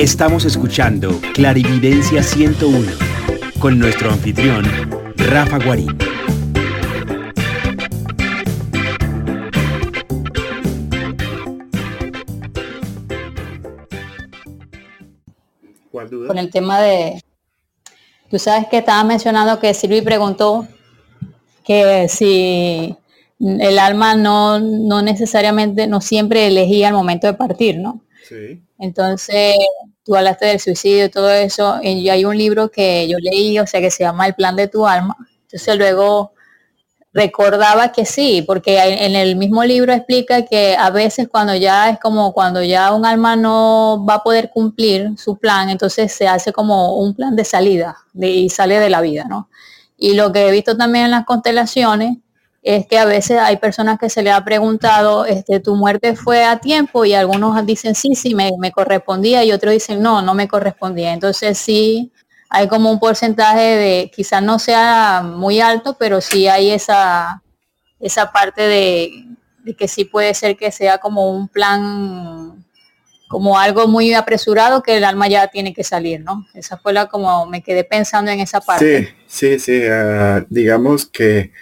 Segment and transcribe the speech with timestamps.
[0.00, 2.90] Estamos escuchando Clarividencia 101
[3.58, 4.64] con nuestro anfitrión,
[5.14, 5.98] Rafa Guarín.
[15.90, 17.22] Con el tema de...
[18.30, 20.66] Tú sabes que estaba mencionando que Silvi preguntó
[21.62, 22.96] que si
[23.38, 28.00] el alma no, no necesariamente, no siempre elegía el momento de partir, ¿no?
[28.26, 28.62] Sí.
[28.78, 29.56] Entonces,
[30.10, 33.66] tú hablaste del suicidio y todo eso, y hay un libro que yo leí, o
[33.68, 35.16] sea, que se llama El plan de tu alma.
[35.42, 36.32] Entonces luego
[37.12, 42.00] recordaba que sí, porque en el mismo libro explica que a veces cuando ya es
[42.00, 46.52] como cuando ya un alma no va a poder cumplir su plan, entonces se hace
[46.52, 49.48] como un plan de salida y sale de la vida, ¿no?
[49.96, 52.16] Y lo que he visto también en las constelaciones
[52.62, 56.44] es que a veces hay personas que se le ha preguntado, este, tu muerte fue
[56.44, 60.34] a tiempo y algunos dicen sí, sí, me, me correspondía y otros dicen no, no
[60.34, 61.12] me correspondía.
[61.12, 62.12] Entonces sí,
[62.50, 67.42] hay como un porcentaje de, quizás no sea muy alto, pero sí hay esa,
[68.00, 69.24] esa parte de,
[69.78, 72.66] que sí puede ser que sea como un plan,
[73.28, 76.44] como algo muy apresurado que el alma ya tiene que salir, ¿no?
[76.52, 79.14] Esa fue la como me quedé pensando en esa parte.
[79.28, 81.52] Sí, sí, sí, ah, digamos que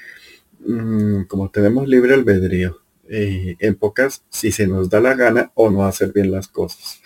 [0.61, 2.78] mm, como tenemos libre albedrío,
[3.09, 7.00] eh, en pocas, si se nos da la gana o no hacer bien las cosas.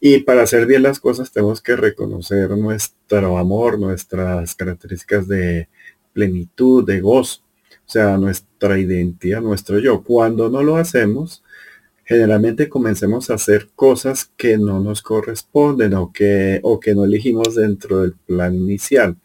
[0.00, 5.68] Y para hacer bien las cosas tenemos que reconocer nuestro amor, nuestras características de
[6.12, 7.42] plenitud, de gozo,
[7.86, 10.02] o sea, nuestra identidad, nuestro yo.
[10.02, 11.42] Cuando no lo hacemos,
[12.04, 17.54] generalmente comencemos a hacer cosas que no nos corresponden o que, o que no elegimos
[17.54, 19.16] dentro del plan inicial.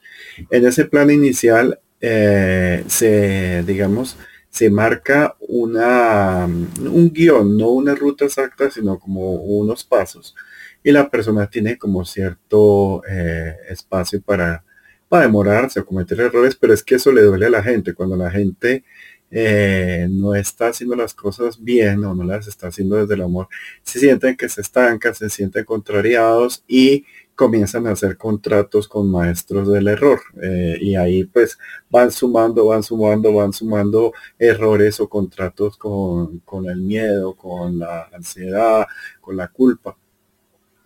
[0.50, 4.18] En ese plan inicial eh, se, digamos,
[4.50, 10.36] se marca una, un guion, no una ruta exacta, sino como unos pasos
[10.84, 14.64] y la persona tiene como cierto eh, espacio para,
[15.08, 17.94] para demorarse o cometer errores, pero es que eso le duele a la gente.
[17.94, 18.84] Cuando la gente
[19.32, 23.48] eh, no está haciendo las cosas bien o no las está haciendo desde el amor,
[23.84, 27.06] se sienten que se estancan, se sienten contrariados y
[27.40, 30.20] comienzan a hacer contratos con maestros del error.
[30.42, 31.58] Eh, y ahí pues
[31.90, 38.10] van sumando, van sumando, van sumando errores o contratos con, con el miedo, con la
[38.12, 38.86] ansiedad,
[39.22, 39.96] con la culpa.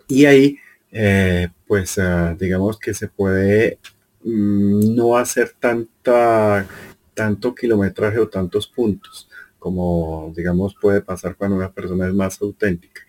[0.07, 0.57] Y ahí,
[0.91, 3.79] eh, pues ah, digamos que se puede
[4.23, 6.67] mm, no hacer tanta,
[7.15, 9.27] tanto kilometraje o tantos puntos
[9.57, 13.01] como digamos puede pasar cuando una persona es más auténtica.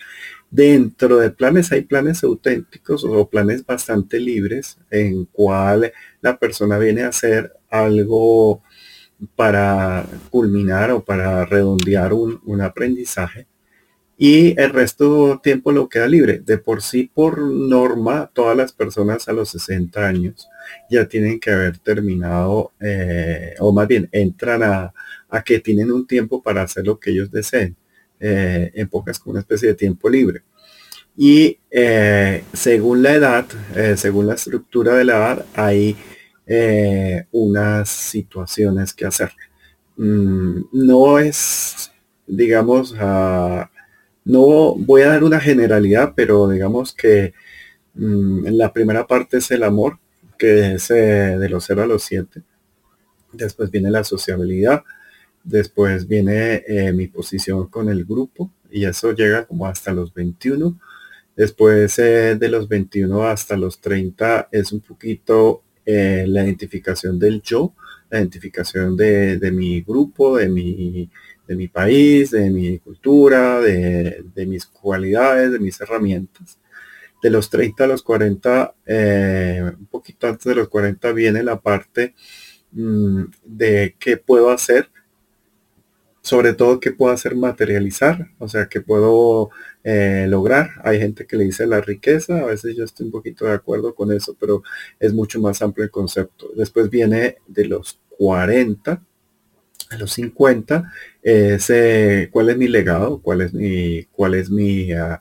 [0.55, 7.03] Dentro de planes hay planes auténticos o planes bastante libres en cual la persona viene
[7.03, 8.63] a hacer algo
[9.35, 13.49] para culminar o para redondear un, un aprendizaje
[14.17, 16.39] y el resto tiempo lo queda libre.
[16.39, 20.49] De por sí, por norma, todas las personas a los 60 años
[20.91, 24.93] ya tienen que haber terminado, eh, o más bien entran a,
[25.45, 27.77] que tienen un tiempo para hacer lo que ellos deseen,
[28.27, 30.43] eh, en pocas como una especie de tiempo libre.
[31.17, 33.47] Y eh, según la edad,
[33.97, 35.97] según la estructura de la edad, hay
[37.31, 39.31] unas situaciones que hacer.
[39.97, 41.93] Mm, no es,
[42.27, 43.71] digamos, a
[44.25, 47.35] no voy a dar una generalidad, pero digamos que
[47.95, 49.99] mm, la primera parte es el amor,
[50.39, 52.43] que es eh, de los 0 a los 7.
[53.33, 54.83] Después viene la sociabilidad.
[55.45, 60.79] Después viene eh, mi posición con el grupo y eso llega como hasta los 21.
[61.37, 67.75] Después eh, de los 21 hasta los 30 es un poquito la identificación del yo,
[68.09, 71.11] la identificación de, de mi grupo, de mi
[71.47, 76.59] de mi país, de mi cultura, de, mis cualidades, de mis herramientas.
[77.23, 81.61] De los 30 a los 40, eh, un poquito antes de los 40 viene la
[81.61, 82.15] parte
[82.73, 84.91] mm, de qué puedo hacer,
[86.25, 89.51] sobre todo qué puedo hacer materializar, o sea, qué puedo
[89.85, 90.71] eh, lograr.
[90.83, 93.95] Hay gente que le dice la riqueza, a veces yo estoy un poquito de acuerdo
[93.95, 94.63] con eso, pero
[94.99, 96.51] es mucho más amplio el concepto.
[96.57, 99.03] Después viene de los 40
[99.91, 100.91] a los 50
[101.23, 101.73] es
[102.33, 105.21] cuál es mi legado, cuál es mi, cuál es mi ah,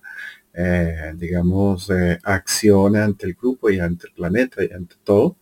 [0.53, 5.35] eh, digamos, eh, acción ante el grupo y ante el planeta y ante todo.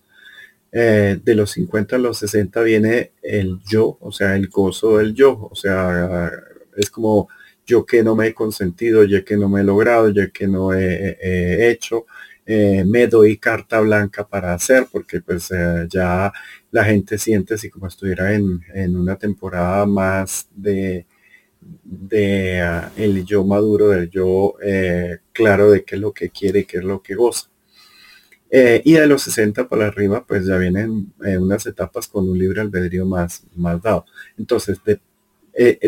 [0.73, 5.13] Eh, de los 50 a los 60 viene el yo, o sea, el gozo del
[5.13, 6.31] yo, o sea,
[6.77, 7.27] es como
[7.65, 10.73] yo que no me he consentido, yo que no me he logrado, yo que no
[10.73, 12.06] he hecho,
[12.45, 16.31] eh, me doy carta blanca para hacer, porque pues eh, ya
[16.71, 18.62] la gente siente así como estuviera en,
[18.95, 21.06] una temporada más de,
[21.62, 24.56] de ah, el yo maduro, del yo
[25.33, 27.50] claro de qué es lo que quiere y qué es lo que goza.
[28.53, 32.38] Eh, y de los 60 para arriba, pues ya vienen eh, unas etapas con un
[32.38, 34.06] libre albedrío más, más dado.
[34.38, 35.00] Entonces, de,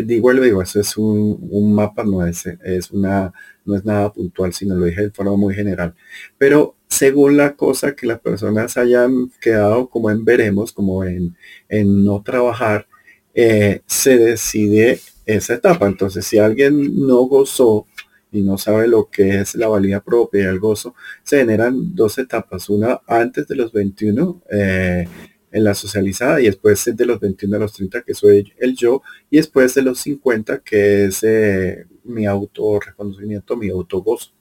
[0.02, 3.32] digo, lo digo, eso es un, mapa, no es, es, una,
[3.66, 5.94] no es nada puntual, sino lo dije de forma muy general.
[6.38, 11.36] Pero según la cosa que las personas hayan quedado como en veremos, como en,
[11.68, 12.86] en no trabajar,
[13.34, 15.86] se decide esa etapa.
[15.86, 17.86] Entonces, si alguien no gozó
[18.34, 22.18] y no sabe lo que es la valía propia y el gozo, se generan dos
[22.18, 22.68] etapas.
[22.68, 25.08] Una antes de los 21 eh,
[25.52, 29.02] en la socializada y después de los 21 a los 30 que soy el yo
[29.30, 34.32] y después de los 50 que es eh, mi auto reconocimiento, mi autogozo.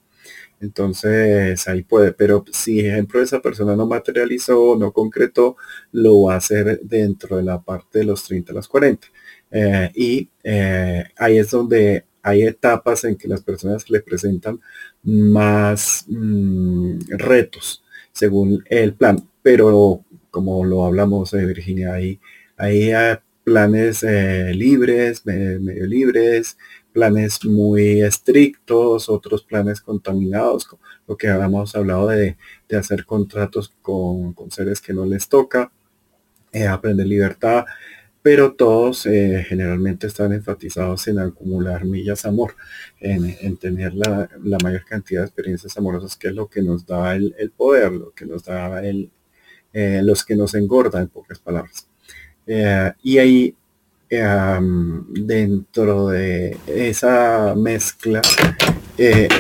[0.59, 5.57] Entonces ahí puede, pero si ejemplo esa persona no materializó, no concretó,
[5.91, 9.07] lo va a hacer dentro de la parte de los 30 a los 40.
[9.51, 14.59] Eh, y eh, ahí es donde hay etapas en que las personas le presentan
[15.03, 19.29] más mm, retos según el plan.
[19.41, 22.19] Pero como lo hablamos de Virginia, ahí
[22.57, 22.93] hay
[23.43, 26.57] planes eh, libres, medio libres,
[26.93, 30.67] planes muy estrictos, otros planes contaminados,
[31.07, 32.37] lo que habíamos hablado de,
[32.77, 35.71] hacer contratos con, seres que no les toca,
[36.69, 37.65] aprender libertad,
[38.23, 42.55] pero todos eh, generalmente están enfatizados en acumular millas amor,
[43.01, 44.29] en, tener la,
[44.63, 48.25] mayor cantidad de experiencias amorosas, que es lo que nos da el, poder, lo que
[48.25, 49.11] nos da el,
[49.73, 51.85] eh, los que nos engorda, en pocas palabras.
[52.47, 53.55] Eh, y ahí,
[55.09, 58.21] dentro de esa mezcla,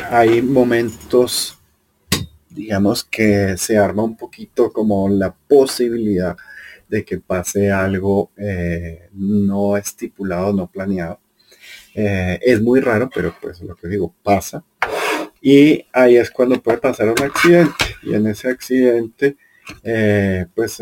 [0.09, 1.57] hay momentos,
[2.49, 6.35] digamos, que se arma un poquito como la posibilidad
[6.93, 11.19] de que pase algo eh, no estipulado, no planeado.
[11.95, 14.63] Eh, es muy raro, pero pues lo que digo, pasa.
[15.41, 17.73] Y ahí es cuando puede pasar un accidente.
[18.03, 19.37] Y en ese accidente,
[19.81, 20.77] eh, pues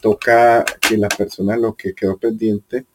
[0.00, 2.86] toca que la persona lo que quedó pendiente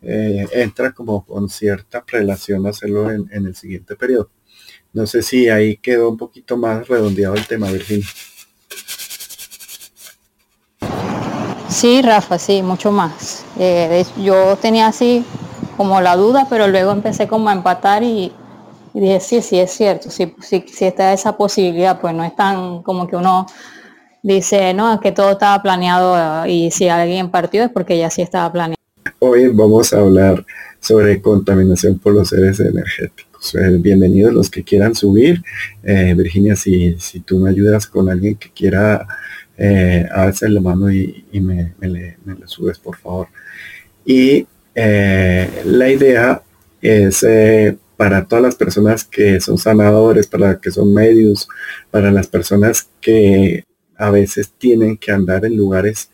[0.00, 4.30] entra como con cierta prelación a hacerlo en, en el siguiente periodo.
[4.92, 8.06] No sé si ahí quedó un poquito más redondeado el tema, Virginia.
[11.76, 13.44] Sí, Rafa, sí, mucho más.
[13.58, 15.26] Eh, yo tenía así
[15.76, 18.32] como la duda, pero luego empecé como a empatar y,
[18.94, 23.06] dije, sí, sí, es cierto, sí, sí, está esa posibilidad, pues no es tan como
[23.06, 23.44] que uno
[24.22, 28.50] dice, no, que todo estaba planeado y si alguien partió es porque ya sí estaba
[28.50, 28.80] planeado.
[29.18, 30.46] Hoy vamos a hablar
[30.80, 33.54] sobre contaminación por los seres energéticos.
[33.54, 35.42] Eh, bienvenidos los que quieran subir.
[35.82, 39.06] Eh, Virginia, si, si tú me ayudas con alguien que quiera
[39.58, 42.16] eh, veces la mano y, me, le,
[42.46, 43.28] subes, por favor.
[44.04, 46.42] Y eh, la idea
[46.80, 51.48] es eh, para todas las personas que son sanadores, para que son medios,
[51.90, 53.64] para las personas que
[53.96, 56.10] a veces tienen que andar en lugares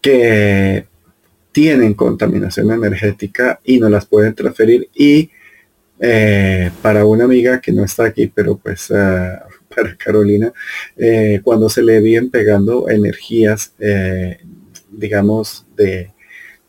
[0.00, 0.86] que
[1.52, 5.30] tienen contaminación energética y no las pueden transferir y
[5.98, 8.92] eh, para una amiga que no está aquí, pero pues
[9.98, 10.52] Carolina,
[10.96, 14.38] eh, cuando se le vienen pegando energías, eh,
[14.90, 16.12] digamos, de,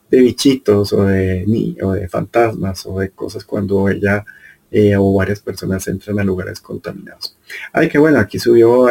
[0.10, 1.46] bichitos o de,
[1.82, 4.26] o de fantasmas o de cosas cuando ella
[4.72, 7.38] eh, o varias personas entran a lugares contaminados.
[7.74, 8.88] Ay, qué bueno, aquí subió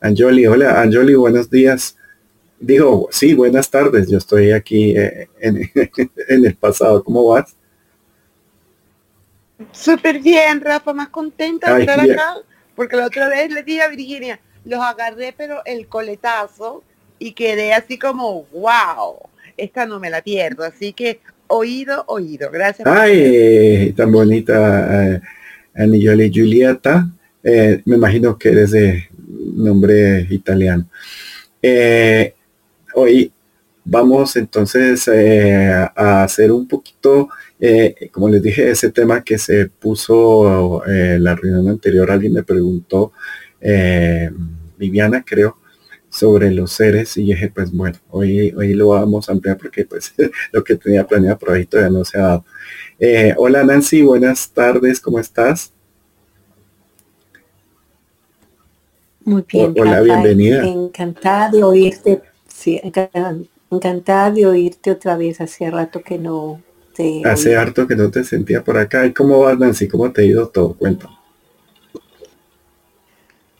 [0.00, 0.46] Anjoli.
[0.46, 1.96] Hola, Anjoli, buenos días.
[2.58, 4.08] Digo, sí, buenas tardes.
[4.08, 5.28] Yo estoy aquí en,
[6.28, 7.04] en el pasado.
[7.04, 7.54] ¿Cómo vas?
[9.72, 12.36] Súper bien, Rafa, más contenta de estar acá
[12.76, 16.84] porque la otra vez le dije a Virginia, los agarré pero el coletazo
[17.18, 19.16] y quedé así como, wow,
[19.56, 20.62] esta no me la pierdo.
[20.64, 22.50] Así que oído, oído.
[22.50, 22.86] Gracias.
[22.86, 25.20] Ay, tan bonita eh,
[25.74, 27.08] Anilloli Giulietta.
[27.42, 29.08] Eh, me imagino que eres de
[29.54, 30.86] nombre italiano.
[31.62, 32.34] Eh,
[32.94, 33.32] hoy
[33.84, 39.66] vamos entonces eh, a hacer un poquito eh, como les dije, ese tema que se
[39.66, 43.12] puso eh, la reunión anterior, alguien me preguntó,
[43.60, 44.30] eh,
[44.76, 45.56] Viviana creo,
[46.10, 50.14] sobre los seres y dije, pues bueno, hoy, hoy lo vamos a ampliar porque pues
[50.52, 52.44] lo que tenía planeado por ahí todavía no se ha dado.
[53.38, 55.72] hola Nancy, buenas tardes, ¿cómo estás?
[59.24, 59.74] Muy bien.
[59.76, 60.64] hola, bienvenida.
[60.64, 62.80] Encantada de oírte, sí,
[63.70, 66.62] encantada de oírte otra vez, hace rato que no,
[67.24, 69.06] Hace harto que no te sentía por acá.
[69.06, 69.88] ¿Y cómo vas, Nancy?
[69.88, 70.74] ¿Cómo te ha ido todo?
[70.74, 71.10] Cuento.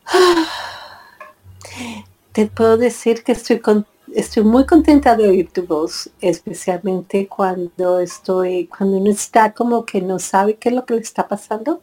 [2.33, 7.99] Te puedo decir que estoy con, estoy muy contenta de oír tu voz, especialmente cuando
[7.99, 11.81] estoy, cuando uno está como que no sabe qué es lo que le está pasando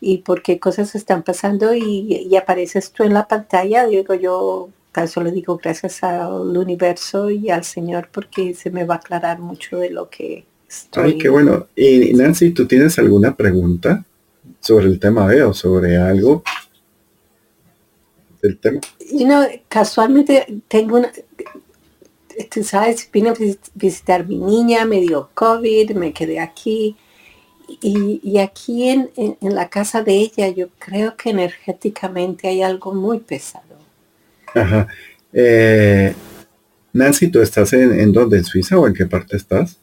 [0.00, 4.68] y por qué cosas están pasando y, y apareces tú en la pantalla, digo yo,
[4.94, 9.40] caso le digo gracias al universo y al Señor porque se me va a aclarar
[9.40, 11.04] mucho de lo que estoy.
[11.04, 11.66] Ay, qué bueno.
[11.76, 14.04] Y Nancy, ¿tú tienes alguna pregunta
[14.60, 16.42] sobre el tema B o sobre algo
[18.40, 18.80] del tema?
[19.12, 21.10] You know, casualmente tengo una,
[22.50, 23.34] tú sabes, vine a
[23.74, 26.96] visitar mi niña, me dio COVID, me quedé aquí.
[27.80, 29.10] Y, aquí en,
[29.40, 33.73] la casa de ella yo creo que energéticamente hay algo muy pesado.
[34.54, 34.88] Ajá.
[35.32, 36.14] Eh,
[36.92, 38.38] Nancy, ¿tú estás en, en dónde?
[38.38, 39.78] ¿En Suiza o en qué parte estás?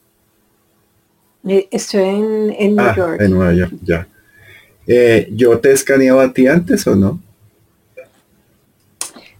[1.46, 3.20] Eh, estoy en, en New ah, York.
[3.20, 4.08] En Nueva York, ya.
[4.86, 7.20] Eh, ¿Yo te he escaneado a ti antes o no?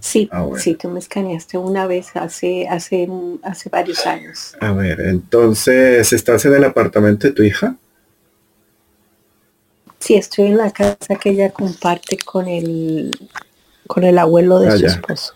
[0.00, 3.08] Sí, ah, sí, tú me escaneaste una vez hace, hace,
[3.42, 4.56] hace varios años.
[4.60, 7.76] A ver, entonces, ¿estás en el apartamento de tu hija?
[10.00, 13.12] Sí, estoy en la casa que ella comparte con el,
[13.86, 15.34] con el abuelo de ah, su esposo.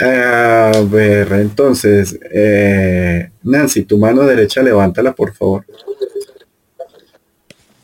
[0.00, 5.64] A ver, entonces, eh, Nancy, tu mano derecha, levántala, por favor.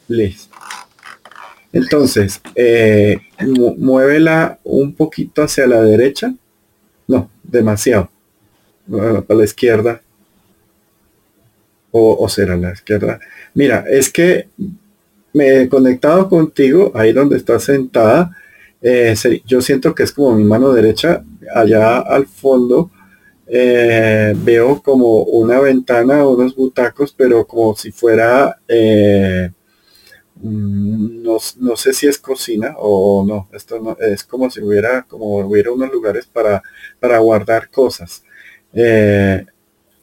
[0.09, 0.55] Listo.
[1.73, 3.19] Entonces, eh,
[3.79, 6.35] muévela un poquito hacia la derecha.
[7.09, 8.11] No, demasiado.
[8.91, 10.03] para la izquierda.
[11.91, 13.21] O, o será la izquierda.
[13.55, 14.49] Mira, es que
[15.33, 18.37] me he conectado contigo, ahí donde estás sentada.
[18.83, 19.15] Eh,
[19.47, 21.25] yo siento que es como mi mano derecha,
[21.55, 22.91] allá al fondo.
[23.47, 29.51] Eh, veo como una ventana, unos butacos, pero como si fuera eh,
[30.43, 35.03] Mm, no, no, sé si es cocina o no, esto no, es como si hubiera,
[35.03, 36.63] como hubiera unos lugares para,
[36.99, 38.25] para guardar cosas.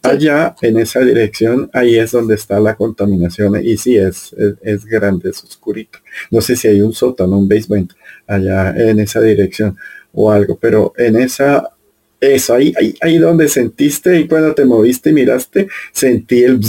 [0.02, 5.30] Allá en esa dirección, ahí es donde está la contaminación y sí, es, es, grande,
[5.30, 6.00] es oscurito.
[6.32, 7.92] No sé si hay un sótano, un basement
[8.30, 9.76] allá en esa dirección
[10.14, 11.70] o algo, pero en esa,
[12.20, 16.60] eso, ahí, ahí, ahí donde sentiste y cuando te moviste y miraste, sentí el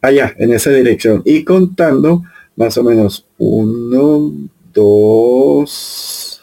[0.00, 1.22] allá en esa dirección.
[1.24, 2.22] Y contando
[2.56, 4.32] más o menos uno,
[4.72, 6.42] dos,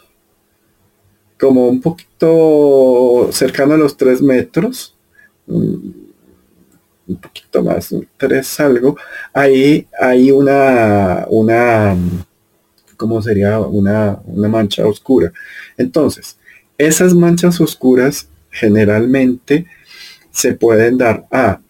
[1.38, 4.96] como un poquito cercano a los tres metros,
[5.46, 8.96] un poquito más, tres algo,
[9.32, 11.96] ahí hay una, una,
[12.98, 13.58] ¿cómo sería?
[13.60, 15.32] Una, una mancha oscura.
[15.78, 16.36] Entonces,
[16.76, 19.66] esas manchas oscuras generalmente
[20.30, 21.60] se pueden dar a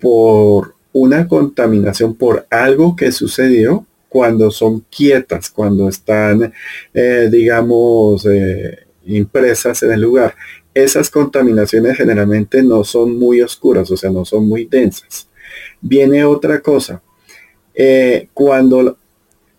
[0.00, 6.52] por una contaminación por algo que sucedió cuando son quietas, cuando están,
[6.92, 10.34] eh, digamos, eh, impresas en el lugar.
[10.74, 15.28] Esas contaminaciones generalmente no son muy oscuras, o sea, no son muy densas.
[15.80, 17.00] Viene otra cosa.
[17.74, 18.96] Eh, cuando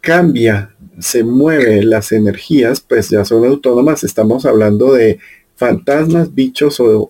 [0.01, 4.03] cambia, se mueve las energías, pues ya son autónomas.
[4.03, 5.19] Estamos hablando de
[5.55, 7.09] fantasmas, bichos o,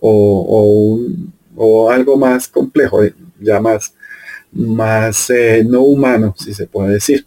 [1.56, 3.02] o algo más complejo,
[3.40, 3.94] ya más,
[4.52, 5.32] más
[5.66, 7.26] no humano, si se puede decir.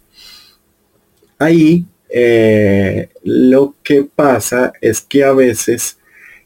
[1.37, 5.97] Ahí eh, lo que pasa es que a veces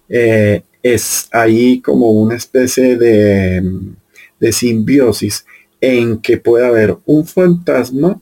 [0.07, 3.61] eh, es ahí como una especie de,
[4.39, 5.45] de simbiosis
[5.79, 8.19] en que puede haber un fantasma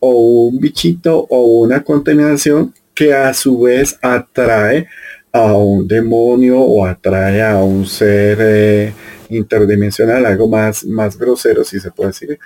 [0.00, 4.88] o un bichito o una contaminación que a su vez atrae
[5.32, 8.92] a un demonio o atrae a un ser eh,
[9.30, 12.38] interdimensional, algo más, más grosero, si se puede decir,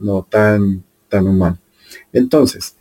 [0.00, 1.58] no tan, tan humano.
[2.12, 2.76] Entonces,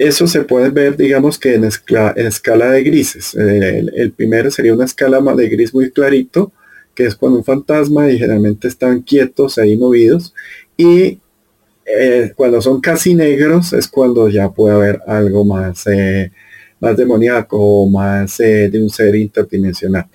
[0.00, 3.34] eso se puede ver, digamos que en, escala, de grises.
[3.34, 6.52] El, primero sería una escala de gris muy clarito,
[6.94, 10.34] que es cuando un fantasma y generalmente están quietos ahí movidos.
[10.76, 11.20] Y
[11.98, 16.32] eh, cuando son casi negros es cuando ya puede haber algo más, eh,
[16.80, 20.08] más demoníaco más eh, de un ser interdimensional.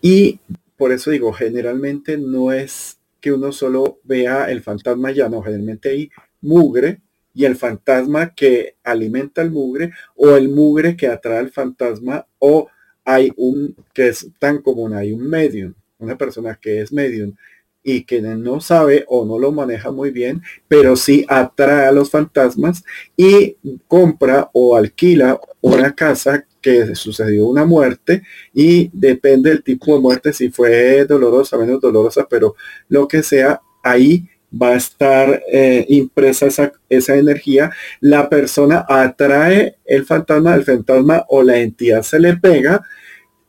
[0.00, 0.40] y
[0.76, 5.90] por eso digo, generalmente no es que uno solo vea el fantasma ya, no, generalmente
[5.90, 7.00] hay mugre
[7.34, 12.68] y el fantasma que alimenta el mugre o el mugre que atrae al fantasma o
[13.04, 17.34] hay un que es tan común, hay un medium, una persona que es medium
[17.82, 22.10] y que no sabe o no lo maneja muy bien, pero sí atrae a los
[22.10, 22.84] fantasmas
[23.16, 23.56] y
[23.88, 28.22] compra o alquila una casa que sucedió una muerte
[28.54, 32.54] y depende del tipo de muerte, si fue dolorosa, menos dolorosa, pero
[32.88, 34.28] lo que sea, ahí
[34.60, 37.70] va a estar eh, impresa esa, esa, energía,
[38.00, 42.82] la persona atrae el fantasma, el fantasma o la entidad se le pega,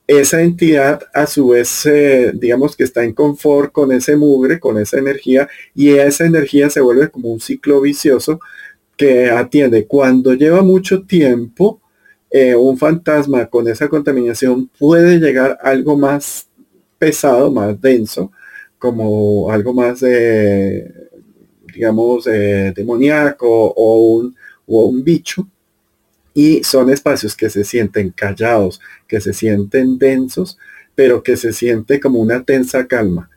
[0.07, 1.87] esa entidad a su vez,
[2.33, 6.81] digamos que está en confort con ese mugre, con esa energía, y esa energía se
[6.81, 8.39] vuelve como un ciclo vicioso
[8.97, 9.87] que atiende.
[9.87, 11.81] Cuando lleva mucho tiempo,
[12.31, 16.47] eh, un fantasma con esa contaminación puede llegar algo más
[16.97, 18.31] pesado, más denso,
[18.79, 20.03] como algo más
[21.73, 24.35] digamos, demoníaco o un,
[24.67, 25.47] o un bicho.
[26.33, 30.57] Y son espacios que se sienten callados, que se sienten densos,
[30.95, 33.29] pero que se siente como una tensa calma.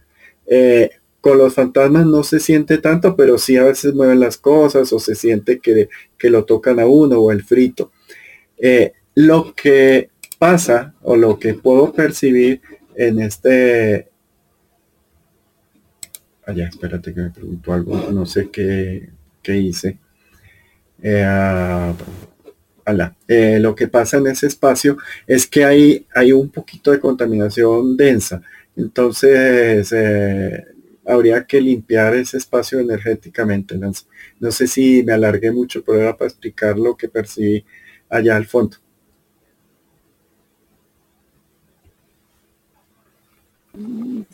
[0.46, 4.92] Eh, con los fantasmas no se siente tanto, pero sí a veces mueven las cosas
[4.92, 5.88] o se siente que,
[6.28, 7.90] lo tocan a uno o el frito.
[8.56, 12.60] Eh, lo que pasa o lo que puedo percibir
[12.94, 14.08] en este...
[16.44, 19.10] Allá, espérate que me pregunto algo, no sé qué,
[19.48, 19.98] hice.
[21.02, 21.92] Eh,
[23.28, 27.96] eh, lo que pasa en ese espacio es que hay, hay un poquito de contaminación
[27.96, 28.42] densa.
[28.76, 29.92] Entonces,
[31.06, 33.78] habría que limpiar ese espacio energéticamente.
[33.78, 37.64] No, sé si me alargué mucho, pero era para explicar lo que percibí
[38.08, 38.76] allá al fondo.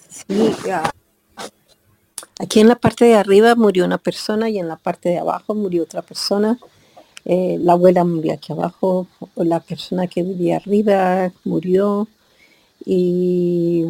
[0.08, 0.54] Sí,
[2.38, 5.54] aquí en la parte de arriba murió una persona y en la parte de abajo
[5.54, 6.58] murió otra persona.
[7.24, 12.08] Eh, la abuela murió aquí abajo, la persona que vivía arriba murió
[12.84, 13.84] y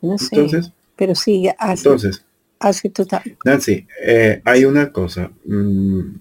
[0.00, 0.36] no sé.
[0.36, 2.24] Entonces, pero sí, hace, entonces,
[2.60, 3.22] hace total.
[3.44, 5.30] Nancy, eh, hay una cosa.
[5.44, 6.16] Mm,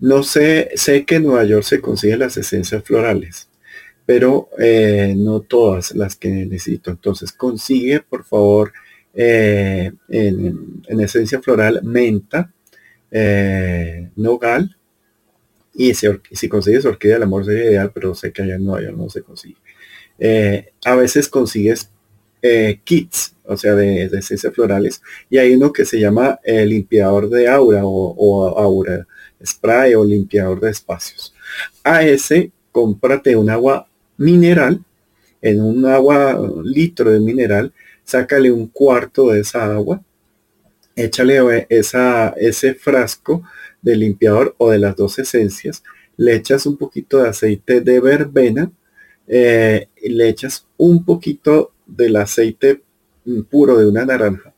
[0.00, 3.48] no sé, sé que en Nueva York se consiguen las esencias florales,
[4.04, 6.90] pero eh, no todas las que necesito.
[6.90, 8.72] Entonces, consigue, por favor,
[9.14, 12.50] eh, en, esencia floral, menta,
[14.16, 14.76] nogal,
[15.74, 18.92] y si, si, consigues orquídea del amor sería ideal, pero sé que allá en Nueva
[18.92, 19.56] no se consigue.
[20.84, 21.90] a veces consigues
[22.44, 27.30] eh, kits, o sea, de, esencias florales, y hay uno que se llama el limpiador
[27.30, 29.06] de aura o, aura
[29.44, 31.32] spray o limpiador de espacios.
[31.84, 34.84] A ese, cómprate un agua mineral,
[35.40, 40.02] en un agua litro de mineral, sácale un cuarto de esa agua,
[40.96, 43.42] échale esa, ese frasco
[43.80, 45.82] de limpiador o de las dos esencias,
[46.16, 48.70] le echas un poquito de aceite de verbena,
[49.26, 52.82] eh, le echas un poquito del aceite
[53.50, 54.52] puro de una naranja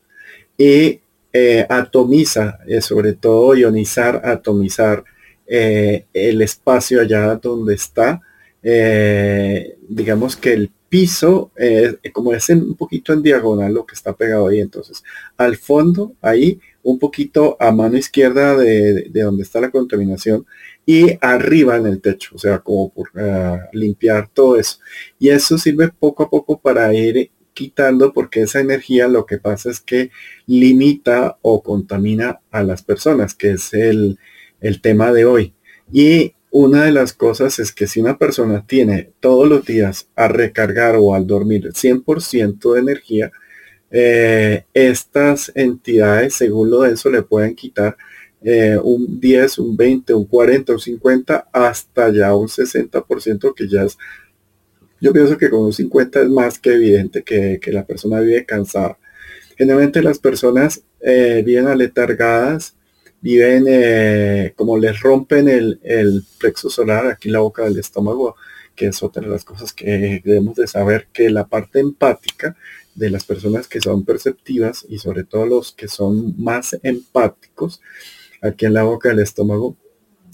[0.57, 1.01] y
[1.33, 5.03] eh, atomiza, eh, sobre todo ionizar, atomizar
[5.45, 8.21] eh, el espacio allá donde está.
[9.87, 11.51] digamos que el piso,
[12.13, 15.03] como es un poquito en diagonal lo que está pegado ahí, entonces
[15.35, 20.45] al fondo, ahí, un poquito a mano izquierda de, donde está la contaminación
[20.85, 24.77] y arriba en el techo, o sea, como por ah, limpiar todo eso.
[25.19, 29.69] Y eso sirve poco a poco para ir quitando porque esa energía lo que pasa
[29.71, 30.11] es que
[30.47, 34.17] limita o contamina a las personas, que es el,
[34.61, 35.53] el tema de hoy.
[35.91, 40.29] Y una de las cosas es que si una persona tiene todos los días a
[40.29, 43.31] recargar o al dormir 100% de energía,
[43.91, 47.97] eh, estas entidades, según lo de eso, le pueden quitar
[48.41, 53.83] eh, un 10, un 20, un 40, un 50, hasta ya un 60%, que ya
[53.83, 53.97] es
[55.01, 58.97] yo pienso que con un 50 es más que evidente que, la persona vive cansada.
[59.57, 62.74] Generalmente las personas eh, viven aletargadas,
[63.25, 68.35] viven eh, como les rompen el, el, plexo solar aquí en la boca del estómago,
[68.75, 72.55] que es otra de las cosas que debemos de saber, que la parte empática
[72.93, 77.81] de las personas que son perceptivas y sobre todo los que son más empáticos,
[78.43, 79.75] aquí en la boca del estómago,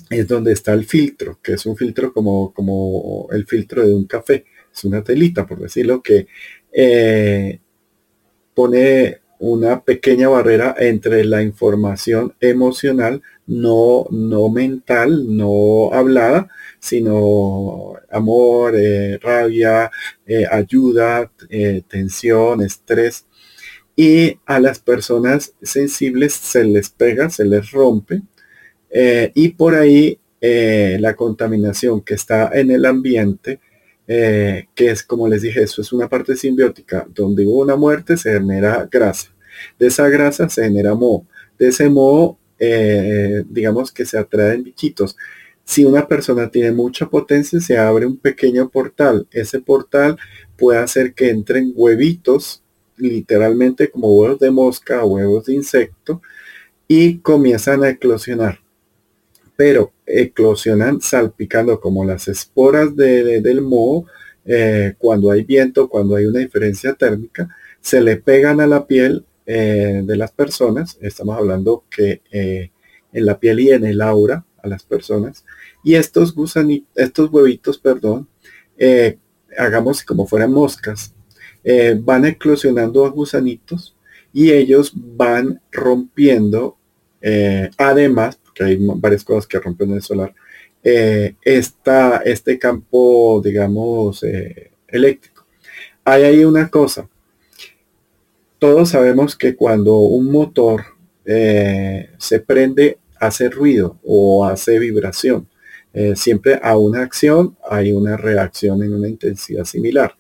[0.09, 4.03] es donde está el filtro, que es un filtro como, como el filtro de un
[4.03, 6.27] café es una telita, por decirlo, que
[6.73, 7.57] eh,
[8.53, 16.47] pone una pequeña barrera entre la información emocional, no, no mental, no hablada,
[16.79, 19.89] sino amor, eh, rabia,
[20.27, 21.31] eh, ayuda,
[21.87, 23.25] tensión, estrés.
[23.95, 28.21] Y a las personas sensibles se les pega, se les rompe.
[29.35, 33.59] y por ahí la contaminación que está en el ambiente
[34.13, 38.17] eh, que es como les dije, eso es una parte simbiótica, donde hubo una muerte
[38.17, 39.33] se genera grasa,
[39.79, 41.25] de esa grasa se genera moho,
[41.57, 45.15] de ese moho, eh, digamos que se atraen bichitos.
[45.63, 49.27] Si una persona tiene mucha potencia, se abre un pequeño portal.
[49.31, 50.17] Ese portal
[50.57, 52.63] puede hacer que entren huevitos,
[52.97, 56.21] literalmente como huevos de mosca o huevos de insecto,
[56.85, 58.59] y comienzan a eclosionar
[59.61, 64.07] pero eclosionan salpicando como las esporas del moho
[64.43, 67.47] eh, cuando hay viento, cuando hay una diferencia térmica,
[67.79, 72.71] se le pegan a la piel eh, de las personas, estamos hablando que eh,
[73.13, 75.45] en la piel y en el aura a las personas,
[75.83, 78.27] y estos gusanitos, estos huevitos, perdón,
[79.59, 81.13] hagamos como fueran moscas,
[81.99, 83.95] van eclosionando a gusanitos
[84.33, 86.77] y ellos van rompiendo,
[87.77, 90.33] además, hay varias cosas que rompen el solar,
[90.83, 95.45] eh, este campo, digamos, eh, eléctrico.
[96.03, 97.07] Hay ahí una cosa.
[98.59, 100.83] Todos sabemos que cuando un motor
[101.25, 105.47] eh, se prende, hace ruido o hace vibración.
[106.15, 110.15] siempre a una acción hay una reacción en una intensidad similar.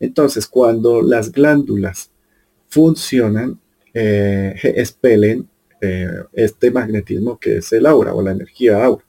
[0.00, 2.10] Entonces, cuando las glándulas
[2.68, 3.60] funcionan,
[3.94, 5.48] expelen
[6.32, 9.04] este magnetismo que es el aura o la energía aura.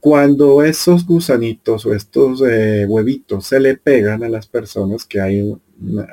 [0.00, 5.56] Cuando esos gusanitos o estos eh, huevitos se le pegan a las personas, que hay,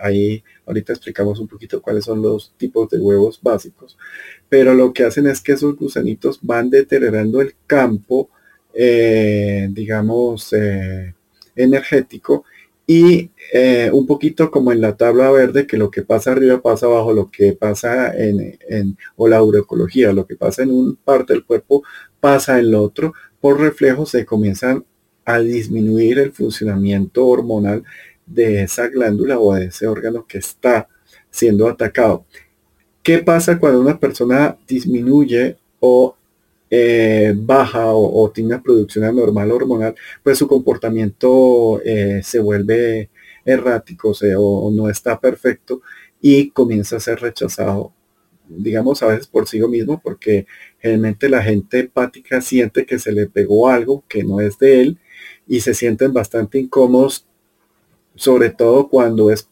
[0.02, 3.96] ahí ahorita explicamos un poquito cuáles son los tipos de huevos básicos,
[4.50, 8.30] pero lo que hacen es que esos gusanitos van deteriorando el campo,
[8.74, 11.14] eh, digamos, eh,
[11.56, 12.46] energético
[12.86, 13.32] y
[13.92, 17.32] un poquito como en la tabla verde, que lo que pasa arriba pasa abajo, lo
[17.32, 21.84] que pasa en, en o la agroecología, lo que pasa en un parte del cuerpo
[22.20, 24.86] pasa en lo otro, por reflejo se comienzan
[25.26, 27.84] a disminuir el funcionamiento hormonal
[28.26, 30.88] de esa glándula o de ese órgano que está
[31.30, 32.26] siendo atacado.
[33.02, 36.16] ¿Qué pasa cuando una persona disminuye o
[36.76, 39.96] eh, baja o, tiene una producción anormal hormonal?
[40.24, 43.10] Pues su comportamiento eh, se vuelve
[43.46, 45.82] errático o no está perfecto
[46.22, 47.94] y comienza a ser rechazado
[48.48, 50.46] digamos, a veces por sí mismo, porque
[50.80, 55.00] generalmente la gente empática siente que se le pegó algo que no es de él
[55.48, 57.26] y se sienten bastante incómodos,
[58.16, 59.50] sobre todo cuando es,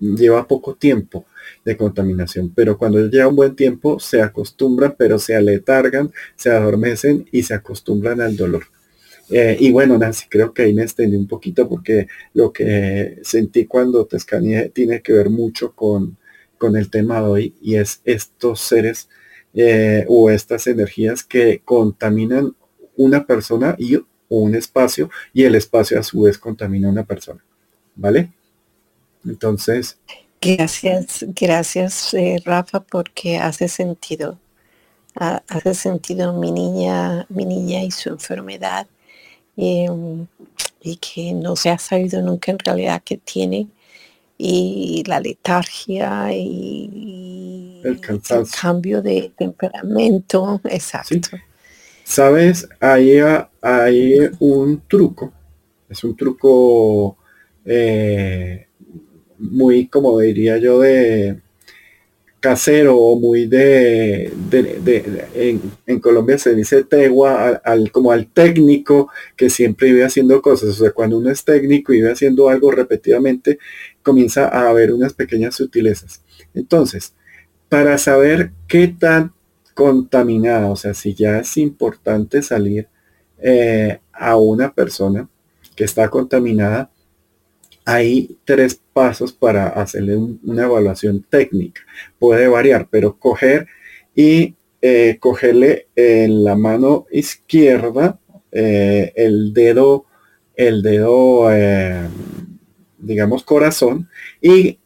[0.00, 1.26] lleva poco tiempo
[1.64, 7.28] de contaminación, pero cuando lleva un buen tiempo se acostumbran, pero se aletargan, se adormecen
[7.32, 8.64] y se acostumbran al dolor.
[9.30, 13.66] Eh, y bueno, Nancy, creo que ahí me extendí un poquito porque lo que sentí
[13.66, 16.16] cuando te escaneé tiene que ver mucho con,
[16.56, 19.08] con el tema de hoy y es estos seres
[19.54, 22.54] eh, o estas energías que contaminan
[22.96, 27.44] una persona y un espacio y el espacio a su vez contamina una persona.
[27.96, 28.30] ¿Vale?
[29.24, 29.98] Entonces.
[30.40, 34.38] Gracias, gracias eh, Rafa porque hace sentido.
[35.14, 38.86] hace sentido mi niña, mi niña y su enfermedad
[39.56, 40.26] em,
[40.80, 43.66] y que no se ha sabido nunca en realidad que tiene
[44.36, 48.00] y la letargia y el,
[48.60, 51.36] cambio de temperamento, exacto.
[52.04, 53.18] Sabes, ahí
[53.60, 55.32] hay un truco,
[55.88, 57.18] es un truco
[57.64, 58.67] eh,
[59.38, 61.40] muy, como diría yo, de
[62.40, 64.32] casero o muy de,
[65.86, 70.70] en, Colombia se dice tegua al, como al técnico que siempre vive haciendo cosas.
[70.70, 73.58] O sea, cuando uno es técnico y vive haciendo algo repetidamente,
[74.02, 76.22] comienza a haber unas pequeñas sutilezas.
[76.54, 77.14] Entonces,
[77.68, 79.32] para saber qué tan
[79.74, 82.88] contaminada, o sea, si ya es importante salir
[83.38, 85.28] eh, a una persona
[85.76, 86.90] que está contaminada,
[87.88, 91.80] hay tres pasos para hacerle una evaluación técnica.
[92.18, 93.66] Puede variar, pero coger
[94.14, 98.18] y eh, cogerle en la mano izquierda
[98.52, 100.04] eh, el dedo,
[100.54, 102.06] el dedo, eh,
[102.98, 104.06] digamos, corazón
[104.42, 104.78] y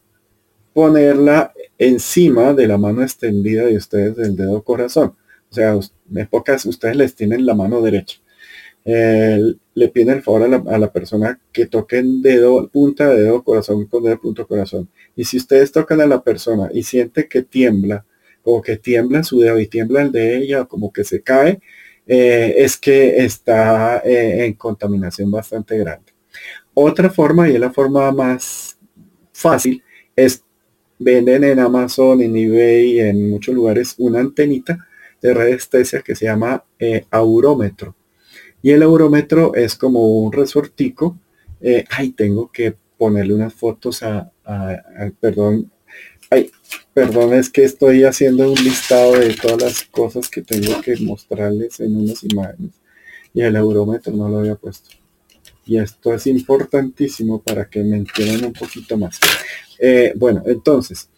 [0.73, 5.17] ponerla encima de la mano extendida de ustedes del dedo corazón.
[5.51, 5.77] O sea,
[6.15, 8.22] en pocas ustedes les tienen la mano derecha
[8.85, 14.03] le piden el favor a la, persona que toquen dedo, punta de dedo, corazón con
[14.03, 14.89] dedo, punto, corazón.
[15.15, 18.05] Y si ustedes tocan a la persona y siente que tiembla,
[18.43, 21.61] o que tiembla su dedo y tiembla el de ella, como que se cae,
[22.05, 26.11] eh, es que está eh, en contaminación bastante grande.
[26.73, 28.77] Otra forma, y es la forma más
[29.31, 29.81] fácil,
[30.15, 30.43] es
[30.99, 34.77] venden en Amazon, en eBay, en muchos lugares, una antenita
[35.21, 37.95] de radiestesia que se llama eh, aurómetro
[38.63, 41.19] y el eurómetro es como un resortico.
[41.61, 44.31] Eh, ay, tengo que ponerle unas fotos a,
[45.19, 45.69] perdón,
[46.31, 46.49] ay,
[46.93, 51.81] perdón, es que estoy haciendo un listado de todas las cosas que tengo que mostrarles
[51.81, 52.71] en unas imágenes.
[53.33, 54.89] Y el eurómetro no lo había puesto.
[55.65, 59.19] Y esto es importantísimo para que me entiendan un poquito más.
[59.77, 61.09] Eh, bueno, entonces,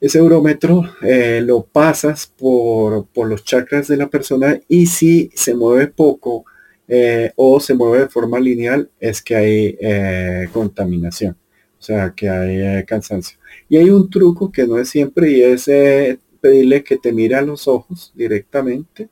[0.00, 5.88] Ese eurómetro eh, lo pasas por, los chakras de la persona y si se mueve
[5.88, 6.46] poco
[6.88, 11.36] eh, o se mueve de forma lineal es que hay eh, contaminación,
[11.78, 13.38] o sea que hay cansancio.
[13.68, 15.66] Y hay un truco que no es siempre y es
[16.40, 19.08] pedirle que te mire a los ojos directamente,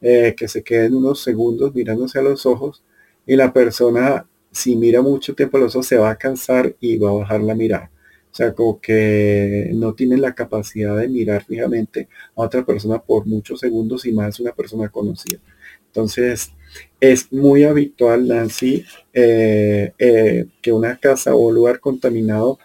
[0.00, 2.82] que se queden unos segundos mirándose a los ojos
[3.26, 6.98] y la persona si mira mucho tiempo a los ojos se va a cansar y
[6.98, 7.90] va a bajar la mirada.
[8.34, 13.26] O sea, como que no tienen la capacidad de mirar fijamente a otra persona por
[13.26, 15.38] muchos segundos y más una persona conocida.
[15.86, 16.50] Entonces,
[16.98, 22.58] es muy habitual, Nancy, eh, eh, que una casa o lugar contaminado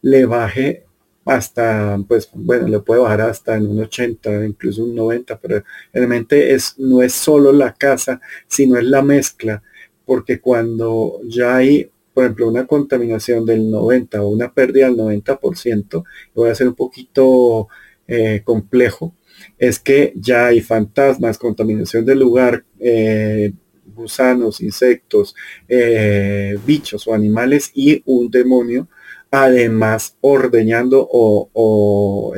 [0.00, 0.84] le baje
[1.24, 6.54] hasta, pues, bueno, le puede bajar hasta en un 80, incluso un 90, pero realmente
[6.54, 9.60] es, no es solo la casa, sino es la mezcla,
[10.04, 16.02] porque cuando ya hay por ejemplo, una contaminación del 90 o una pérdida del 90%,
[16.34, 17.68] voy a ser un poquito
[18.08, 19.14] eh, complejo,
[19.58, 23.52] es que ya hay fantasmas, contaminación del lugar, eh,
[23.94, 25.34] gusanos, insectos,
[25.68, 28.88] eh, bichos o animales y un demonio,
[29.30, 32.32] además ordeñando o, o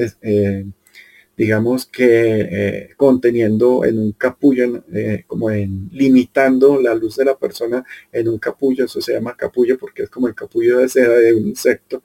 [1.38, 7.38] digamos que eh, conteniendo en un capullo, eh, como en limitando la luz de la
[7.38, 11.14] persona en un capullo, eso se llama capullo porque es como el capullo de seda
[11.14, 12.03] de un insecto,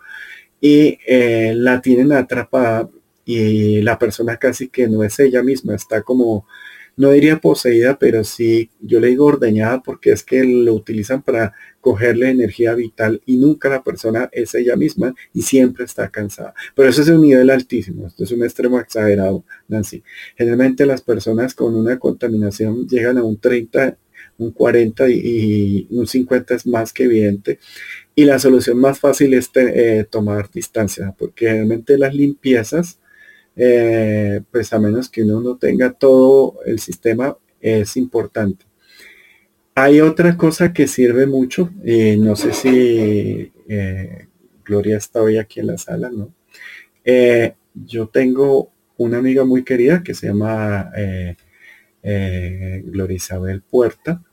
[0.61, 2.87] y eh, la tienen atrapada
[3.25, 6.45] y la persona casi que no es ella misma, está como
[6.95, 11.53] no diría poseída, pero sí, yo le digo ordeñada porque es que lo utilizan para
[11.81, 16.53] cogerle energía vital y nunca la persona es ella misma y siempre está cansada.
[16.75, 20.03] Pero eso es un nivel altísimo, esto es un extremo exagerado, Nancy.
[20.37, 23.97] Generalmente las personas con una contaminación llegan a un 30,
[24.37, 27.59] un 40 y, un 50 es más que evidente.
[28.15, 32.99] Y la solución más fácil es eh, tomar distancia, porque generalmente las limpiezas
[33.55, 38.65] eh, pues a menos que uno no tenga todo el sistema, es importante.
[39.75, 44.27] Hay otra cosa que sirve mucho, y no sé si eh,
[44.65, 46.33] Gloria está hoy aquí en la sala, ¿no?
[47.03, 50.91] Eh, yo tengo una amiga muy querida que se llama
[52.03, 54.23] Gloria Isabel Puerta.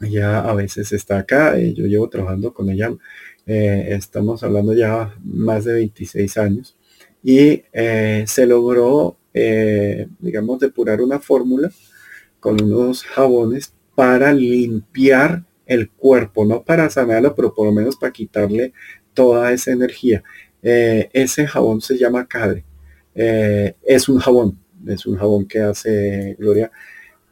[0.00, 2.92] Ella a veces está acá, yo llevo trabajando con ella,
[3.46, 6.75] estamos hablando ya más de 26 años
[7.28, 11.72] y eh, se logró, eh, digamos, depurar una fórmula
[12.38, 18.12] con unos jabones para limpiar el cuerpo, no para sanarlo, pero por lo menos para
[18.12, 18.72] quitarle
[19.12, 20.22] toda esa energía.
[20.62, 22.64] Eh, ese jabón se llama Cadre.
[23.12, 26.70] es un jabón, es un jabón que hace Gloria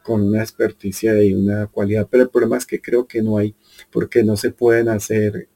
[0.05, 3.55] con una experticia y una cualidad, pero el problema es que creo que no hay,
[3.91, 5.49] porque no se pueden hacer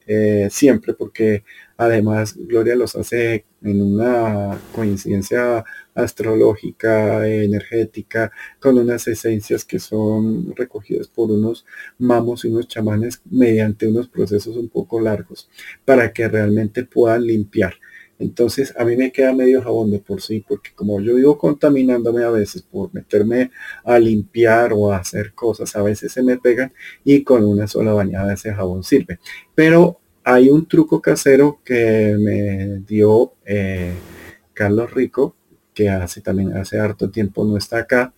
[0.50, 1.44] siempre, porque
[1.76, 11.06] además Gloria los hace en una coincidencia astrológica, energética, con unas esencias que son recogidas
[11.06, 11.64] por unos
[11.98, 15.48] mamos y unos chamanes mediante unos procesos un poco largos
[15.84, 17.74] para que realmente puedan limpiar.
[18.20, 22.22] Entonces a mí me queda medio jabón de por sí, porque como yo vivo contaminándome
[22.22, 23.50] a veces por meterme
[23.82, 27.92] a limpiar o a hacer cosas, a veces se me pegan y con una sola
[27.94, 29.18] bañada ese jabón sirve.
[29.54, 33.94] Pero hay un truco casero que me dio eh,
[34.52, 35.34] Carlos Rico,
[35.72, 38.12] que hace también hace harto tiempo no está acá,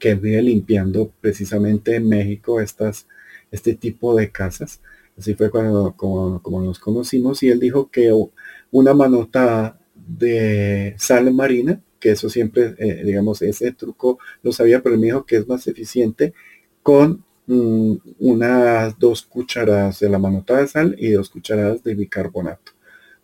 [0.00, 3.06] que vive limpiando precisamente en México estas,
[3.50, 4.80] este tipo de casas.
[5.16, 8.12] Así fue cuando como, nos conocimos y él dijo que
[8.70, 14.94] una manota de sal marina, que eso siempre, eh, digamos, ese truco lo sabía, pero
[14.94, 16.32] él me dijo que es más eficiente
[16.82, 22.72] con Mm, unas dos cucharadas de la manota de sal y dos cucharadas de bicarbonato.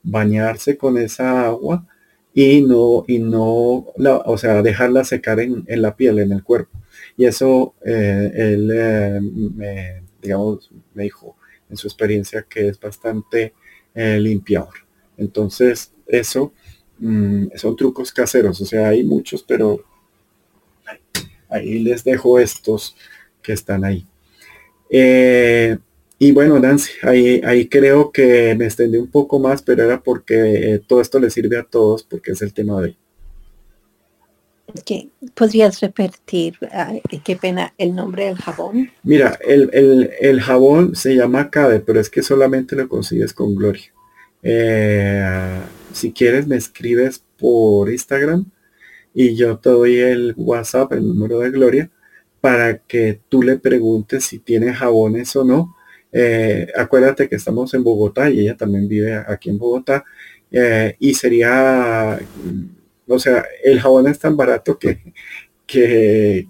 [0.03, 1.87] Bañarse con esa agua
[2.35, 6.79] y no, y no, la, o sea, dejarla secar en, la piel, en el cuerpo.
[7.19, 11.37] Y eso eh, él eh, me, digamos, me dijo
[11.71, 13.55] en su experiencia que es bastante
[13.95, 14.84] limpiador.
[15.17, 16.53] Entonces, eso
[16.99, 19.85] mm, son trucos caseros, o sea, hay muchos, pero
[21.49, 22.97] ahí les dejo estos
[23.43, 24.07] que están ahí.
[24.91, 25.79] Eh,
[26.19, 30.75] y bueno, Nancy, ahí, ahí creo que me extendí un poco más, pero era porque
[30.75, 32.97] eh, todo esto le sirve a todos, porque es el tema de hoy.
[35.35, 36.59] ¿Podrías repetir,
[37.23, 38.91] qué pena, el nombre del jabón?
[39.03, 43.93] Mira, el, jabón se llama Cade, pero es que solamente lo consigues con Gloria.
[44.45, 45.61] Eh,
[45.93, 48.47] si quieres, me escribes por Instagram
[49.15, 51.91] y yo te doy el WhatsApp, el número de Gloria,
[52.41, 55.77] para que tú le preguntes si tiene jabones o no.
[56.13, 60.05] Eh, acuérdate que estamos en Bogotá y ella también vive aquí en Bogotá.
[60.51, 62.19] Eh, y sería,
[63.09, 65.15] o sea, el jabón es tan barato que,
[65.67, 66.49] que,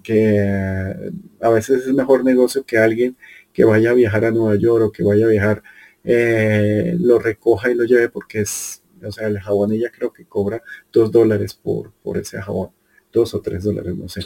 [1.41, 3.17] a veces es mejor negocio que alguien
[3.53, 5.63] que vaya a viajar a Nueva York o que vaya a viajar,
[6.05, 10.25] eh, lo recoja y lo lleve porque es, o sea, el jabón ella creo que
[10.25, 12.69] cobra dos dólares por, por ese jabón
[13.15, 14.21] dos o tres dólares, no sé.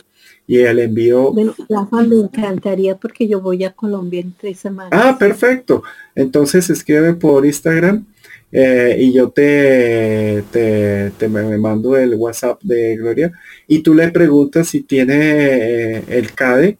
[0.45, 1.31] Y el envío...
[1.31, 4.91] Bueno, Rafa, me encantaría porque yo voy a Colombia en tres semanas.
[4.91, 5.83] Ah, perfecto.
[6.15, 8.05] Entonces escribe por Instagram
[8.51, 13.31] eh, y yo te, te, me, mando el WhatsApp de Gloria
[13.67, 16.79] y tú le preguntas si tiene eh, el CADE.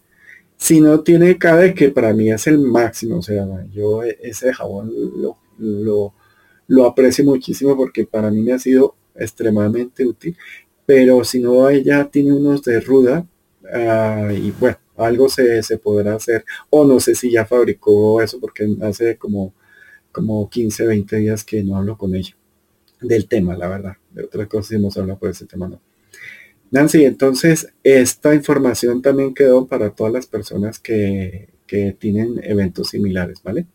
[0.60, 4.91] Si no tiene CADE, que para mí es el máximo, o sea, yo ese jabón
[5.58, 6.13] lo,
[6.67, 10.38] lo, aprecio muchísimo porque para mí me ha sido extremadamente útil
[10.86, 13.26] pero si no ella tiene unos de ruda
[13.74, 18.67] ah, y bueno, algo se, podrá hacer o no sé si ya fabricó eso porque
[18.82, 19.54] hace como,
[20.12, 22.36] como 15, 20 días que no hablo con ella
[23.02, 23.98] del tema, la verdad.
[24.10, 25.80] De otras cosas hemos hablado por ese tema, no.
[26.71, 33.41] Nancy, entonces esta información también quedó para todas las personas que, que tienen eventos similares,
[33.43, 33.65] ¿vale?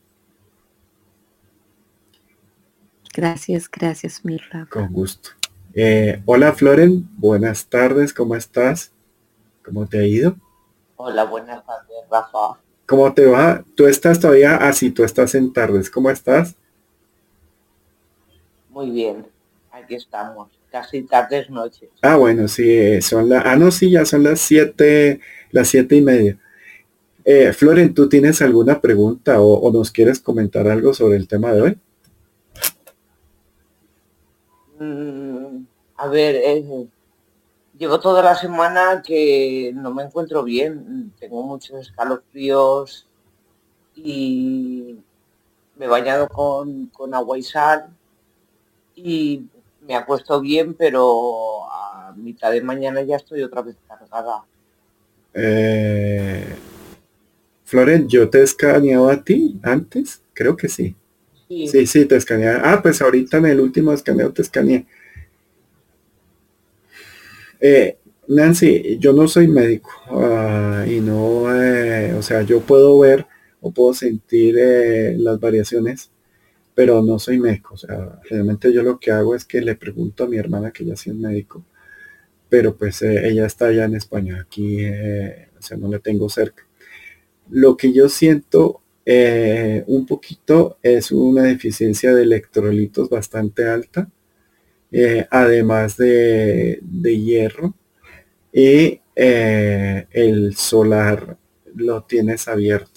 [3.12, 4.66] Gracias, gracias, Mirra.
[4.70, 5.30] Con gusto.
[5.72, 8.92] Eh, hola Floren, buenas tardes, ¿cómo estás?
[9.64, 10.37] ¿Cómo te ha ido?
[10.96, 12.61] Hola, buenas tardes, Rafa.
[12.87, 13.64] ¿Cómo te va?
[13.74, 16.54] Tú estás todavía así, tú estás en tardes, ¿cómo estás?
[18.70, 19.26] Muy bien,
[19.72, 21.89] aquí estamos, casi tardes noches.
[22.03, 25.21] Ah, bueno, sí, son las, ah, no, sí, ya son las siete,
[25.53, 26.37] las siete y media.
[27.25, 31.63] Eh, Floren, ¿tú tienes alguna pregunta o nos quieres comentar algo sobre el tema de
[31.63, 31.79] hoy?
[34.81, 35.65] Mm,
[35.97, 36.87] a ver, eh,
[37.79, 41.13] llevo toda la semana que no me encuentro bien.
[41.21, 43.07] Tengo muchos escalofríos
[43.95, 44.99] y
[45.77, 47.91] me he bañado con, agua y sal
[48.97, 49.45] y
[49.87, 54.44] me acuesto bien, pero a mitad de mañana ya estoy otra vez cargada.
[55.35, 56.55] Eh,
[58.07, 60.23] ¿yo te he escaneado a ti antes?
[60.33, 60.94] Creo que sí.
[61.49, 61.87] Sí.
[61.87, 62.49] sí, te escaneé.
[62.62, 64.87] Ah, pues ahorita en el último escaneo te escaneé.
[67.61, 73.27] Eh, Nancy, yo no soy médico ah, y no, eh, o sea, yo puedo ver
[73.61, 76.11] o puedo sentir eh, las variaciones,
[76.75, 77.75] pero no soy médico.
[77.75, 80.85] O sea, realmente yo lo que hago es que le pregunto a mi hermana que
[80.85, 81.65] ella sí es médico,
[82.49, 86.65] pero pues ella está allá en España, aquí, o sea, no le tengo cerca.
[87.51, 94.11] Lo que yo siento eh, un poquito es una deficiencia de electrolitos bastante alta,
[94.93, 97.75] eh, además de, hierro.
[98.53, 101.37] Y eh, el solar
[101.75, 102.93] lo tienes abierto.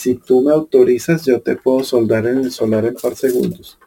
[0.00, 3.78] Si tú me autorizas, yo te puedo soldar en el solar en par segundos.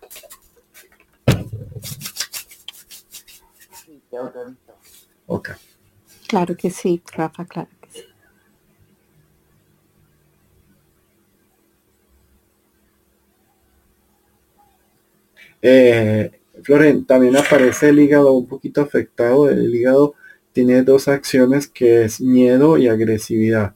[5.25, 5.49] Ok.
[6.27, 7.69] Claro que sí, Rafa, claro.
[15.63, 19.49] Eh, Floren, también aparece el hígado un poquito afectado.
[19.49, 20.13] El hígado
[20.51, 23.73] tiene dos acciones que es miedo y agresividad.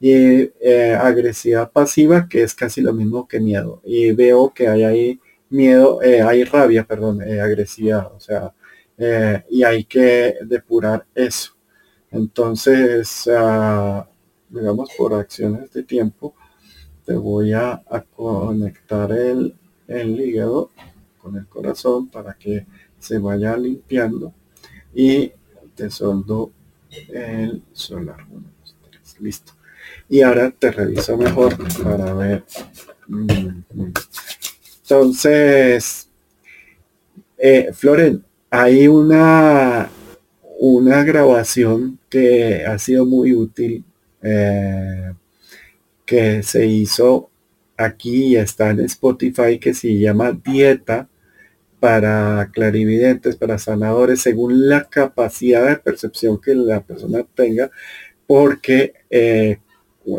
[0.00, 3.80] Y eh, agresividad pasiva, que es casi lo mismo que miedo.
[3.84, 8.12] Y veo que hay ahí miedo, eh, hay rabia, perdón, agresividad.
[8.14, 8.52] O sea,
[9.48, 11.52] y hay que depurar eso.
[12.10, 14.08] Entonces, ah,
[14.48, 16.34] digamos, por acciones de tiempo,
[17.04, 17.82] te voy a,
[18.14, 19.54] conectar el,
[19.88, 20.70] el hígado
[21.36, 22.66] el corazón para que
[22.98, 24.32] se vaya limpiando
[24.94, 25.32] y
[25.74, 26.52] te soldo
[27.08, 28.26] el solar.
[29.20, 29.52] listo.
[30.08, 32.44] Y ahora te reviso mejor para ver.
[34.82, 36.08] Entonces,
[37.36, 39.90] eh, Floren, hay una,
[40.58, 43.84] una grabación que ha sido muy útil,
[44.22, 45.12] eh,
[46.06, 47.30] que se hizo
[47.76, 51.08] aquí y está en Spotify, que se llama Dieta
[51.80, 57.70] para clarividentes, para sanadores, según la capacidad de percepción que la persona tenga,
[58.26, 59.58] porque eh,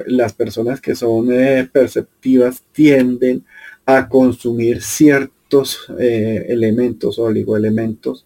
[0.06, 3.46] las personas que son eh, perceptivas tienden
[3.86, 8.26] a consumir ciertos eh, elementos o oligoelementos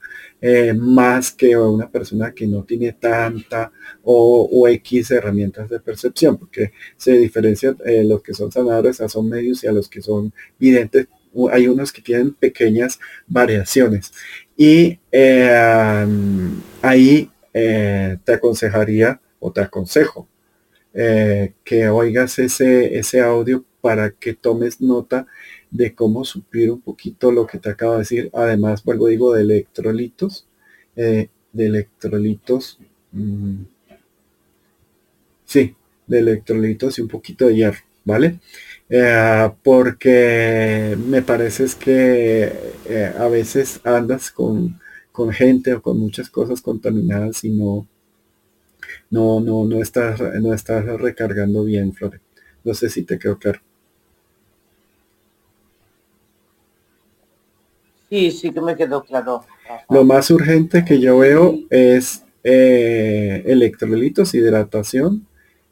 [0.76, 3.72] más que una persona que no tiene tanta
[4.04, 9.30] o, o X herramientas de percepción, porque se diferencian los que son sanadores a son
[9.30, 11.08] medios y a los que son videntes
[11.52, 14.14] hay unos que tienen pequeñas variaciones.
[14.56, 16.06] Y eh,
[16.82, 20.28] ahí eh, te aconsejaría o te aconsejo
[20.94, 25.26] eh, que oigas ese, ese audio para que tomes nota
[25.72, 28.30] de cómo suplir un poquito lo que te acabo de decir.
[28.34, 30.48] Además, vuelvo digo, de electrolitos,
[30.96, 32.80] eh, de electrolitos,
[33.12, 33.64] mm,
[35.46, 35.76] sí,
[36.08, 38.40] de electrolitos y un poquito de hierro, ¿vale?
[38.90, 42.52] Eh, porque me parece que
[43.18, 44.80] a veces andas con,
[45.12, 47.88] con, gente o con muchas cosas contaminadas y no,
[49.14, 52.20] no, no, no estás, no estás recargando bien, Flore.
[52.64, 53.60] No sé si te quedó claro.
[58.10, 59.46] Sí, sí que me quedó claro.
[59.92, 65.28] Lo más urgente que yo veo es eh, electrolitos, hidratación,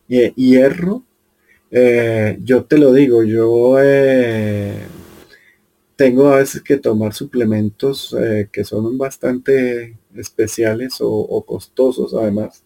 [0.08, 1.02] y hierro.
[1.72, 4.86] Eh, yo te lo digo, yo eh,
[5.96, 8.16] tengo a veces que tomar suplementos
[8.52, 12.64] que son bastante especiales o, costosos además,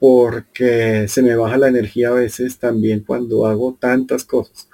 [0.00, 4.68] porque se me baja la energía a veces también cuando hago tantas cosas.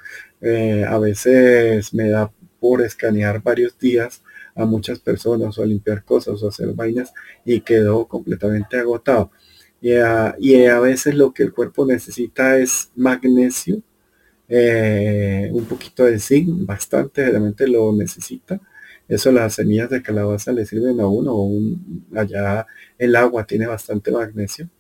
[0.89, 4.23] a veces me da por escanear varios días
[4.55, 7.13] a muchas personas o limpiar cosas o hacer vainas
[7.45, 9.31] y quedó completamente agotado.
[9.81, 13.83] Y a, veces lo que el cuerpo necesita es magnesio,
[14.49, 18.61] eh, un poquito de zinc, bastante, realmente lo necesita.
[19.09, 22.67] Eso las semillas de calabaza le sirven a uno, un, allá
[22.99, 24.71] el agua tiene bastante magnesio.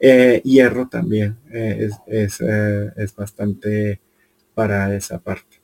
[0.00, 4.00] Eh, hierro también eh, es, es bastante
[4.54, 5.60] para esa parte.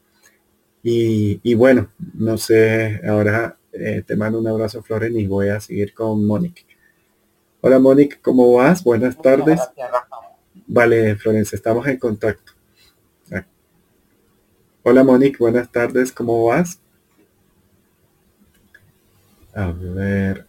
[0.89, 5.93] Y, bueno, no sé, ahora eh, te mando un abrazo, Floren, y voy a seguir
[5.93, 6.62] con Mónica.
[7.61, 8.84] Hola, Mónica, ¿cómo vas?
[8.84, 9.61] Buenas tardes.
[10.68, 12.53] Vale, Florencia, estamos en contacto.
[13.32, 13.45] Ah.
[14.84, 16.78] Hola, Mónica, buenas tardes, ¿cómo vas?
[19.55, 20.45] A ver.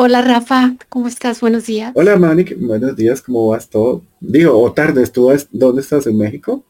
[0.00, 1.40] Hola Rafa, ¿cómo estás?
[1.40, 1.90] Buenos días.
[1.96, 4.04] Hola Mónica, buenos días, ¿cómo vas todo?
[4.20, 6.64] Digo, o tardes, ¿tú dónde estás en México?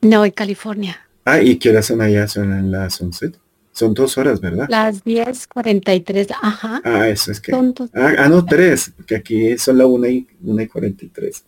[0.00, 0.96] No, en California.
[1.24, 2.28] Ah, ¿y qué hora son allá?
[2.28, 3.32] ¿Son en las 11?
[3.72, 4.68] Son dos horas, ¿verdad?
[4.68, 6.80] Las 10.43, ajá.
[6.84, 7.52] Ah, eso es que...
[7.52, 11.44] ah, ah, no, tres, porque aquí son las 1 y, 1 y 43.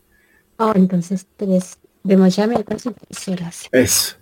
[0.56, 1.78] Oh, entonces tres.
[2.02, 3.68] De Miami casi tres horas.
[3.70, 4.16] Eso.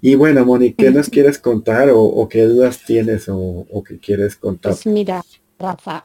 [0.00, 4.36] Y bueno, Moni, ¿qué nos quieres contar o, qué dudas tienes o, o, qué quieres
[4.36, 4.74] contar?
[4.74, 5.24] Pues mira,
[5.58, 6.04] Rafa,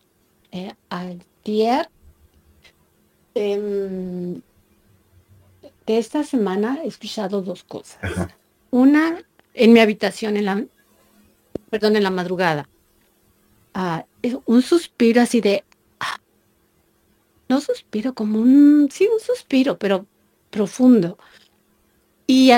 [0.51, 1.89] eh, ayer
[3.35, 4.41] eh,
[5.85, 7.99] esta semana he escuchado dos cosas.
[8.71, 9.23] Una
[9.53, 10.63] en mi habitación, en la,
[11.69, 12.69] perdón, en la madrugada.
[13.73, 14.05] Ah,
[14.45, 15.63] un suspiro así de,
[15.99, 16.19] ah,
[17.47, 20.05] no suspiro, como un, sí, un suspiro, pero
[20.49, 21.17] profundo.
[22.27, 22.51] Y,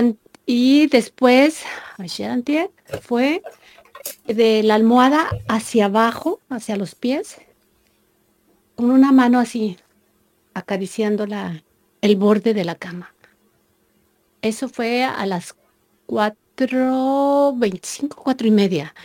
[0.45, 1.63] y después,
[1.97, 2.69] ayer
[3.01, 3.41] fue
[4.25, 7.37] de la almohada hacia abajo, hacia los pies,
[8.75, 9.77] con una mano así,
[10.53, 11.63] acariciando la,
[12.01, 13.13] el borde de la cama.
[14.41, 15.55] Eso fue a las
[16.07, 18.95] 4.25, cuatro y media.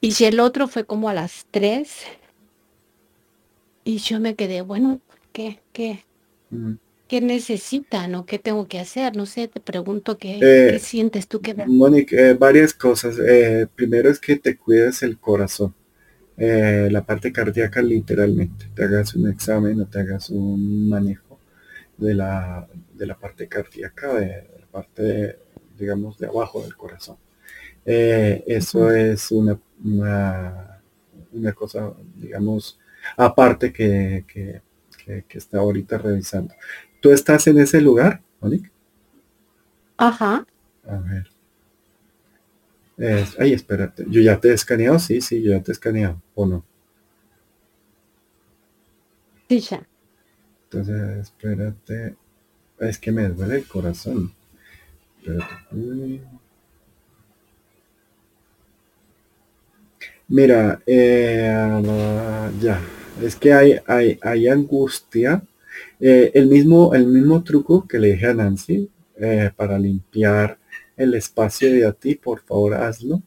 [0.00, 1.90] Y el otro fue como a las 3.
[3.84, 5.00] Y yo me quedé, bueno,
[5.32, 5.60] ¿qué?
[5.72, 6.04] ¿Qué?
[7.08, 9.16] ¿Qué necesitan o qué tengo que hacer?
[9.16, 13.18] No sé, te pregunto qué, eh, sientes tú que Mónica, eh, varias cosas.
[13.18, 15.74] Eh, primero es que te cuides el corazón.
[16.36, 18.66] la parte cardíaca literalmente.
[18.74, 21.38] Te hagas un examen o te hagas un manejo
[21.96, 25.38] de la, de la parte cardíaca, de, parte,
[25.78, 27.16] digamos, de abajo del corazón.
[27.84, 32.78] Eh, eso es una, una, cosa, digamos,
[33.16, 34.62] aparte que, que,
[35.30, 36.54] está ahorita revisando.
[37.04, 38.70] ¿Tú estás en ese lugar, Monique?
[39.98, 40.46] Ajá.
[40.88, 41.28] A ver.
[43.38, 44.06] ay, espérate.
[44.08, 44.98] ¿Yo ya te he escaneado?
[44.98, 46.64] Sí, sí, yo ya te he escaneado, ¿o no?
[49.50, 49.86] Sí, ya.
[50.62, 52.16] Entonces, espérate.
[52.78, 54.32] Es que me duele el corazón.
[60.26, 61.82] Mira, eh,
[62.62, 62.80] ya,
[63.20, 65.42] es que hay, hay, hay angustia.
[66.00, 70.58] Eh, el, mismo, el mismo truco que le dije a Nancy eh, para limpiar
[70.96, 73.22] el espacio de a ti, por favor hazlo.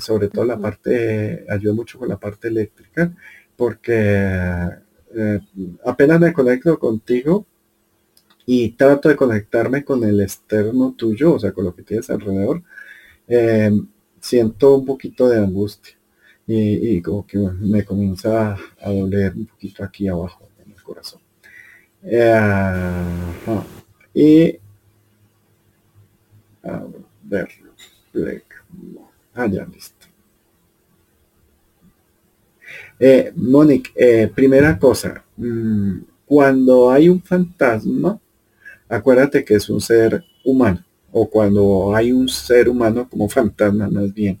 [0.00, 3.12] sobre todo la parte, ayuda mucho con la parte eléctrica,
[3.56, 4.68] porque
[5.84, 7.46] apenas me conecto contigo,
[8.46, 12.62] y trato de conectarme con el externo tuyo, o sea, con lo que tienes alrededor,
[14.20, 15.96] siento un poquito de angustia
[16.46, 21.21] y, como que me comienza a, doler un poquito aquí abajo en el corazón.
[24.14, 24.58] Y
[26.62, 26.84] a
[27.22, 27.48] ver,
[29.34, 30.06] ah, ya listo.
[32.98, 38.18] Eh, Mónica, eh, primera cosa, mm, cuando hay un fantasma,
[38.88, 44.12] acuérdate que es un ser humano, o cuando hay un ser humano como fantasma más
[44.14, 44.38] bien,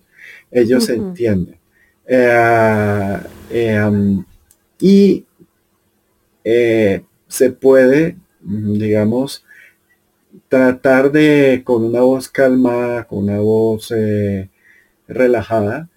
[0.50, 1.58] ellos se entienden.
[2.06, 3.18] Eh,
[3.50, 4.24] eh,
[4.80, 5.24] y
[6.44, 9.44] eh, se puede, digamos,
[10.48, 13.90] tratar de, con una voz calmada, con una voz
[15.08, 15.88] relajada,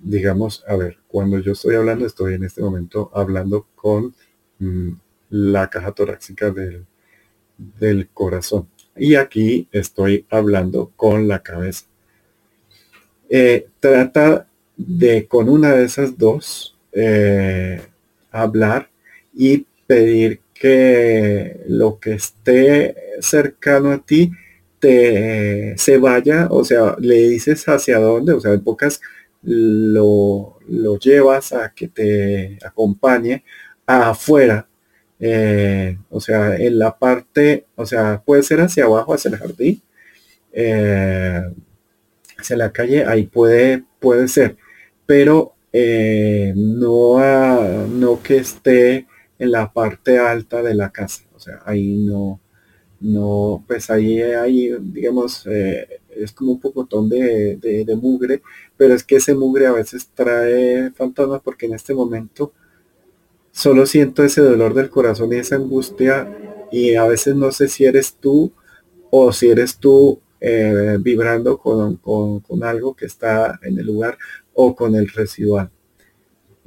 [0.00, 4.14] digamos, a ver, cuando yo estoy hablando, estoy en este momento hablando con
[4.58, 4.92] mm,
[5.28, 6.86] la caja torácica del,
[7.58, 8.68] del corazón.
[8.96, 11.84] Y aquí estoy hablando con la cabeza.
[13.28, 14.46] Eh, trata
[14.76, 17.82] de con una de esas dos eh,
[18.30, 18.90] hablar
[19.34, 24.30] y pedir que lo que esté cercano a ti
[24.78, 29.00] te se vaya, o sea, le dices hacia dónde, o sea, en pocas
[29.42, 33.44] lo, lo llevas a que te acompañe
[33.86, 34.68] afuera
[35.24, 39.80] eh, o sea, en la parte, o sea, puede ser hacia abajo, hacia el jardín,
[40.52, 41.42] eh,
[42.36, 44.56] hacia la calle, ahí puede, puede ser,
[45.06, 49.06] pero eh, no, no que esté
[49.42, 52.40] en la parte alta de la casa, o sea, ahí no,
[53.00, 58.42] no, pues ahí hay, digamos, es como un pocotón de, de, mugre,
[58.76, 62.52] pero es que ese mugre a veces trae fantasmas porque en este momento
[63.50, 66.28] solo siento ese dolor del corazón y esa angustia
[66.70, 68.52] y a veces no sé si eres tú
[69.10, 72.00] o si eres tú eh, vibrando con,
[72.62, 74.18] algo que está en el lugar
[74.54, 75.70] o con el residual.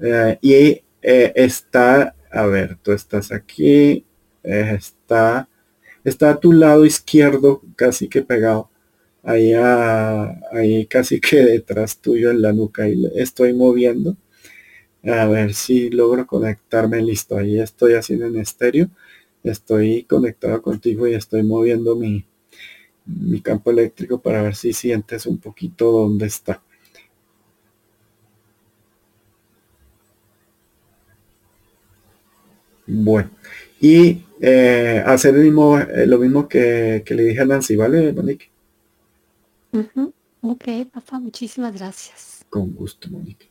[0.01, 0.55] Eh, y
[1.01, 4.05] eh, está, a ver, tú estás aquí,
[4.43, 5.49] está,
[6.03, 8.69] está a tu lado izquierdo, casi que pegado,
[9.23, 14.17] ahí, ahí casi que detrás tuyo en la nuca y estoy moviendo
[15.03, 17.01] a ver si logro conectarme.
[17.01, 18.89] Listo, ahí estoy haciendo en estéreo.
[19.43, 22.25] Estoy conectado contigo y estoy moviendo mi,
[23.05, 26.63] mi campo eléctrico para ver si sientes un poquito dónde está.
[32.87, 33.29] Bueno,
[33.79, 38.49] y eh, hacer mismo, eh, lo mismo que, le dije a Nancy, ¿vale, Monique?
[40.41, 40.63] Ok,
[40.93, 42.45] papá, muchísimas gracias.
[42.49, 43.47] Con gusto, Monique.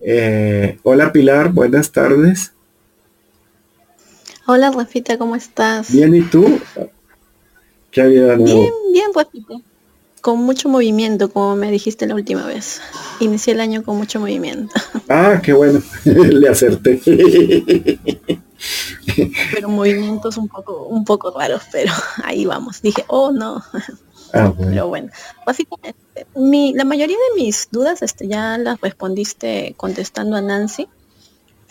[0.00, 2.52] Eh, hola Pilar, buenas tardes.
[4.46, 5.92] Hola Rafita, ¿cómo estás?
[5.92, 6.58] Bien, ¿y tú?
[7.90, 9.54] ¿Qué ha habido Bien, bien Rafita.
[10.20, 12.80] Con mucho movimiento, como me dijiste la última vez.
[13.20, 14.74] Inicié el año con mucho movimiento.
[15.08, 17.00] Ah, qué bueno, le acerté.
[19.52, 21.92] pero movimientos un poco, un poco raros, pero
[22.24, 22.82] ahí vamos.
[22.82, 23.62] Dije, oh no.
[24.32, 25.10] Ah, Pero bueno,
[25.46, 25.96] básicamente,
[26.34, 30.88] mi, la mayoría de mis dudas este, ya las respondiste contestando a Nancy,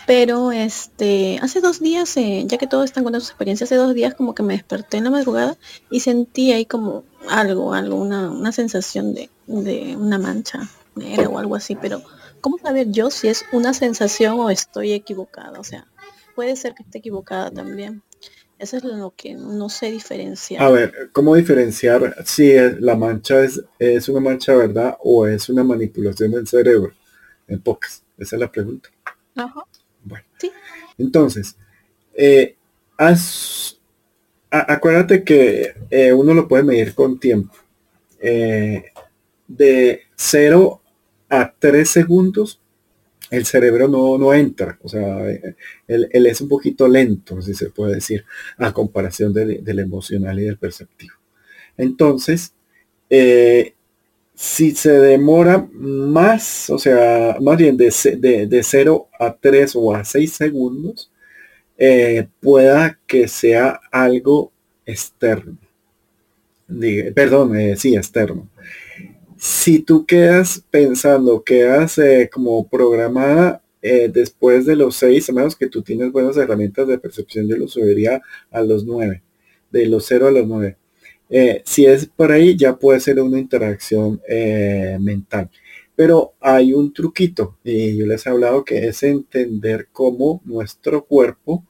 [0.05, 3.93] pero este, hace dos días, eh, ya que todos están contando sus experiencias, hace dos
[3.93, 5.57] días como que me desperté en la madrugada
[5.89, 11.39] y sentí ahí como algo, algo, una, una sensación de, de una mancha negra o
[11.39, 12.01] algo así, pero
[12.41, 15.59] ¿cómo saber yo si es una sensación o estoy equivocada?
[15.59, 15.87] O sea,
[16.35, 18.01] puede ser que esté equivocada también.
[18.59, 20.63] Eso es lo que no sé diferenciar.
[20.63, 25.63] A ver, ¿cómo diferenciar si la mancha es, es una mancha verdad o es una
[25.63, 26.93] manipulación del cerebro?
[27.47, 28.03] En pocas.
[28.17, 28.89] Esa es la pregunta.
[29.35, 29.65] Ajá.
[30.03, 30.25] Bueno.
[30.37, 30.51] Sí.
[30.97, 31.57] Entonces,
[32.13, 32.55] eh,
[34.49, 37.53] acuérdate que eh, uno lo puede medir con tiempo.
[38.19, 38.85] Eh,
[39.47, 40.81] de 0
[41.29, 42.61] a 3 segundos
[43.29, 45.17] el cerebro no, no entra, o sea,
[45.87, 48.25] él, es un poquito lento, si se puede decir,
[48.57, 51.15] a comparación del, emocional y del perceptivo.
[51.77, 52.53] Entonces,
[53.09, 53.73] eh,
[54.35, 57.91] si se demora más, o sea, más bien de,
[58.47, 61.11] de, 0 a 3 o a 6 segundos,
[61.77, 64.51] eh, pueda que sea algo
[64.85, 65.57] externo.
[67.15, 68.47] perdón, eh, sí, externo
[69.43, 75.67] si tú quedas pensando, quedas eh, como programada eh, después de los seis, menos que
[75.67, 78.21] tú tienes buenas herramientas de percepción, yo lo subiría
[78.51, 79.21] a los nueve,
[79.69, 80.77] de los cero a los nueve.
[81.29, 84.21] Eh, si es por ahí, ya puede ser una interacción
[85.01, 85.49] mental.
[85.93, 91.65] Pero hay un truquito, y yo les he hablado que es entender cómo nuestro cuerpo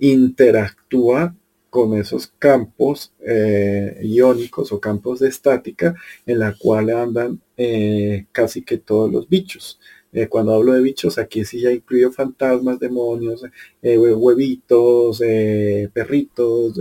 [0.00, 1.36] interactúa
[1.72, 5.94] con esos campos eh, iónicos o campos de estática
[6.26, 9.80] en la cual andan eh, casi que todos los bichos.
[10.12, 13.42] Eh, cuando hablo de bichos, aquí sí ya incluyo fantasmas, demonios,
[13.82, 15.20] huevitos,
[15.94, 16.78] perritos,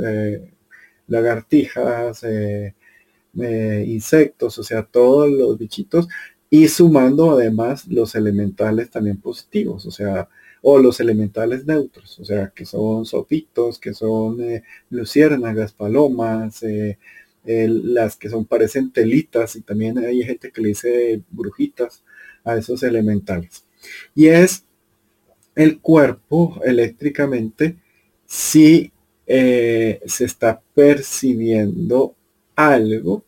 [1.08, 2.26] lagartijas,
[3.34, 6.10] insectos, o sea, todos los bichitos
[6.50, 10.28] y sumando además los elementales también positivos, o sea,
[10.62, 16.97] o los elementales neutros, o sea, que son sopitos, que son eh, luciérnagas, palomas, eh,
[17.43, 22.03] las que son parecen telitas y también hay gente que le dice brujitas
[22.43, 23.66] a esos elementales.
[24.14, 24.64] Y es
[25.55, 27.78] el cuerpo eléctricamente
[28.26, 28.91] si
[29.26, 32.16] eh, se está percibiendo
[32.55, 33.24] algo,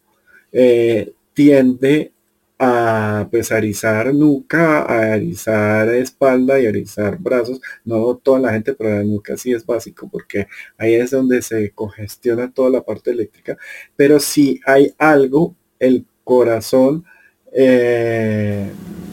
[1.34, 2.13] tiende
[2.60, 7.62] a pues arizar nuca, a arizar espalda y arizar brazos.
[7.86, 10.48] No toda la gente, pero la nuca sí es básico porque
[10.78, 13.58] ahí es donde se congestiona toda la parte eléctrica.
[13.96, 17.06] Pero si hay algo, el corazón,
[17.54, 18.70] eh,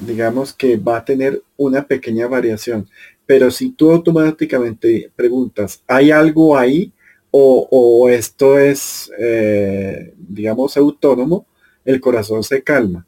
[0.07, 2.89] digamos que va a tener una pequeña variación.
[3.27, 6.93] Pero si tú automáticamente preguntas, ¿hay algo ahí?
[7.33, 11.47] O, esto es, eh, digamos, autónomo,
[11.85, 13.07] el corazón se calma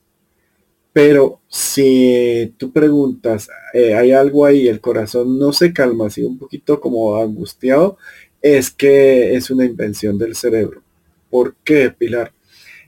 [0.93, 6.39] pero si tú preguntas, eh, hay algo ahí, el corazón no se calma, así un
[6.39, 7.97] poquito como angustiado,
[8.43, 10.83] es que es una invención del cerebro.
[11.31, 12.33] ¿Por qué, Pilar?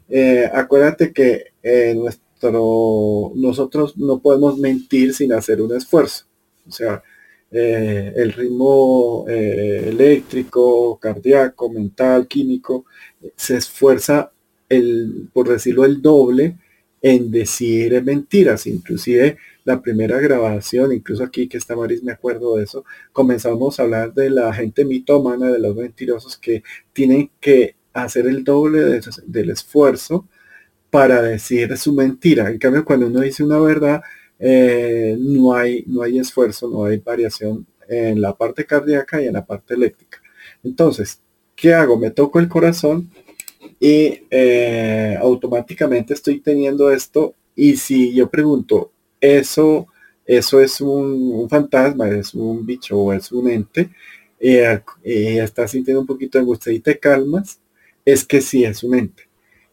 [0.08, 6.26] Eh, acuérdate que eh, nuestro, nosotros no podemos mentir sin hacer un esfuerzo.
[6.68, 7.02] O sea,
[7.50, 12.84] el ritmo eléctrico, cardíaco, mental, químico,
[13.36, 14.32] se esfuerza,
[14.68, 16.56] el, por decirlo, el doble
[17.04, 18.66] en decir mentiras.
[18.66, 23.82] Inclusive la primera grabación, incluso aquí que está Maris, me acuerdo de eso, comenzamos a
[23.82, 26.62] hablar de la gente mitómana, de los mentirosos que
[26.94, 30.26] tienen que hacer el doble del esfuerzo
[30.88, 32.50] para decir su mentira.
[32.50, 34.00] En cambio, cuando uno dice una verdad,
[34.38, 39.34] eh, no, hay, no hay esfuerzo, no hay variación en la parte cardíaca y en
[39.34, 40.22] la parte eléctrica.
[40.62, 41.20] Entonces,
[41.54, 41.98] ¿qué hago?
[41.98, 43.10] Me toco el corazón
[43.84, 49.88] y eh, automáticamente estoy teniendo esto y si yo pregunto, eso,
[50.24, 53.90] eso es un, fantasma, es un bicho o es un ente,
[54.40, 57.60] y eh, eh, estás sintiendo un poquito de angustia y te calmas,
[58.06, 59.24] es que sí es un ente.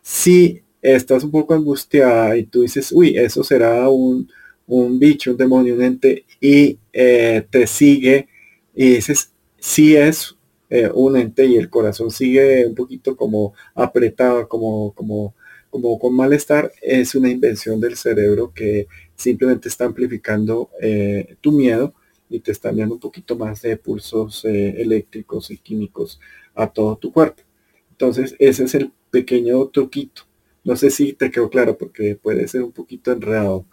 [0.01, 4.29] Si estás un poco angustiada y tú dices, uy, eso será un,
[4.67, 8.27] un bicho, un demonio, un ente, y te sigue
[8.75, 10.35] y dices, sí es
[10.71, 15.35] eh, un ente y el corazón sigue un poquito como apretado, como, como,
[15.69, 21.93] como con malestar, es una invención del cerebro que simplemente está amplificando eh, tu miedo
[22.29, 26.21] y te está dando un poquito más de pulsos eh, eléctricos y químicos
[26.55, 27.43] a todo tu cuerpo.
[27.91, 30.23] Entonces, ese es el pequeño truquito.
[30.63, 33.65] No sé si te quedó claro porque puede ser un poquito enredado,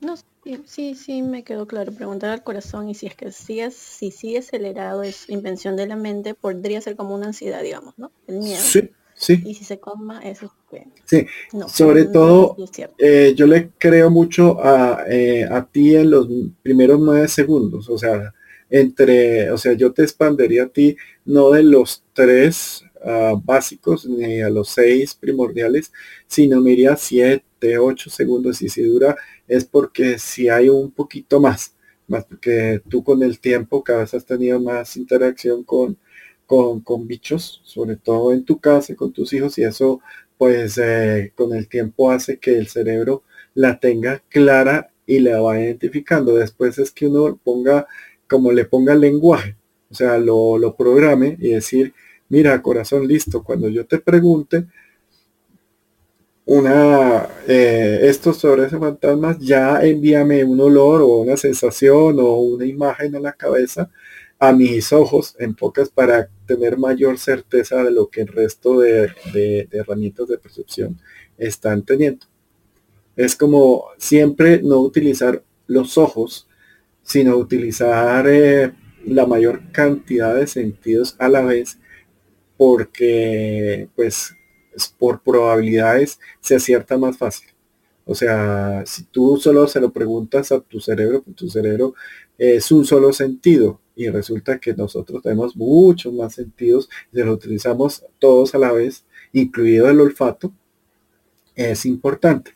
[0.00, 0.16] no,
[0.66, 1.92] sí, sí, me quedó claro.
[1.92, 5.96] Preguntar al corazón y si es que sigue, si sigue acelerado es invención de la
[5.96, 8.10] mente, podría ser como una ansiedad, digamos, ¿no?
[8.26, 8.62] El miedo.
[8.62, 9.42] Sí, sí.
[9.44, 10.52] Y si se coma, eso es
[11.04, 11.26] Sí,
[11.66, 12.56] sobre todo,
[12.98, 16.28] eh, yo le creo mucho a, eh, a ti en los
[16.62, 18.34] primeros nueve segundos, o sea,
[18.68, 24.42] entre, o sea, yo te expandería a ti no de los tres ah, básicos ni
[24.42, 25.90] a los seis primordiales,
[26.26, 29.16] sino me iría siete, ocho segundos y si dura
[29.48, 31.74] es porque si hay un poquito más,
[32.06, 35.98] más porque tú con el tiempo cada vez has tenido más interacción con,
[36.46, 40.00] con, bichos, sobre todo en tu casa, con tus hijos, y eso
[40.38, 43.24] pues eh, con el tiempo hace que el cerebro
[43.54, 46.36] la tenga clara y la va identificando.
[46.36, 47.86] Después es que uno ponga,
[48.28, 49.56] como le ponga lenguaje,
[49.90, 51.92] o sea, lo, lo programe y decir,
[52.28, 54.66] mira, corazón, listo, cuando yo te pregunte,
[56.48, 62.64] una eh, estos sobre ese fantasmas, ya envíame un olor o una sensación o una
[62.64, 63.90] imagen en la cabeza
[64.38, 69.68] a mis ojos, en pocas, para tener mayor certeza de lo que el resto de,
[69.72, 70.98] herramientas de percepción
[71.36, 72.24] están teniendo.
[73.14, 76.48] Es como siempre no utilizar los ojos,
[77.02, 78.72] sino utilizar eh,
[79.04, 81.78] la mayor cantidad de sentidos a la vez,
[82.56, 84.37] porque pues
[84.86, 87.48] por probabilidades se acierta más fácil.
[88.04, 91.94] O sea, si tú solo se lo preguntas a tu cerebro, pues tu cerebro
[92.38, 98.04] es un solo sentido y resulta que nosotros tenemos muchos más sentidos y lo utilizamos
[98.18, 100.52] todos a la vez, incluido el olfato,
[101.54, 102.52] es importante.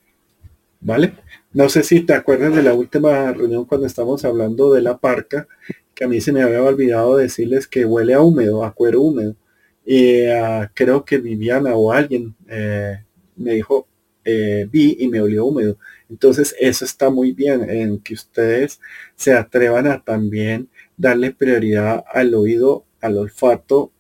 [0.81, 1.15] ¿Vale?
[1.53, 5.47] No sé si te acuerdas de la última reunión cuando estamos hablando de la parca,
[5.95, 9.37] que a mí se me había olvidado decirles que huele a húmedo, a cuero húmedo.
[9.85, 13.05] Y ah, creo que Viviana o alguien eh,
[13.37, 13.87] me dijo,
[14.25, 15.79] eh, vi y me olió húmedo.
[16.09, 18.81] Entonces eso está muy bien en que ustedes
[19.17, 23.93] se atrevan a también darle prioridad al oído, al olfato,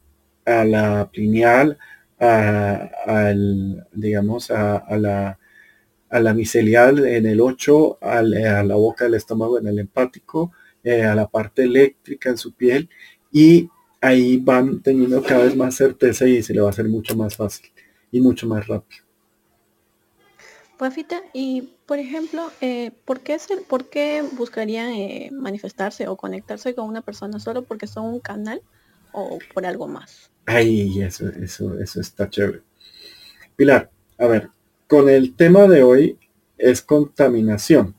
[0.45, 1.79] a la pineal,
[2.21, 5.39] a, al, digamos, a, la
[6.11, 10.53] a la micelial en el 8, a la boca del estómago en el empático
[10.85, 12.89] eh, a la parte eléctrica en su piel
[13.31, 13.69] y
[14.03, 17.37] ahí van teniendo cada vez más certeza y se le va a hacer mucho más
[17.37, 17.71] fácil
[18.11, 19.05] y mucho más rápido.
[20.79, 23.39] Rafita, y por ejemplo, eh, ¿por, qué
[23.69, 28.61] ¿por qué buscarían eh, manifestarse o conectarse con una persona solo porque son un canal
[29.13, 30.33] o por algo más?
[30.45, 32.63] Ay, eso, eso, eso está chévere.
[33.55, 34.49] Pilar, a ver,
[34.89, 36.19] con el tema de hoy
[36.59, 37.95] es contaminación,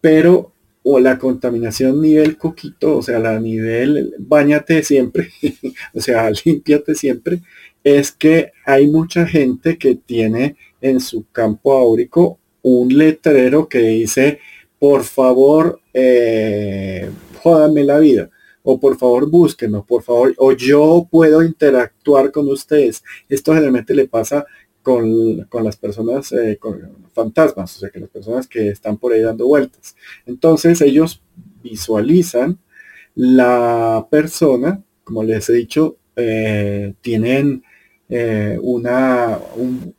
[0.00, 0.52] pero
[0.88, 5.30] o la contaminación nivel coquito, o sea, la nivel bañate siempre,
[5.92, 7.40] o sea, límpiate siempre,
[7.82, 14.38] es que hay mucha gente que tiene en su campo áurico un letrero que dice,
[14.78, 17.10] por favor, eh,
[17.44, 18.30] la vida,
[18.62, 23.02] o por favor búsquenos, por favor, o yo puedo interactuar con ustedes.
[23.28, 24.46] Esto generalmente le pasa
[24.86, 26.80] con, las personas, eh, con
[27.12, 29.96] fantasmas, o sea, que las personas que están por ahí dando vueltas.
[30.26, 31.24] Entonces ellos
[31.60, 32.60] visualizan
[33.16, 37.64] la persona, como les he dicho, eh, tienen
[38.08, 39.40] eh, una,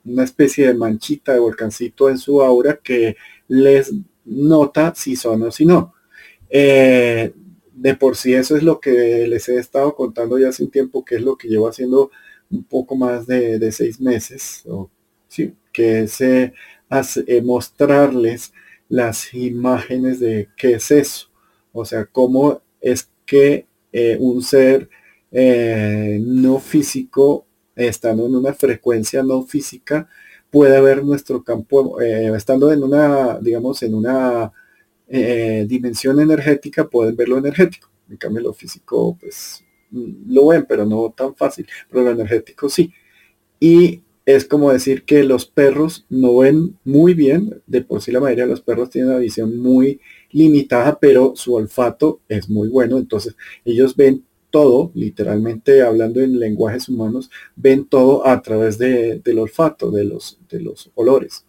[0.06, 3.18] una especie de manchita de volcancito en su aura que
[3.50, 5.96] les nota si son o si no.
[6.50, 11.04] De por sí eso es lo que les he estado contando ya hace un tiempo,
[11.04, 12.10] que es lo que llevo haciendo
[12.50, 14.90] un poco más de, seis meses, o,
[15.28, 16.54] sí, que es eh,
[17.44, 18.54] mostrarles
[18.90, 21.30] las imágenes de qué es eso,
[21.74, 23.68] o sea, cómo es que
[24.20, 24.90] un ser
[25.32, 30.10] no físico estando en una frecuencia no física,
[30.50, 34.52] puede haber nuestro campo, eh, estando en una, digamos, en una
[35.08, 37.90] eh, dimensión energética, pueden ver lo energético.
[38.10, 42.94] En cambio, lo físico, pues, lo ven, pero no tan fácil, pero lo energético sí.
[43.60, 48.20] Y es como decir que los perros no ven muy bien, de por sí la
[48.20, 52.98] mayoría de los perros tienen una visión muy limitada, pero su olfato es muy bueno,
[52.98, 59.92] entonces ellos ven todo, literalmente hablando en lenguajes humanos, ven todo a través del olfato,
[59.92, 61.46] de los, de los olores.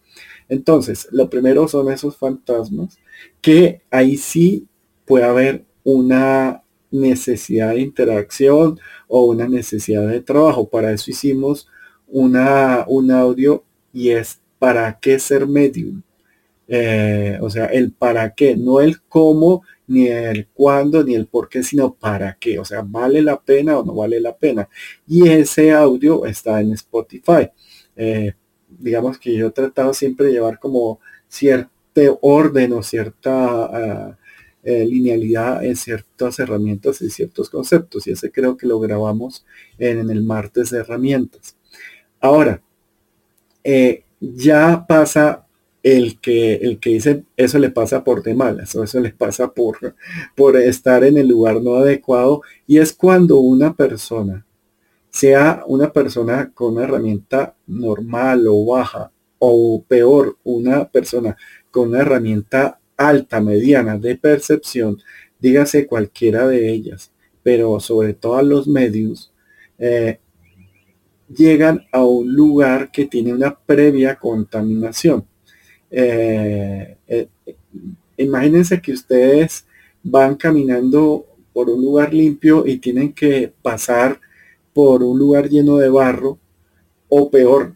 [0.47, 2.97] Entonces, lo primero son esos fantasmas
[3.41, 4.67] que ahí sí
[5.05, 10.69] puede haber una necesidad de interacción o una necesidad de trabajo.
[10.69, 11.67] Para eso hicimos
[12.07, 13.63] una, un audio
[13.93, 16.01] y es para qué ser medium.
[16.67, 21.49] Eh, o sea, el para qué, no el cómo ni el cuándo, ni el por
[21.49, 22.59] qué, sino para qué.
[22.59, 24.69] O sea, ¿vale la pena o no vale la pena?
[25.07, 27.49] Y ese audio está en Spotify.
[27.95, 28.33] Eh,
[28.67, 31.71] digamos que yo he tratado siempre de llevar como cierto
[32.21, 34.17] orden o cierta ah,
[34.69, 38.05] eh, linealidad en ciertas herramientas y ciertos conceptos.
[38.05, 39.43] Y ese creo que lo grabamos
[39.79, 41.55] en, el martes de herramientas.
[42.19, 42.61] Ahora,
[43.63, 45.47] eh, ya pasa
[45.81, 49.51] el que, el que dice eso le pasa por de malas o eso le pasa
[49.51, 49.95] por,
[50.35, 54.45] por estar en el lugar no adecuado y es cuando una persona
[55.09, 61.35] sea una persona con una herramienta normal o baja o peor una persona
[61.71, 64.99] con una herramienta alta mediana de percepción
[65.39, 67.11] dígase cualquiera de ellas
[67.43, 69.31] pero sobre todo los medios
[69.77, 70.19] eh,
[71.33, 75.25] llegan a un lugar que tiene una previa contaminación.
[75.89, 77.27] Eh, eh,
[78.17, 79.65] imagínense que ustedes
[80.03, 84.19] van caminando por un lugar limpio y tienen que pasar
[84.73, 86.37] por un lugar lleno de barro
[87.07, 87.75] o peor,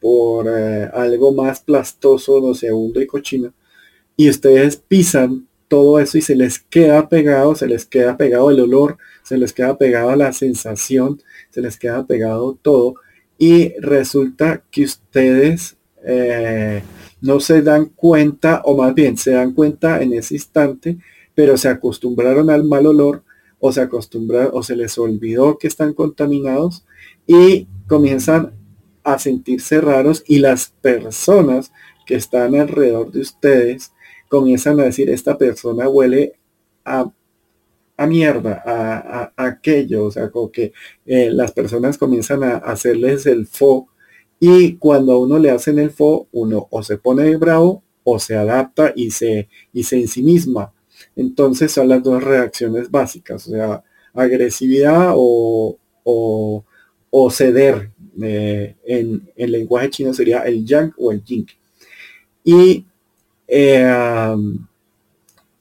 [0.00, 3.54] por algo más plastoso, no sé, y cochino,
[4.16, 8.60] y ustedes pisan todo eso y se les queda pegado, se les queda pegado el
[8.60, 12.94] olor, se les queda pegado la sensación, se les queda pegado todo,
[13.38, 15.76] y resulta que ustedes
[17.20, 20.98] no se dan cuenta, o más bien se dan cuenta en ese instante,
[21.34, 23.24] pero se acostumbraron al mal olor
[23.58, 26.84] o se acostumbraron o se les olvidó que están contaminados
[27.26, 28.52] y comienzan
[29.02, 31.72] a sentirse raros y las personas
[32.06, 33.93] que están alrededor de ustedes
[34.34, 36.32] comienzan a decir esta persona huele
[36.84, 37.08] a,
[37.96, 40.72] a mierda, a, aquello, o sea, como que
[41.06, 43.86] eh, las personas comienzan a hacerles el fo
[44.40, 48.34] y cuando a uno le hacen el fo, uno o se pone bravo o se
[48.34, 50.72] adapta y se, y se misma
[51.14, 57.92] Entonces son las dos reacciones básicas, o sea, agresividad o, o, ceder.
[58.20, 61.46] Eh, en, el lenguaje chino sería el yang o el ying.
[62.44, 62.84] Y,
[63.48, 64.36] eh,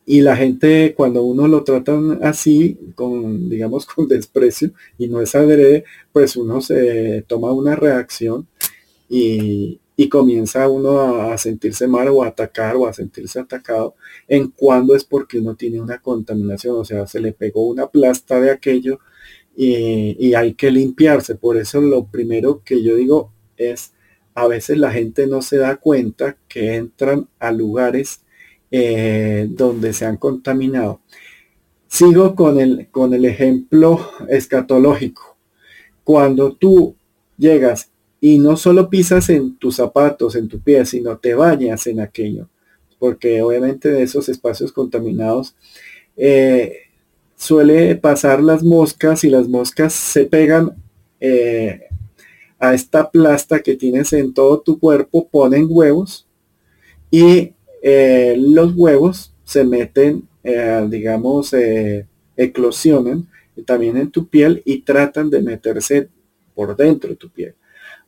[0.06, 5.36] y la gente cuando uno lo tratan así, con, digamos, con desprecio y no es
[5.36, 8.48] adrede, pues uno se toma una reacción
[9.10, 13.96] y, y comienza uno a, sentirse mal o a atacar o a sentirse atacado,
[14.28, 18.40] en cuando es porque uno tiene una contaminación, o sea, se le pegó una plasta
[18.40, 19.00] de aquello
[19.56, 21.36] y, hay que limpiarse.
[21.36, 23.94] Por eso lo primero que yo digo es,
[24.36, 28.22] a veces la gente no se da cuenta que entran a lugares
[28.72, 31.02] eh, donde se han contaminado.
[31.88, 35.38] Sigo con el, con el ejemplo escatológico.
[36.04, 36.96] Cuando tú
[37.38, 42.00] llegas y no solo pisas en tus zapatos, en tu pie, sino te bañas en
[42.00, 42.50] aquello,
[42.98, 45.56] porque obviamente de esos espacios contaminados
[46.16, 46.84] eh,
[47.36, 50.76] suele pasar las moscas y las moscas se pegan
[51.20, 51.90] eh,
[52.64, 56.28] a esta plasta que tienes en todo tu cuerpo, ponen huevos
[57.12, 60.28] y eh, los huevos se meten,
[60.90, 61.54] digamos,
[62.36, 63.28] eclosionan
[63.66, 66.10] también en tu piel y tratan de meterse
[66.54, 67.56] por dentro de tu piel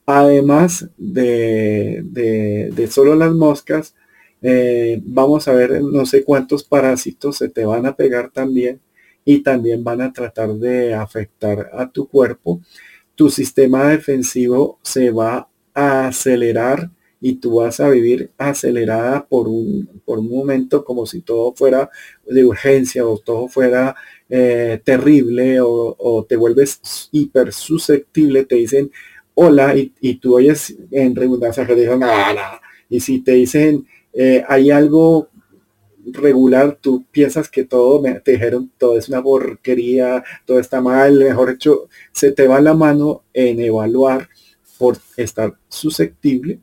[0.06, 3.96] además de, de, solo las moscas,
[4.42, 8.80] eh, vamos a ver no sé cuántos parásitos se te van a pegar también
[9.24, 12.62] y también van a tratar de afectar a tu cuerpo.
[13.16, 16.90] Tu sistema defensivo se va a acelerar
[17.22, 21.90] y tú vas a vivir acelerada por un, por un momento como si todo fuera
[22.26, 23.96] de urgencia o todo fuera
[24.30, 28.92] eh, terrible o, te vuelves hiper susceptible, te dicen
[29.34, 32.62] hola y, tú oyes en redundancia que dijeron nada.
[32.90, 35.30] Y si te dicen eh, hay algo
[36.12, 41.20] regular, tú piensas que todo, me, te dijeron todo es una porquería, todo está mal,
[41.20, 44.30] mejor hecho, se te va la mano en evaluar
[44.78, 46.60] por estar susceptible.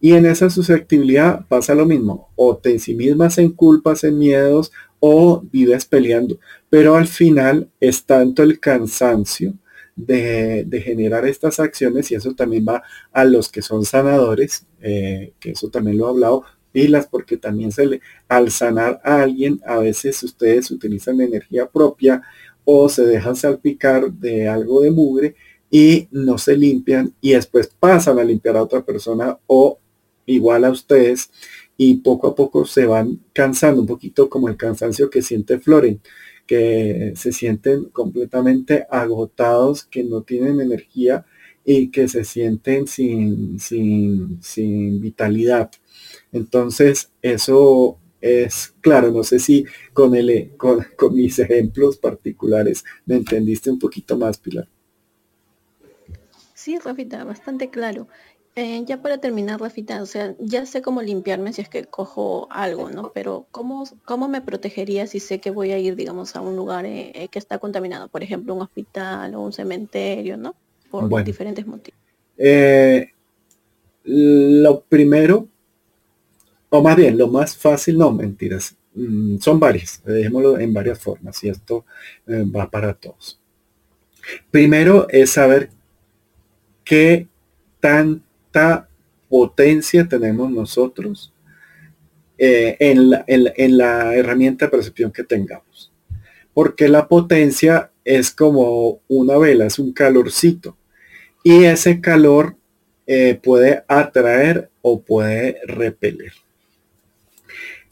[0.00, 4.18] Y en esa susceptibilidad pasa lo mismo, o te en sí mismas en culpas, en
[4.18, 6.38] miedos, o vives peleando.
[6.68, 9.54] Pero al final es tanto el cansancio
[9.96, 15.50] de, generar estas acciones y eso también va a los que son sanadores, eh, que
[15.50, 19.78] eso también lo he hablado, pilas porque también se le, al sanar a alguien, a
[19.78, 22.22] veces ustedes utilizan energía propia
[22.64, 25.34] o se dejan salpicar de algo de mugre
[25.70, 29.78] y no se limpian y después pasan a limpiar a otra persona o
[30.26, 31.30] igual a ustedes
[31.76, 36.00] y poco a poco se van cansando un poquito como el cansancio que siente Floren
[36.46, 41.24] que se sienten completamente agotados, que no tienen energía
[41.64, 45.70] y que se sienten sin, sin, vitalidad.
[46.32, 53.16] Entonces, eso es claro, no sé si con, el, con, con mis ejemplos particulares me
[53.16, 54.68] entendiste un poquito más, Pilar.
[56.54, 58.06] Sí, Rafita, bastante claro.
[58.54, 62.46] Eh, ya para terminar, Rafita, o sea, ya sé cómo limpiarme si es que cojo
[62.50, 63.10] algo, ¿no?
[63.12, 66.84] Pero ¿cómo, cómo me protegería si sé que voy a ir, digamos, a un lugar
[66.84, 68.08] eh, eh, que está contaminado?
[68.08, 70.54] Por ejemplo, un hospital o un cementerio, ¿no?
[70.90, 71.98] Por diferentes motivos.
[74.04, 75.48] lo primero,
[76.74, 81.44] o más bien, lo más fácil, no, mentiras, mm, son varias, dejémoslo en varias formas
[81.44, 81.84] y esto
[82.26, 83.38] va para todos.
[84.50, 85.68] Primero es saber
[86.82, 87.26] qué
[87.80, 88.22] tan
[89.28, 91.32] potencia tenemos nosotros
[92.38, 95.92] eh, en, la, en, la, herramienta de percepción que tengamos.
[96.54, 100.76] Porque la potencia es como una vela, es un calorcito.
[101.42, 102.56] Y ese calor
[103.06, 106.32] eh, puede atraer o puede repeler.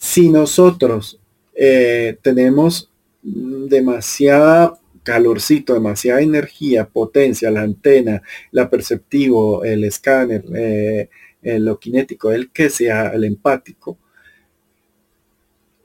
[0.00, 1.20] Si nosotros
[1.54, 2.90] eh, tenemos
[3.22, 11.08] demasiada calorcito, demasiada energía, potencia, la antena, la perceptivo, el escáner, eh,
[11.42, 13.98] lo kinético, el que sea, el empático,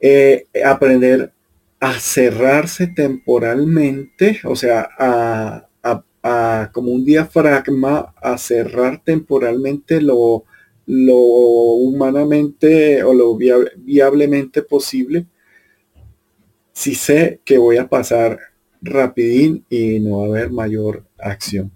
[0.00, 1.30] eh, aprender
[1.78, 5.62] a cerrarse temporalmente, o sea, a,
[6.72, 10.44] como un diafragma, a cerrar temporalmente lo,
[10.86, 15.26] lo humanamente o lo viablemente posible,
[16.72, 18.38] si sé que voy a pasar
[18.82, 21.72] rapidín y no va a haber mayor acción.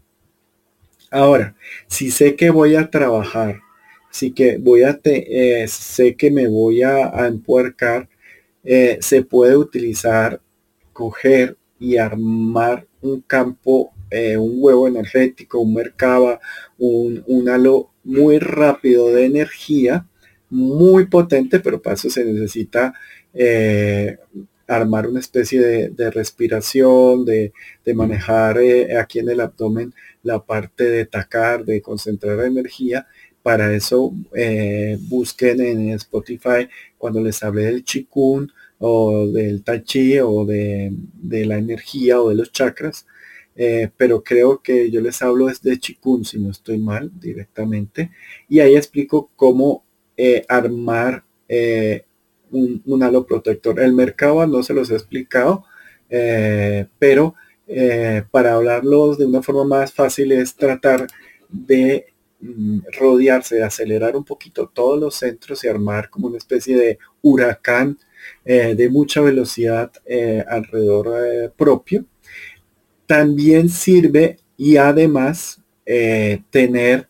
[1.11, 1.57] Ahora,
[1.89, 3.61] si sé que voy a trabajar,
[4.11, 8.09] si que voy a te, eh, sé que me voy a, empuercar,
[8.65, 10.41] eh, se puede utilizar,
[10.93, 16.41] coger y armar un campo, eh, un huevo energético, un mercaba,
[16.79, 20.07] un, un halo muy rápido de energía,
[20.49, 22.95] muy potente, pero para eso se necesita
[24.71, 27.53] armar una especie de, respiración, de,
[27.95, 29.93] manejar eh, aquí en el abdomen
[30.23, 33.07] la parte de tacar, de concentrar energía.
[33.43, 40.19] Para eso eh, busquen en Spotify cuando les hablé del chikun o del tai chi
[40.21, 40.93] o de,
[41.23, 43.07] la energía o de los chakras.
[43.57, 48.11] Eh, pero creo que yo les hablo desde Chikun, si no estoy mal, directamente,
[48.49, 49.85] y ahí explico cómo
[50.17, 51.25] eh, armar
[52.51, 53.81] un, un, halo protector.
[53.81, 55.65] El mercado no se los he explicado,
[56.99, 57.35] pero
[58.31, 61.07] para hablarlos de una forma más fácil es tratar
[61.49, 62.07] de
[62.41, 66.99] mm, rodearse, de acelerar un poquito todos los centros y armar como una especie de
[67.23, 67.99] huracán
[68.45, 69.93] de mucha velocidad
[70.49, 72.05] alrededor propio
[73.11, 77.09] también sirve y además eh, tener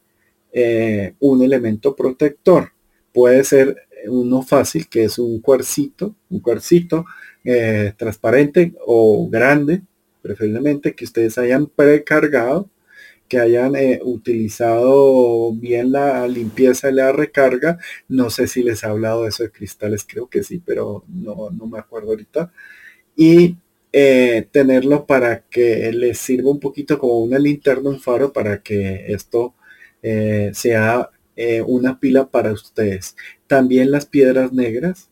[0.51, 2.73] eh, un elemento protector.
[3.13, 3.77] Puede ser
[4.07, 7.05] uno fácil, que es un cuarcito, un cuarcito
[7.45, 9.83] eh, transparente o grande,
[10.23, 12.71] preferiblemente que ustedes hayan precargado,
[13.29, 17.77] que hayan utilizado bien la limpieza y la recarga.
[18.09, 21.51] No sé si les he hablado de eso de cristales, creo que sí, pero no,
[21.51, 22.51] no me acuerdo ahorita.
[23.15, 23.59] Y
[23.93, 29.07] eh, tenerlo para que les sirva un poquito como una linterna, un faro, para que
[29.13, 29.55] esto
[30.03, 33.17] eh, sea eh, una pila para ustedes.
[33.49, 35.09] También las piedras negras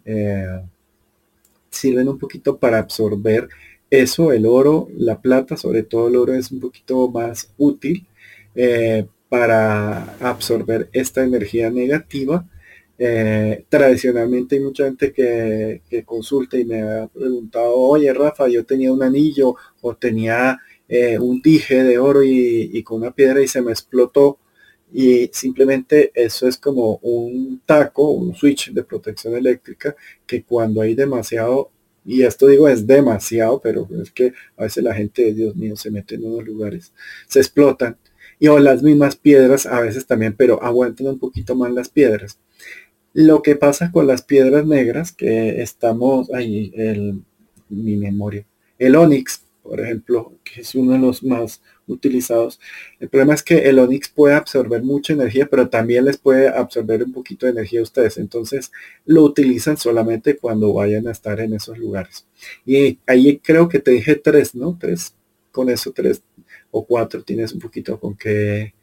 [1.71, 3.49] sirven un poquito para absorber
[3.91, 8.07] eso, el oro, la plata, sobre todo el oro es un poquito más útil
[9.29, 12.47] para absorber esta energía negativa
[13.01, 18.93] eh, tradicionalmente hay mucha gente que, consulta y me ha preguntado, oye Rafa, yo tenía
[18.93, 23.63] un anillo o tenía eh, un dije de oro y, con una piedra y se
[23.63, 24.39] me explotó.
[24.93, 29.95] Y simplemente eso es como un taco, un switch de protección eléctrica
[30.27, 31.71] que cuando hay demasiado,
[32.07, 35.91] y esto digo es demasiado, pero es que a veces la gente, Dios mío, se
[35.91, 36.93] mete en unos lugares,
[37.29, 37.99] se explotan.
[38.41, 42.39] Y o las mismas piedras a veces también, pero aguantan un poquito más las piedras.
[43.15, 47.23] Lo que pasa con las piedras negras, que estamos ahí, el,
[47.69, 48.47] mi memoria,
[48.79, 52.61] el onix, por ejemplo, que es uno de los más utilizados.
[53.01, 57.03] El problema es que el onix puede absorber mucha energía, pero también les puede absorber
[57.03, 58.19] un poquito de energía a ustedes.
[58.19, 58.73] Entonces
[59.05, 62.27] lo utilizan solamente cuando vayan a estar en esos lugares.
[62.65, 64.77] Y ahí creo que te dije tres, ¿no?
[64.81, 65.15] Tres.
[65.51, 66.23] Con eso tres
[66.71, 68.75] o cuatro tienes un poquito con qué,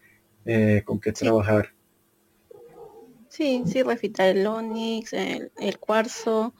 [0.45, 1.74] eh, con qué trabajar.
[3.35, 6.53] Sí, sí, refita el onix, el, cuarzo.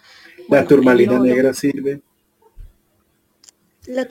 [0.50, 2.02] La turmalina negra sirve.
[3.88, 4.06] La,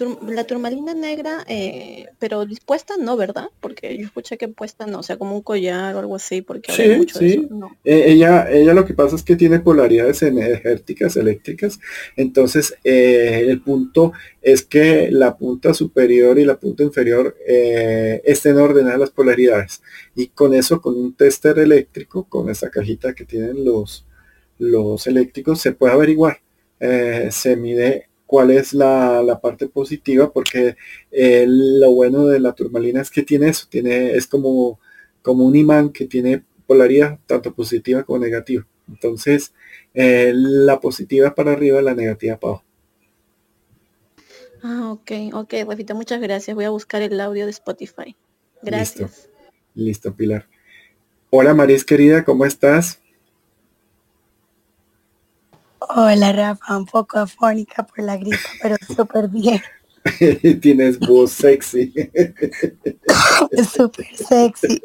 [0.47, 3.49] turmalina negra, eh, pero dispuesta no, ¿verdad?
[3.61, 6.73] Porque yo escuché que puesta no, o sea, como un collar o algo así, porque
[6.73, 7.49] sí, mucho sí.
[7.85, 11.81] Eh, ella, ella lo que pasa es que tiene polaridades energéticas, eléctricas,
[12.17, 14.13] entonces eh, el punto
[14.43, 19.83] es que la punta superior y la punta inferior estén ordenadas las polaridades.
[20.15, 24.05] Y con eso, con un tester eléctrico, con esa cajita que tienen los,
[24.59, 26.41] los eléctricos, se puede averiguar.
[27.31, 30.75] se mide cuál es la, parte positiva, porque
[31.13, 34.81] eh, lo bueno de la turmalina es que tiene eso, tiene, es como,
[35.23, 38.67] como un imán que tiene polaridad tanto positiva como negativa.
[38.89, 39.55] Entonces,
[39.95, 42.65] eh, la positiva para arriba, la negativa para abajo.
[44.65, 46.57] Ah, ok, ok, repito, muchas gracias.
[46.57, 48.17] Voy a buscar el audio de Spotify.
[48.63, 49.29] Gracias.
[49.77, 50.49] Listo, Listo Pilar.
[51.31, 53.01] Hola Maris querida, ¿cómo estás?
[55.89, 59.61] Hola Rafa, un poco afónica por la gripa, pero súper bien.
[60.61, 61.93] Tienes voz sexy.
[63.73, 64.83] súper sexy.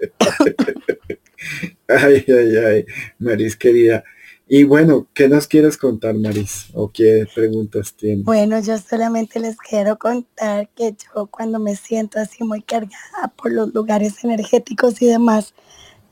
[1.87, 2.85] ay, ay, ay,
[3.17, 4.03] Maris querida.
[4.51, 6.67] Y bueno, ¿qué nos quieres contar, Maris?
[6.73, 8.25] ¿O qué preguntas tienes?
[8.25, 13.51] Bueno, yo solamente les quiero contar que yo cuando me siento así muy cargada por
[13.51, 15.53] los lugares energéticos y demás,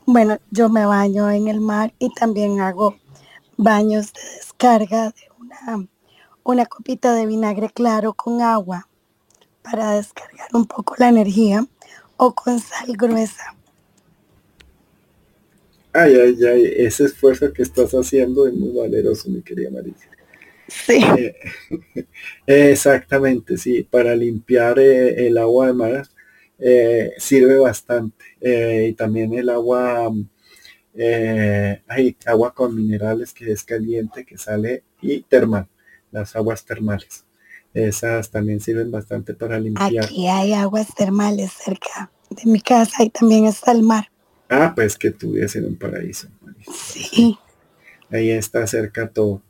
[0.06, 2.96] bueno, yo me baño en el mar y también hago
[3.58, 5.86] baños de descarga de una,
[6.44, 8.88] una copita de vinagre claro con agua
[9.62, 11.66] para descargar un poco la energía
[12.16, 13.54] o con sal gruesa.
[15.92, 20.08] Ay, ay, ay, ese esfuerzo que estás haciendo es muy valeroso, mi querida Marisa.
[20.68, 21.00] Sí.
[21.18, 21.34] Eh,
[22.46, 26.08] exactamente, sí, para limpiar eh, el agua de mar
[26.58, 28.24] eh, sirve bastante.
[28.40, 30.12] y también el agua
[31.00, 35.68] eh, hay agua con minerales que es caliente, que sale y termal,
[36.10, 37.24] las aguas termales.
[37.72, 40.04] Esas también sirven bastante para limpiar.
[40.04, 44.10] Aquí hay aguas termales cerca de mi casa y también está el mar.
[44.48, 46.28] Ah, pues que vives en un paraíso.
[46.74, 47.38] Sí.
[48.10, 49.42] Ahí está cerca todo.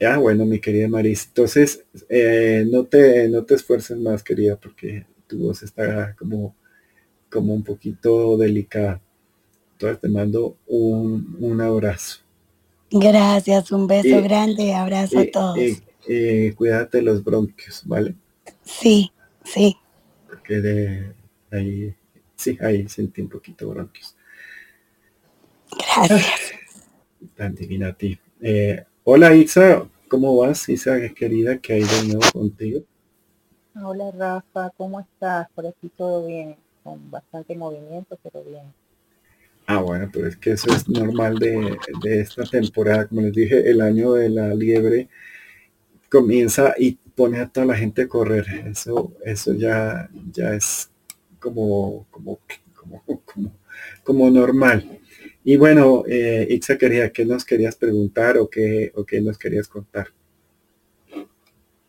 [0.00, 1.26] Ya, bueno, mi querida Maris.
[1.26, 6.56] Entonces, eh, no, te, no te esfuerces más, querida, porque tu voz está como,
[7.28, 9.02] como un poquito delicada.
[9.84, 12.20] Entonces te mando un, abrazo.
[12.90, 15.58] Gracias, un beso grande, abrazo a todos.
[16.56, 18.14] cuídate los bronquios, ¿vale?
[18.62, 19.12] Sí,
[19.44, 19.76] sí.
[20.42, 21.14] que de
[21.50, 21.94] ahí,
[22.34, 24.16] sí, ahí sentí un poquito bronquios.
[25.70, 26.54] Gracias.
[27.36, 28.18] Tan divina a ti.
[28.40, 30.66] Eh, hola Isa, ¿cómo vas?
[30.70, 32.80] Isa, querida, que hay de nuevo contigo?
[33.82, 35.46] Hola Rafa, ¿cómo estás?
[35.54, 38.72] Por aquí todo bien, con bastante movimiento, pero bien.
[39.74, 43.08] Ah, bueno, pero es que eso es normal de, de esta temporada.
[43.08, 45.08] Como les dije, el año de la liebre
[46.08, 48.46] comienza y pone a toda la gente a correr.
[48.66, 50.90] Eso, eso ya, ya es
[51.40, 52.38] como, como,
[52.76, 53.02] como,
[54.04, 55.00] como, normal.
[55.42, 59.66] Y bueno, eh, Ixa quería, ¿qué nos querías preguntar o qué, o qué nos querías
[59.66, 60.06] contar?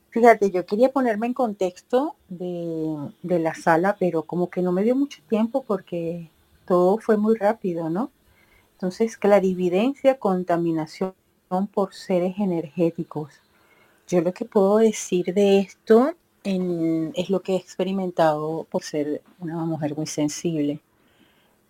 [0.09, 4.83] Fíjate, yo quería ponerme en contexto de, de, la sala, pero como que no me
[4.83, 6.31] dio mucho tiempo porque
[6.65, 8.11] todo fue muy rápido, ¿no?
[8.73, 11.13] Entonces, clarividencia, contaminación
[11.73, 13.33] por seres energéticos.
[14.07, 16.13] Yo lo que puedo decir de esto
[16.43, 20.79] es lo que he experimentado por ser una mujer muy sensible,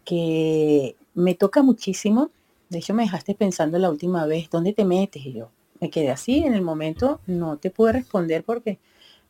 [0.04, 2.30] que me toca muchísimo.
[2.70, 5.26] De hecho, me dejaste pensando la última vez, ¿dónde te metes?
[5.26, 8.80] Y yo me quedé así en el momento, no te pude responder porque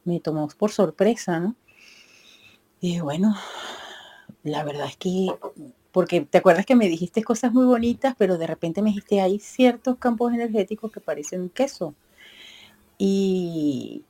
[0.03, 1.55] me tomó por sorpresa, ¿no?
[2.81, 3.35] Y bueno,
[4.45, 5.27] la verdad es que,
[5.91, 9.39] porque te acuerdas que me dijiste cosas muy bonitas, pero de repente me dijiste, hay
[9.39, 11.95] ciertos campos energéticos que parecen un queso.
[12.99, 14.03] Y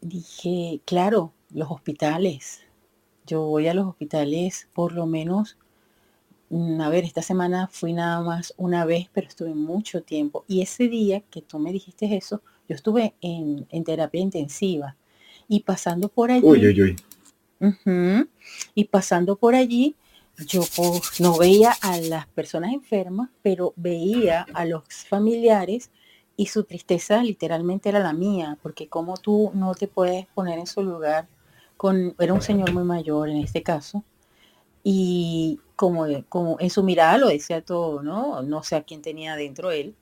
[0.00, 2.62] dije, claro, los hospitales.
[3.26, 5.58] Yo voy a los hospitales por lo menos,
[6.48, 10.46] mm, a ver, esta semana fui nada más una vez, pero estuve mucho tiempo.
[10.48, 14.96] Y ese día que tú me dijiste eso, yo estuve en, terapia intensiva
[15.48, 16.46] y pasando por allí.
[16.46, 16.96] Uy, uy, uy.
[18.74, 19.94] Y pasando por allí,
[20.46, 25.90] yo pues, no veía a las personas enfermas, pero veía a los familiares
[26.36, 30.66] y su tristeza literalmente era la mía, porque como tú no te puedes poner en
[30.66, 31.28] su lugar,
[31.76, 34.02] con, era un señor muy mayor en este caso,
[34.82, 38.42] y como, como en su mirada lo decía todo, ¿no?
[38.42, 39.94] No sé a quién tenía dentro él.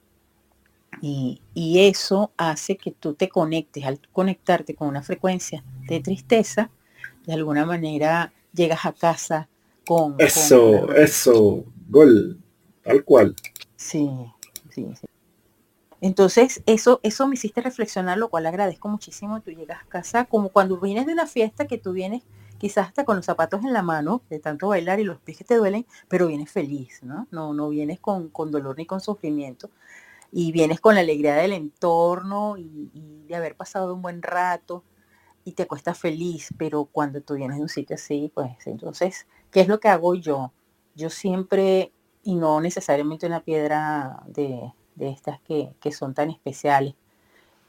[1.02, 6.70] Y, y eso hace que tú te conectes, al conectarte con una frecuencia de tristeza,
[7.30, 9.48] de alguna manera llegas a casa
[9.86, 10.16] con...
[10.18, 12.40] Eso, eso, gol,
[12.82, 13.36] tal cual.
[13.76, 14.10] Sí,
[14.70, 15.06] sí, sí.
[16.00, 19.40] Entonces, eso, eso me hiciste reflexionar, lo cual agradezco muchísimo.
[19.42, 22.24] Tú llegas a casa como cuando vienes de una fiesta que tú vienes
[22.58, 25.44] quizás hasta con los zapatos en la mano, de tanto bailar y los pies que
[25.44, 27.28] te duelen, pero vienes feliz, ¿no?
[27.30, 29.70] No, no vienes con, con dolor ni con sufrimiento.
[30.32, 34.82] Y vienes con la alegría del entorno y, y, de haber pasado un buen rato
[35.44, 39.60] y te acuestas feliz, pero cuando tú vienes de un sitio así, pues entonces, ¿qué
[39.60, 40.52] es lo que hago yo?
[40.94, 46.94] Yo siempre, y no necesariamente una piedra de, de estas que, son tan especiales.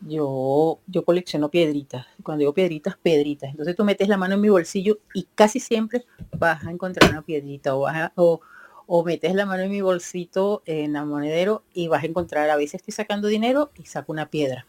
[0.02, 2.06] Yo, yo colecciono piedritas.
[2.24, 3.52] Cuando digo piedritas, piedritas.
[3.52, 6.06] Entonces tú metes la mano en mi bolsillo y casi siempre
[6.38, 8.42] vas a encontrar una piedrita o, o,
[8.88, 12.56] o metes la mano en mi bolsito en la monedero y vas a encontrar, a
[12.56, 14.66] veces estoy sacando dinero y saco una piedra.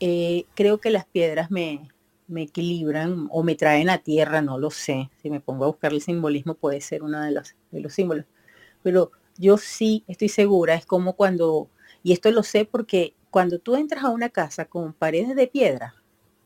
[0.00, 1.88] Eh, creo que las piedras me,
[2.32, 5.10] me equilibran o me traen a tierra, no lo sé.
[5.22, 8.26] Si me pongo a buscar el simbolismo puede ser uno de los, de los símbolos.
[8.82, 11.68] Pero yo sí estoy segura, es como cuando,
[12.02, 15.94] y esto lo sé porque cuando tú entras a una casa con paredes de piedra,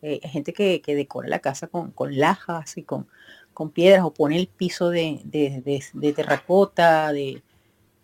[0.02, 3.08] eh, hay gente que, decora la casa con, con lajas y con,
[3.54, 7.42] con, piedras o pone el piso de, de, terracota, de,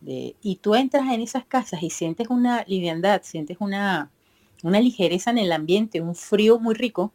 [0.05, 4.11] y tú entras en esas casas y sientes una liviandad, sientes una,
[4.63, 7.13] una ligereza en el ambiente, un frío muy rico,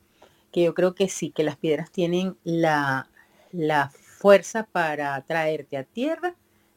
[0.51, 3.09] que yo creo que sí, que las piedras tienen la,
[3.51, 6.35] la fuerza para traerte a tierra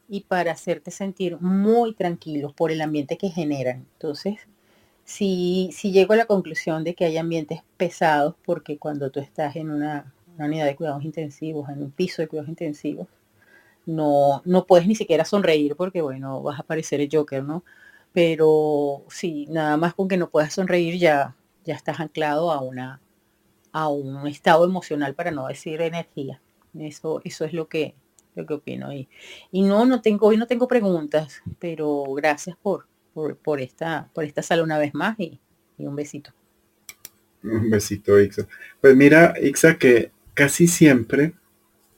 [0.09, 3.87] y para hacerte sentir muy tranquilo por el ambiente que generan.
[3.93, 4.41] Entonces,
[5.05, 9.57] si, si llego a la conclusión de que hay ambientes pesados, porque cuando tú estás
[9.57, 13.09] en una, unidad de cuidados intensivos, en un piso de cuidados intensivos,
[13.87, 17.65] no, no puedes ni siquiera sonreír porque, bueno, vas a parecer el Joker, ¿no?
[18.13, 23.01] Pero sí, nada más con que no puedas sonreír ya, ya estás anclado a, una,
[23.73, 26.41] a un estado emocional, para no decir energía.
[26.79, 27.95] Eso, eso es lo que,
[28.35, 28.93] lo que opino.
[28.93, 29.09] Y,
[29.51, 32.87] y no, no tengo, hoy no tengo preguntas, pero gracias por,
[33.43, 35.41] por, esta, por esta sala una vez más y,
[35.79, 36.31] un besito.
[37.43, 38.47] Un besito, Ixa.
[38.81, 41.33] Pues mira, Ixa, que casi siempre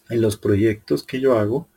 [0.08, 1.68] en los proyectos que yo hago,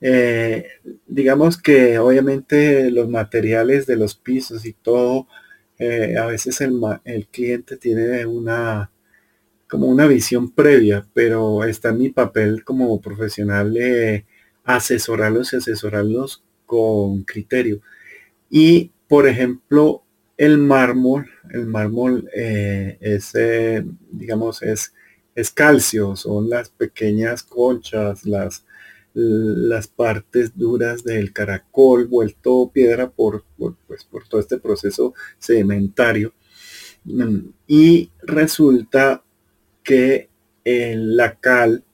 [0.00, 0.68] eh,
[1.06, 5.26] digamos que obviamente los materiales de los pisos y todo,
[5.78, 8.92] eh, a veces el, el cliente tiene una,
[9.70, 14.26] como una visión previa, pero está en mi papel como profesional de
[14.64, 17.80] asesorarlos y asesorarlos con criterio.
[18.50, 20.02] Y, por ejemplo,
[20.36, 24.92] el mármol, el mármol eh, es, eh, digamos, es
[25.34, 28.64] es calcio, son las pequeñas conchas, las,
[29.14, 33.44] las partes duras del caracol vuelto piedra por,
[33.86, 36.34] pues, por todo este proceso sedimentario.
[37.04, 39.22] Mm, y resulta
[39.82, 40.28] que
[40.64, 41.84] la cal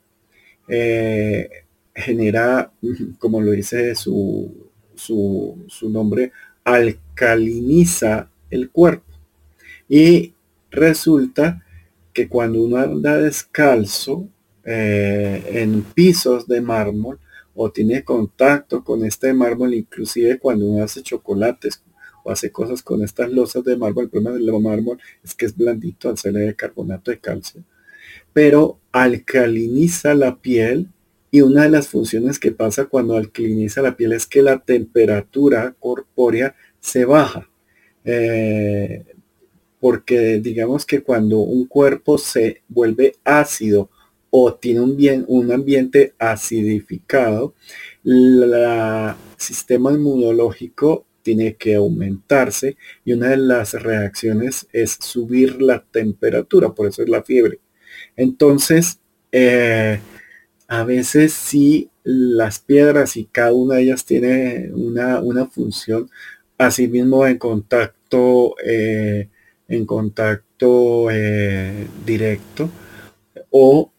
[0.69, 1.49] eh,
[1.95, 2.73] genera,
[3.19, 6.33] como lo dice su, su, su nombre,
[6.65, 9.13] alcaliniza el cuerpo.
[9.89, 10.35] Y
[10.71, 11.63] resulta
[12.13, 14.29] que cuando uno anda descalzo
[14.65, 17.21] eh, en pisos de mármol
[17.55, 21.83] o tiene contacto con este mármol, inclusive cuando uno hace chocolates
[22.25, 25.57] o hace cosas con estas losas de mármol, el problema del mármol es que es
[25.57, 27.63] blandito al ser de carbonato de calcio,
[28.37, 30.89] pero alcaliniza la piel
[31.31, 35.75] y una de las funciones que pasa cuando alcaliniza la piel es que la temperatura
[35.81, 37.49] corpórea se baja.
[38.05, 39.07] Eh,
[39.81, 43.89] porque digamos que cuando un cuerpo se vuelve ácido
[44.29, 47.55] o tiene un, bien, un ambiente acidificado,
[48.05, 48.53] el
[49.39, 56.89] sistema inmunológico tiene que aumentarse y una de las reacciones es subir la temperatura, por
[56.89, 57.61] eso es la fiebre.
[58.17, 58.99] Entonces,
[59.33, 60.01] eh,
[60.69, 66.11] a veces sí las piedras y cada una de ellas tiene una, una función,
[66.59, 69.29] asimismo en contacto, eh,
[69.69, 72.71] en contacto eh, directo
[73.51, 73.91] o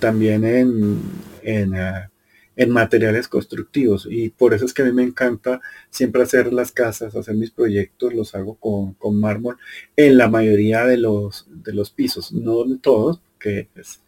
[0.00, 1.00] también en,
[1.42, 1.74] en,
[2.56, 4.06] en, materiales constructivos.
[4.10, 5.60] Y por eso es que a mí me encanta
[5.90, 9.58] siempre hacer las casas, hacer mis proyectos, los hago con, con mármol
[9.96, 14.00] en la mayoría de los, de los pisos, no en todos, que es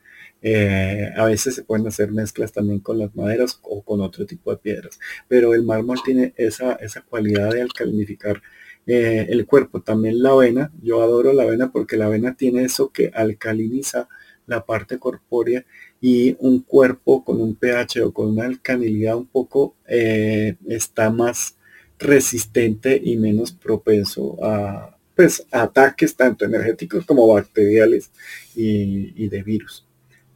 [0.43, 4.51] eh, a veces se pueden hacer mezclas también con las maderas o con otro tipo
[4.51, 4.99] de piedras,
[5.29, 8.43] pero el mármol tiene esa, esa cualidad de alcalinificar
[8.87, 9.83] eh, el cuerpo.
[9.83, 14.09] También la avena, yo adoro la avena porque la avena tiene eso que alcaliniza
[14.47, 15.65] la parte corpórea
[16.01, 21.57] y un cuerpo con un pH o con una alcalinidad un poco eh, está más
[21.99, 28.11] resistente y menos propenso a pues ataques tanto energéticos como bacteriales
[28.55, 29.87] y de virus.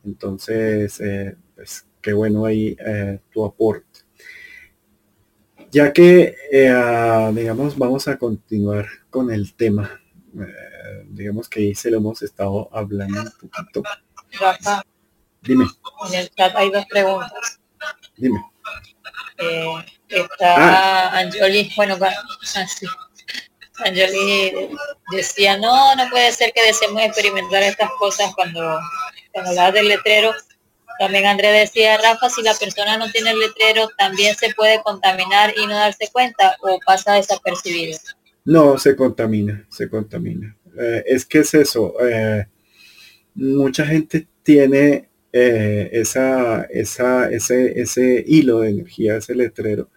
[0.04, 4.00] Entonces, eh, pues qué bueno ahí eh, tu aporte.
[5.70, 10.00] Ya que, eh, digamos, vamos a continuar con el tema.
[11.08, 13.82] digamos que ahí se lo hemos estado hablando un poquito.
[15.42, 15.66] Dime.
[16.08, 17.60] En el chat hay dos preguntas.
[18.16, 18.44] Dime.
[20.08, 21.18] está ah.
[21.18, 21.98] Anjoli, bueno,
[22.56, 22.86] así.
[22.86, 24.70] Ah, Anjoli
[25.12, 28.80] decía, no, no puede ser que deseemos experimentar estas cosas cuando
[29.32, 30.32] cuando hablas del letrero,
[30.98, 35.54] también André decía, Rafa, si la persona no tiene el letrero, también se puede contaminar
[35.56, 37.98] y no darse cuenta o pasa desapercibido.
[38.44, 40.56] No, se contamina, se contamina.
[40.78, 41.94] Eh, es que es eso.
[42.06, 42.46] Eh,
[43.34, 49.88] mucha gente tiene eh, esa, esa, ese, ese hilo de energía, ese letrero,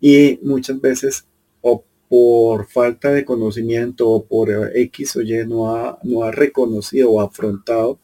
[0.00, 1.26] y muchas veces
[1.62, 7.10] o por falta de conocimiento o por X o Y no ha, no ha reconocido
[7.10, 7.98] o afrontado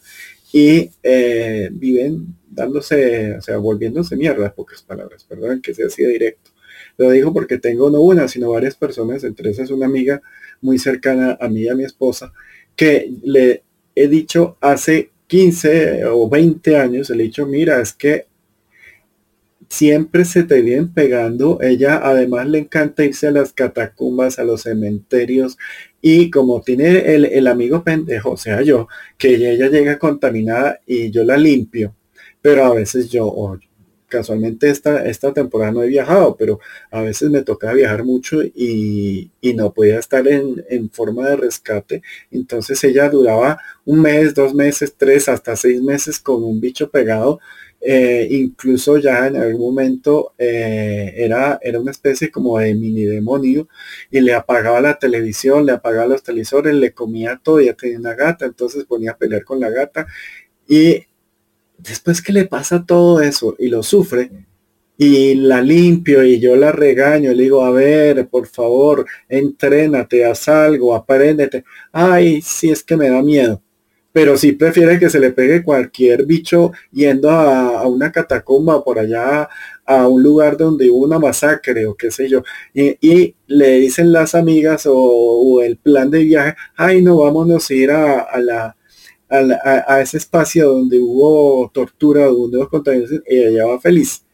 [0.53, 6.09] y eh, viven dándose, o sea, volviéndose mierda, pocas palabras, perdón, que sea así de
[6.09, 6.51] directo.
[6.97, 10.21] Lo digo porque tengo no una, sino varias personas, entre esas una amiga
[10.61, 12.33] muy cercana a mí y a mi esposa,
[12.75, 13.63] que le
[13.95, 18.27] he dicho hace 15 o 20 años, le he dicho, mira, es que
[19.69, 21.61] siempre se te vienen pegando.
[21.63, 25.57] Ella además le encanta irse a las catacumbas, a los cementerios.
[26.03, 28.89] Y como tiene el, amigo pendejo, sea yo,
[29.19, 31.95] que ella, llega contaminada y yo la limpio.
[32.43, 33.61] Pero a veces yo,
[34.11, 36.61] casualmente esta, esta temporada no he viajado, pero
[36.91, 41.37] a veces me toca viajar mucho y, y no podía estar en, en, forma de
[41.37, 42.03] rescate.
[42.31, 47.41] Entonces ella duraba un mes, dos meses, tres, hasta seis meses con un bicho pegado
[47.83, 53.69] eh, incluso ya en algún momento eh, era, era una especie como de mini demonio
[54.11, 58.15] y le apagaba la televisión, le apagaba los televisores, le comía todo, ya tenía una
[58.15, 60.07] gata, entonces ponía a pelear con la gata
[60.69, 61.07] y
[61.83, 64.31] después que le pasa todo eso y lo sufre
[64.97, 70.49] y la limpio y yo la regaño, le digo, a ver, por favor, entrénate, haz
[70.49, 71.65] algo, apréndete.
[71.93, 73.63] Ay, si es que me da miedo
[74.13, 79.49] pero sí prefiere que se le pegue cualquier bicho yendo a, una catacumba por allá
[79.87, 82.43] a un lugar donde hubo una masacre o qué sé yo.
[82.75, 87.91] Y, le dicen las amigas o, el plan de viaje, ay no, vámonos a ir
[87.91, 88.77] a, la,
[89.31, 94.25] a, ese espacio donde hubo tortura, donde hubo contaminación, y ella va feliz.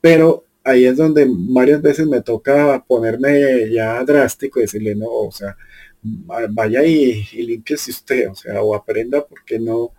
[0.00, 5.32] Pero ahí es donde varias veces me toca ponerme ya drástico y decirle, no, o
[5.32, 5.56] sea,
[6.02, 9.92] vaya y, y limpiese usted, o sea, o aprenda porque no,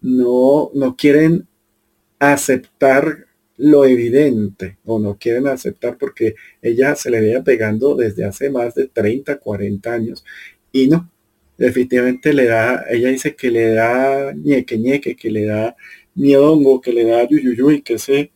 [0.00, 1.46] no, no quieren
[2.18, 3.26] aceptar
[3.58, 8.74] lo evidente o no quieren aceptar porque ella se le veía pegando desde hace más
[8.74, 10.24] de 30, 40 años
[10.72, 11.10] y no,
[11.58, 15.76] definitivamente le da, ella dice que le da ñeque ñeque, que le da
[16.14, 18.32] miedongo, que le da yuyuyuy, que sé,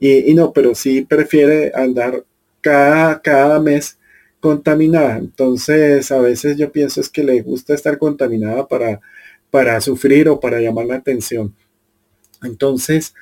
[0.00, 2.24] y, no, pero sí prefiere andar
[2.60, 3.98] cada, cada mes
[4.40, 5.18] contaminada.
[5.18, 9.00] Entonces, a veces yo pienso es que le gusta estar contaminada para,
[9.52, 11.54] para sufrir o para llamar la atención.
[12.42, 13.14] Entonces,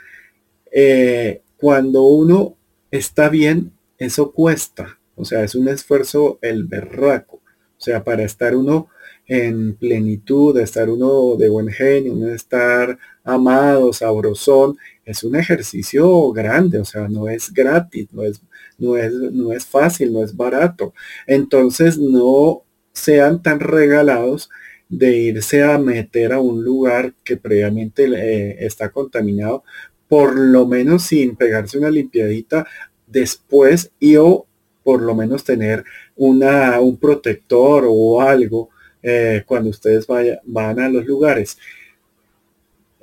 [0.72, 2.56] eh, cuando uno
[2.90, 4.98] está bien, eso cuesta.
[5.16, 7.36] O sea, es un esfuerzo el berraco.
[7.36, 8.88] O sea, para estar uno
[9.30, 16.80] en plenitud, estar uno de buen genio, uno estar amado, sabrosón, es un ejercicio grande,
[16.80, 18.42] o sea, no es gratis, no es,
[18.76, 20.94] no es, no es fácil, no es barato.
[21.28, 24.50] Entonces no sean tan regalados
[24.88, 29.62] de irse a meter a un lugar que previamente eh, está contaminado,
[30.08, 32.66] por lo menos sin pegarse una limpiadita
[33.06, 34.46] después y o
[34.82, 35.84] por lo menos tener
[36.16, 38.70] una, un protector o algo
[39.02, 41.58] eh, cuando ustedes van a los lugares.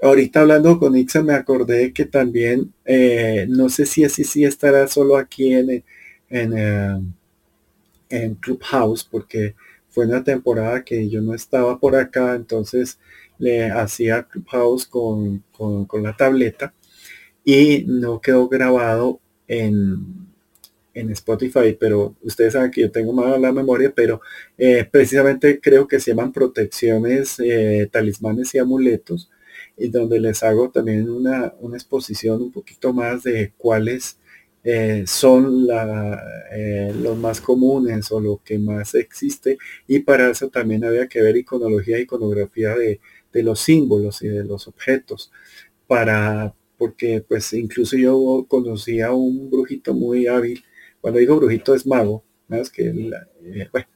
[0.02, 4.88] Ahorita hablando con Ixa me acordé que también, eh, no sé si así sí estará
[4.88, 5.84] solo aquí en,
[6.30, 7.14] en,
[8.10, 9.56] en Clubhouse, porque
[9.90, 13.00] fue una temporada que yo no estaba por acá, entonces
[13.40, 16.74] le hacía Clubhouse con, con, la tableta
[17.44, 20.27] y no quedó grabado en,
[21.00, 24.22] en, Spotify, pero ustedes saben que yo tengo más la memoria, pero
[24.58, 29.30] eh, precisamente creo que se llaman protecciones, eh, talismanes y amuletos,
[29.78, 34.20] y donde les hago también una, una exposición un poquito más de cuáles
[34.64, 39.58] eh, son los más comunes o lo que más existe
[39.88, 43.00] y para eso también había que ver iconología, iconografía de,
[43.32, 45.32] de los símbolos y de los objetos
[45.88, 50.64] para porque pues incluso yo conocí a un brujito muy hábil
[51.08, 53.88] cuando digo brujito es mago más que eh, bueno,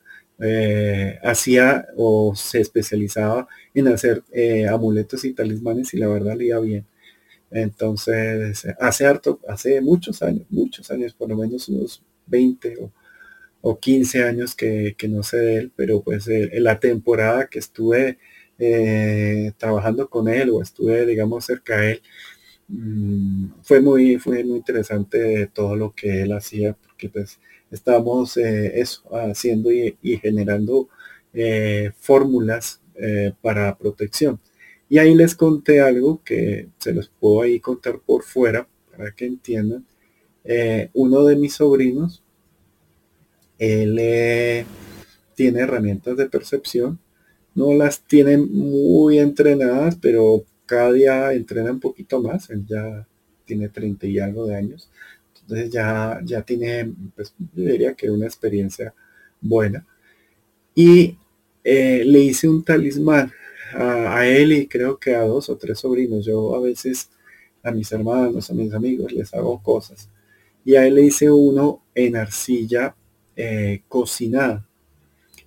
[1.24, 4.24] hacía o se especializaba en hacer
[4.70, 6.86] amuletos y talismanes y la verdad le iba bien.
[7.52, 12.78] Entonces, hace harto, hace muchos años, muchos años, por lo menos unos 20
[13.62, 17.60] o, 15 años que, no sé de él, pero pues eh, en la temporada que
[17.60, 18.18] estuve
[18.58, 22.02] eh, trabajando con él o estuve, digamos, cerca de él,
[23.64, 27.40] fue muy, fue muy interesante todo lo que él hacía, porque pues
[27.70, 30.90] estábamos eh, eso, haciendo y, generando
[32.00, 32.82] fórmulas
[33.42, 34.40] para protección.
[34.92, 39.26] Y ahí les conté algo que se los puedo ahí contar por fuera para que
[39.26, 39.86] entiendan.
[40.44, 42.22] Eh, uno de mis sobrinos,
[43.58, 44.66] él eh,
[45.34, 47.00] tiene herramientas de percepción.
[47.56, 52.50] No las tiene muy entrenadas, pero cada día entrena un poquito más.
[52.50, 53.06] Él ya
[53.44, 54.90] tiene 30 y algo de años.
[55.42, 58.94] Entonces ya, ya tiene, pues yo diría que una experiencia
[59.42, 59.86] buena.
[60.74, 61.18] Y
[61.62, 63.34] eh, le hice un talismán
[63.74, 66.26] a, él y creo que a dos o tres sobrinos.
[66.26, 67.10] Yo a veces
[67.64, 70.08] a mis hermanos, a mis amigos les hago cosas.
[70.64, 72.96] Y a él le hice uno en arcilla
[73.36, 74.66] eh, cocinada.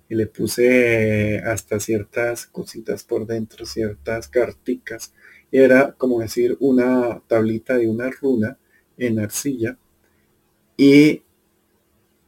[0.07, 5.13] Y le puse hasta ciertas cositas por dentro, ciertas carticas.
[5.51, 8.57] Era como decir una tablita de una runa
[8.97, 9.77] en arcilla.
[10.77, 11.23] Y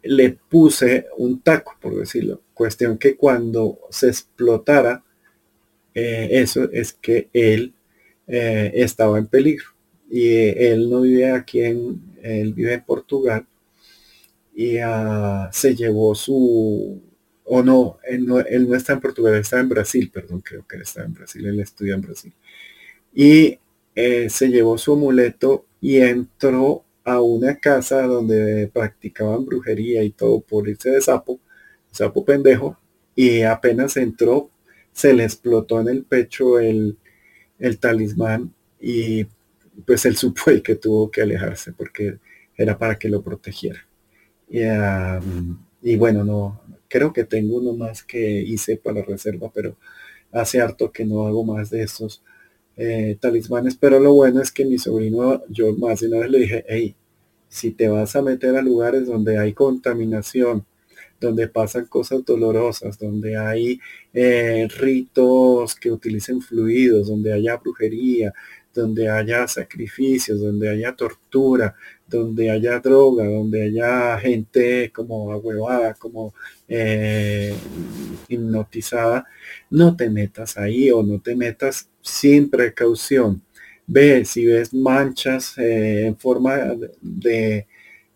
[0.03, 2.41] le puse un taco, por decirlo.
[2.53, 5.03] Cuestión que cuando se explotara,
[5.93, 7.73] eh, eso es que él
[8.27, 9.65] eh, estaba en peligro.
[10.09, 13.45] Y eh, él no vive aquí en, él vive en Portugal.
[14.55, 17.01] Y ah, se llevó su,
[17.47, 20.77] o no él, no, él no está en Portugal, está en Brasil, perdón, creo que
[20.77, 22.33] está en Brasil, él estudia en Brasil.
[23.13, 23.59] Y
[23.95, 30.67] se llevó su amuleto y entró a una casa donde practicaban brujería y todo por
[30.67, 31.39] irse de sapo,
[31.89, 32.77] sapo pendejo,
[33.15, 34.51] y apenas entró,
[34.91, 36.97] se le explotó en el pecho el,
[37.79, 39.25] talismán y
[39.85, 42.19] pues él supo que tuvo que alejarse porque
[42.55, 43.79] era para que lo protegiera.
[44.49, 49.77] Y, bueno, no, creo que tengo uno más que hice para reserva, pero
[50.31, 52.23] hace harto que no hago más de estos
[52.75, 53.75] eh, talismanes.
[53.75, 56.95] Pero lo bueno es que mi sobrino, yo más de una vez le dije, hey,
[57.49, 60.65] si te vas a meter a lugares donde hay contaminación,
[61.19, 63.79] donde pasan cosas dolorosas, donde hay
[64.13, 68.33] eh, ritos que utilicen fluidos, donde haya brujería,
[68.73, 71.75] donde haya sacrificios, donde haya tortura,
[72.07, 76.33] donde haya droga, donde haya gente como ahuevada, como
[76.67, 77.55] eh,
[78.27, 79.25] hipnotizada,
[79.69, 83.41] no te metas ahí o no te metas sin precaución.
[83.85, 86.57] Ve si ves manchas eh, en forma
[87.01, 87.67] de,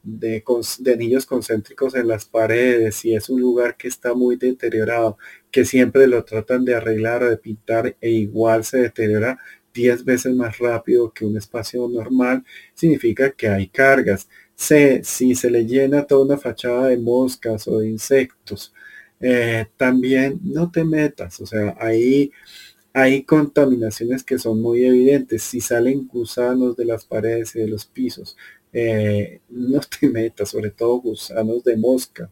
[0.03, 0.43] de,
[0.79, 5.17] de, anillos concéntricos en las paredes, si es un lugar que está muy deteriorado,
[5.51, 9.39] que siempre lo tratan de arreglar o de pintar e igual se deteriora
[9.73, 14.27] 10 veces más rápido que un espacio normal, significa que hay cargas.
[14.61, 18.73] Si se le llena toda una fachada de moscas o de insectos,
[19.19, 22.31] eh, también no te metas, o sea, ahí
[22.93, 25.43] hay contaminaciones que son muy evidentes.
[25.43, 28.37] Si salen gusanos de las paredes y de los pisos,
[28.73, 32.29] eh, no te metas, sobre todo gusanos de mosca,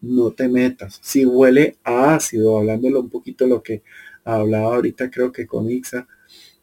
[0.00, 0.98] no te metas.
[1.02, 3.82] Si huele a ácido, hablándolo un poquito lo que
[4.24, 6.06] hablaba ahorita creo que con Ixa,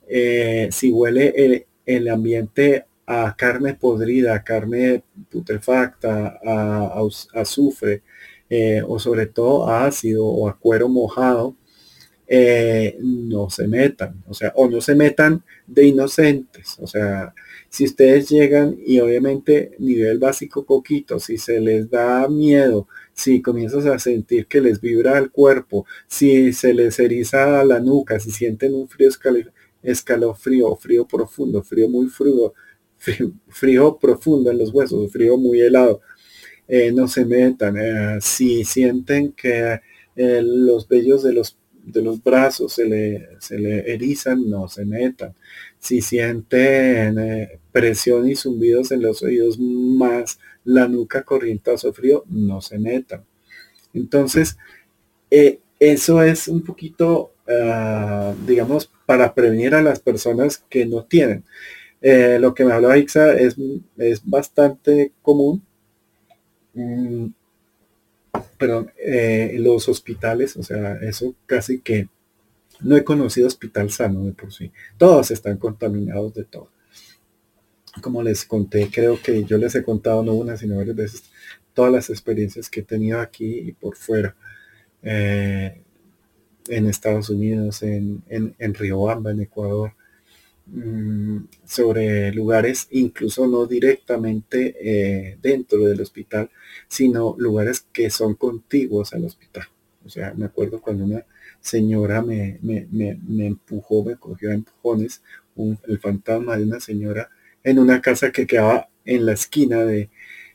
[0.07, 7.01] eh, si huele el, ambiente a carne podrida, a carne putrefacta, a,
[7.33, 8.03] azufre,
[8.49, 11.55] eh, o sobre todo a ácido o a cuero mojado,
[12.27, 17.33] eh, no se metan, o sea, o no se metan de inocentes, o sea,
[17.69, 23.85] si ustedes llegan y obviamente nivel básico coquito, si se les da miedo, si comienzas
[23.85, 28.73] a sentir que les vibra el cuerpo, si se les eriza la nuca, si sienten
[28.73, 29.09] un frío
[29.83, 32.53] escalofrío, frío profundo, frío muy frío,
[32.97, 36.01] frío, profundo en los huesos, frío muy helado.
[36.67, 37.77] Eh, no se metan.
[37.77, 39.79] Eh, si sienten que
[40.15, 44.85] eh, los vellos de los, de los brazos se le, se le erizan, no se
[44.85, 45.33] metan.
[45.79, 52.79] Si sienten presión y zumbidos en los oídos más la nuca corrientazo frío, no se
[52.79, 53.23] metan.
[53.93, 54.57] Entonces,
[55.79, 61.43] eso es un poquito, ah, digamos, para prevenir a las personas que no tienen.
[62.01, 63.55] Eh, lo que me hablaba Ixa es,
[63.97, 65.63] es bastante común.
[66.73, 67.27] Mm,
[68.57, 72.09] pero eh, los hospitales, o sea, eso casi que
[72.81, 74.71] no he conocido hospital sano de por sí.
[74.97, 76.69] Todos están contaminados de todo.
[78.01, 81.23] Como les conté, creo que yo les he contado no una, sino varias veces
[81.73, 84.35] todas las experiencias que he tenido aquí y por fuera.
[85.01, 85.81] Eh,
[86.69, 89.93] en Estados Unidos, en, en, en Riobamba, en Ecuador,
[90.67, 96.49] mm, sobre lugares incluso no directamente eh, dentro del hospital,
[96.87, 99.65] sino lugares que son contiguos al hospital.
[100.05, 101.25] O sea, me acuerdo cuando una
[101.59, 105.21] señora me, me, me, empujó, me cogió a empujones,
[105.87, 107.29] el fantasma de una señora
[107.63, 110.09] en una casa que quedaba en la esquina de,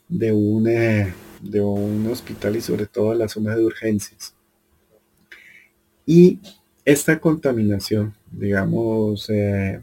[0.08, 1.12] de, un, eh,
[1.42, 4.34] de un hospital y sobre todo en la zona de urgencias.
[6.06, 6.40] Y
[6.84, 9.80] esta contaminación, digamos, eh,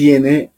[0.00, 0.50] tiene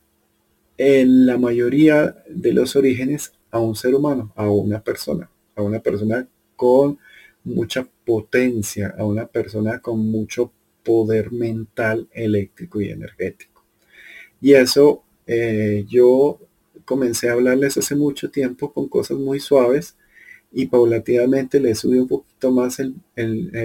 [0.78, 5.80] en la mayoría de los orígenes a un ser humano, a una persona, a una
[5.80, 7.00] persona con
[7.42, 10.52] mucha potencia, a una persona con mucho
[10.84, 13.64] poder mental, eléctrico y energético.
[14.40, 16.38] Y eso eh, yo
[16.84, 19.96] comencé a hablarles hace mucho tiempo con cosas muy suaves
[20.52, 22.94] y paulatinamente le sube un poquito más el,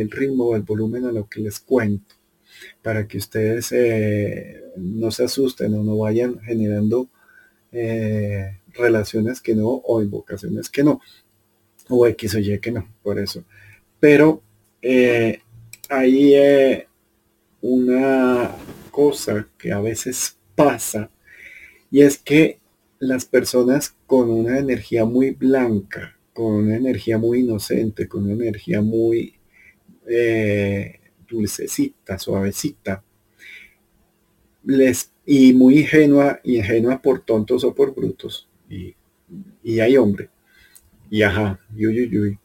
[0.10, 2.16] ritmo o el volumen a lo que les cuento
[2.82, 7.10] para que ustedes eh, no se asusten o no vayan generando
[7.72, 11.02] eh, relaciones que no o invocaciones que no
[11.90, 13.44] o X o Y que no, por eso.
[14.00, 14.42] Pero
[14.82, 15.42] eh,
[15.90, 16.36] hay
[17.62, 18.56] una
[18.92, 21.10] cosa que a veces pasa
[21.90, 22.60] y es que
[23.00, 28.82] las personas con una energía muy blanca, con una energía muy inocente, con una energía
[28.82, 29.36] muy
[30.08, 33.04] eh, dulcecita, suavecita,
[34.64, 38.96] les, y muy ingenua, y ingenua por tontos o por brutos, y,
[39.80, 40.30] hay hombre,
[41.10, 42.38] y ajá, yuy,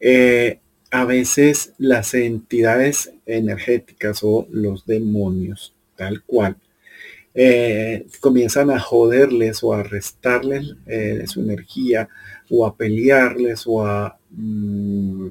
[0.00, 0.60] eh,
[0.90, 6.56] a veces las entidades energéticas o los demonios, tal cual,
[7.34, 10.74] eh, comienzan a joderles o a restarles
[11.26, 12.08] su energía
[12.48, 15.28] o a pelearles o a mm,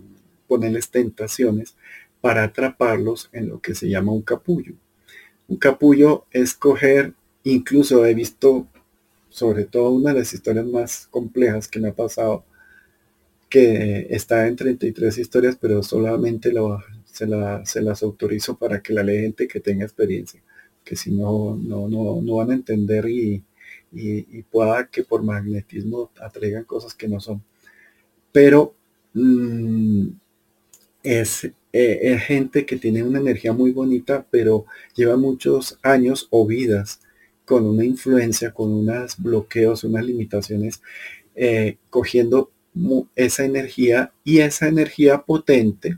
[0.47, 1.75] ponerles tentaciones
[2.25, 4.73] para atraparlos en lo que se llama un capullo.
[5.47, 8.67] Un capullo es coger, incluso he visto,
[9.29, 12.43] sobre todo una de las historias más complejas que me ha pasado,
[13.47, 16.51] que está en 33 historias, pero solamente
[17.05, 17.27] se,
[17.63, 20.41] se, las autorizo para que la lea gente que tenga experiencia,
[20.83, 23.43] que si no, no, no, no van a entender y,
[23.91, 27.43] y, pueda que por magnetismo atraigan cosas que no son.
[28.31, 28.73] Pero
[29.13, 30.07] mm,
[31.05, 34.65] es, eh, gente que tiene una energía muy bonita, pero
[34.95, 36.99] lleva muchos años o vidas
[37.45, 40.81] con una influencia, con unos bloqueos, unas limitaciones,
[41.35, 42.51] eh, cogiendo
[43.15, 45.97] esa energía y esa energía potente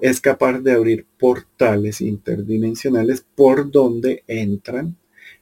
[0.00, 4.96] es capaz de abrir portales interdimensionales por donde entran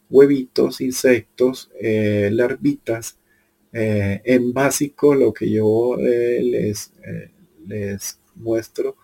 [0.08, 3.16] huevitos, insectos, eh, larvitas.
[3.72, 6.90] En básico, lo que yo les,
[7.64, 8.96] les muestro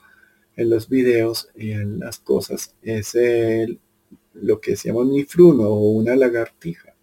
[0.57, 3.79] en los videos y en las cosas es el,
[4.35, 6.95] lo que se llama un nifruno o una lagartija.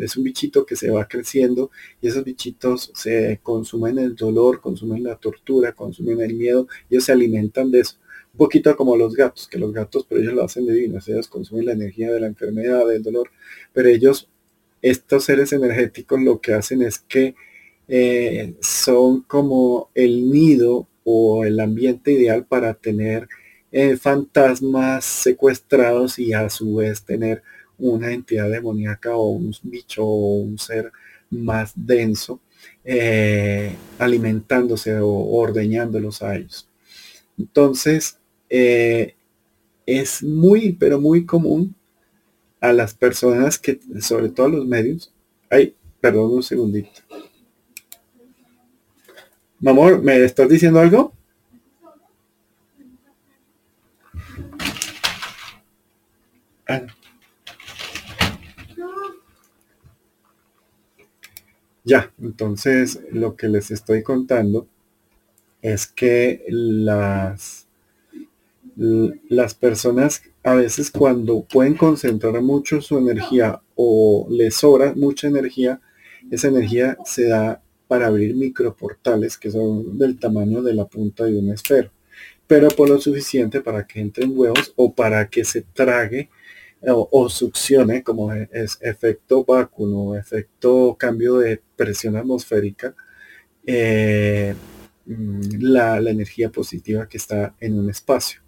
[0.00, 1.70] es un bichito que se va creciendo
[2.00, 7.12] y esos bichitos se consumen el dolor, consumen la tortura, consumen el miedo, ellos se
[7.12, 7.96] alimentan de eso
[8.32, 11.66] un poquito como los gatos, que los gatos, pero ellos lo hacen divinos, ellos consumen
[11.66, 13.30] la energía de la enfermedad, del dolor,
[13.72, 14.28] pero ellos,
[14.82, 17.34] estos seres energéticos lo que hacen es que
[17.88, 23.28] eh, son como el nido o el ambiente ideal para tener
[23.72, 27.42] eh, fantasmas secuestrados y a su vez tener
[27.78, 30.92] una entidad demoníaca o un bicho o un ser
[31.30, 32.40] más denso
[32.84, 36.68] eh, alimentándose o ordeñándolos a ellos.
[37.38, 38.18] Entonces,
[38.48, 39.14] eh,
[39.86, 41.74] es muy, pero muy común
[42.60, 45.12] a las personas que, sobre todo los medios,
[45.48, 47.00] ay, perdón un segundito.
[49.60, 51.12] Mamor, ¿me estás diciendo algo?
[61.84, 64.66] Ya, entonces lo que les estoy contando
[65.60, 67.66] es que las
[68.76, 75.80] las personas a veces cuando pueden concentrar mucho su energía o les sobra mucha energía,
[76.30, 81.36] esa energía se da para abrir microportales que son del tamaño de la punta de
[81.36, 81.90] un esfero,
[82.46, 86.30] pero por lo suficiente para que entren huevos o para que se trague
[86.86, 92.94] o, succione como es efecto vacuum o efecto cambio de presión atmosférica
[93.66, 94.54] eh,
[95.06, 98.40] mm, la energía positiva que está en un espacio.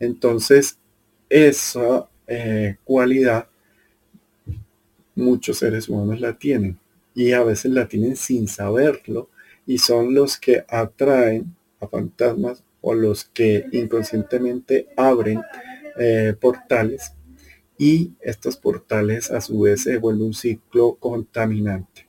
[0.00, 0.80] Entonces,
[1.28, 3.46] esa eh, cualidad
[5.14, 6.76] muchos seres humanos la tienen
[7.20, 9.28] y a veces la tienen sin saberlo
[9.66, 15.42] y son los que atraen a fantasmas o los que inconscientemente abren
[15.98, 17.12] eh, portales
[17.76, 22.06] y estos portales a su vez se vuelven un ciclo contaminante.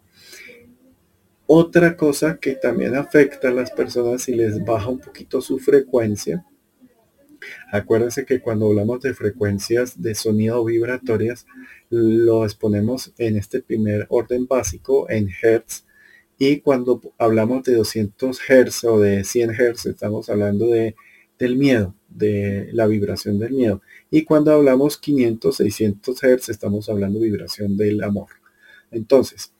[1.45, 6.45] Otra cosa que también afecta a las personas si les baja un poquito su frecuencia
[7.71, 11.45] Acuérdense que cuando hablamos de frecuencias de sonido vibratorias,
[11.89, 15.85] lo exponemos en este primer orden básico en Hertz.
[16.37, 20.95] Y cuando hablamos de 200 Hertz o de 100 Hertz, estamos hablando de,
[21.37, 23.81] del miedo, de la vibración del miedo.
[24.09, 28.29] Y cuando hablamos 500, 600 Hertz, estamos hablando de vibración del amor.
[28.89, 29.53] Entonces,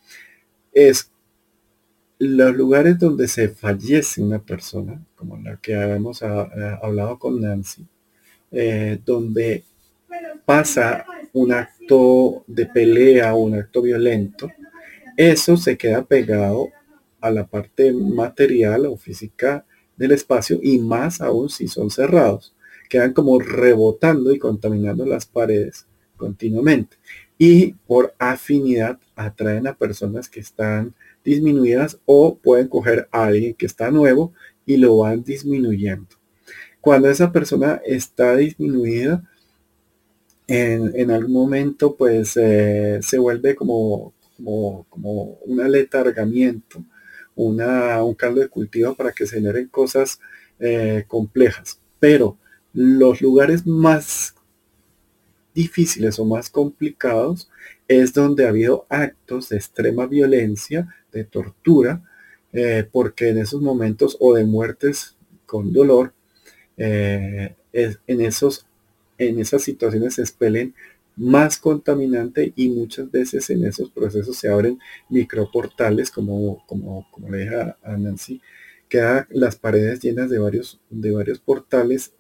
[0.73, 1.10] es
[2.23, 7.87] los lugares donde se fallece una persona, como la que habíamos ah, hablado con Nancy,
[8.51, 9.63] eh, donde
[10.45, 11.03] pasa
[11.33, 14.51] un acto de pelea o un acto violento,
[15.17, 16.69] eso se queda pegado
[17.21, 19.65] a la parte material o física
[19.97, 22.53] del espacio y más aún si son cerrados.
[22.87, 25.87] Quedan como rebotando y contaminando las paredes
[26.17, 26.97] continuamente.
[27.39, 30.93] Y por afinidad atraen a personas que están
[31.23, 34.33] disminuidas o pueden coger a alguien que está nuevo
[34.65, 36.07] y lo van disminuyendo.
[36.79, 39.23] Cuando esa persona está disminuida,
[40.47, 44.13] en, algún momento pues eh, se vuelve como,
[44.89, 46.83] como, un aletargamiento,
[47.35, 50.19] una, un caldo de cultivo para que se generen cosas
[50.59, 51.79] eh, complejas.
[51.99, 52.37] Pero
[52.73, 54.35] los lugares más
[55.53, 57.49] difíciles o más complicados
[57.87, 62.01] es donde ha habido actos de extrema violencia, de tortura,
[62.53, 65.15] eh, porque en esos momentos o de muertes
[65.45, 66.13] con dolor,
[66.77, 68.65] eh, en, esos,
[69.17, 70.73] en esas situaciones se expelen
[71.15, 74.79] más contaminante y muchas veces en esos procesos se abren
[75.09, 78.41] microportales, como, como, como le dije a, Nancy,
[78.89, 82.13] quedan las paredes llenas de varios, de varios portales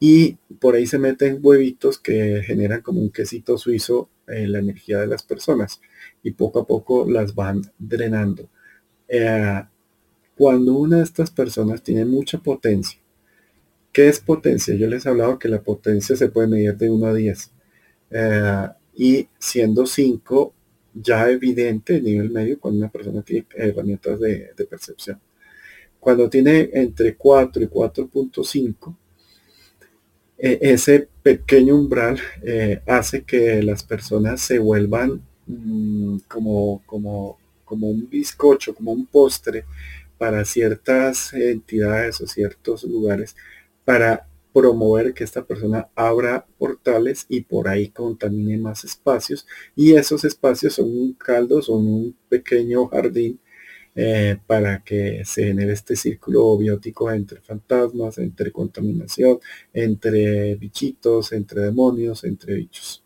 [0.00, 4.98] y por ahí se meten huevitos que generan como un quesito suizo eh, la energía
[4.98, 5.80] de las personas
[6.22, 8.48] y poco a poco las van drenando.
[9.08, 9.62] Eh,
[10.36, 13.00] cuando una de estas personas tiene mucha potencia,
[13.92, 14.74] ¿qué es potencia?
[14.76, 17.50] Yo les he hablado que la potencia se puede medir de 1 a 10
[18.10, 20.54] eh, y siendo 5
[20.94, 25.20] ya evidente el nivel medio cuando una persona tiene herramientas de percepción.
[26.00, 28.96] cuando tiene entre 4 y 4.5,
[30.38, 37.88] eh, ese pequeño umbral eh, hace que las personas se vuelvan mm, como, como, como
[37.88, 39.64] un bizcocho, como un postre
[40.16, 43.36] para ciertas entidades o ciertos lugares
[43.84, 49.46] para promover que esta persona abra portales y por ahí contamine más espacios.
[49.76, 53.38] Y esos espacios son un caldo, son un pequeño jardín
[54.00, 59.40] eh, para que se genere este círculo biótico entre fantasmas, entre contaminación,
[59.72, 63.02] entre bichitos, entre demonios, entre bichos.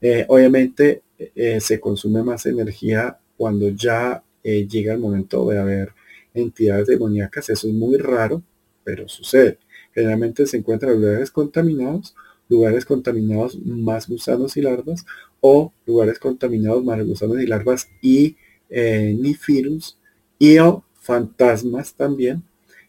[0.00, 5.94] Eh, obviamente eh, se consume más energía cuando ya llega el momento de haber
[6.32, 7.50] entidades demoníacas.
[7.50, 8.40] Eso es muy raro,
[8.84, 9.58] pero sucede.
[9.92, 12.14] Generalmente se encuentran lugares contaminados,
[12.48, 15.04] lugares contaminados más gusanos y larvas,
[15.40, 18.36] o lugares contaminados más gusanos y larvas y
[18.68, 19.96] eh, nifirus
[20.40, 22.42] y o fantasmas también.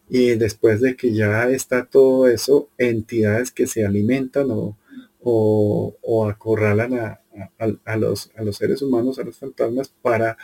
[0.08, 4.76] Y después de que ya está todo eso, entidades que se alimentan o,
[5.20, 10.36] o, acorralan a, los, a los seres humanos, a los fantasmas, para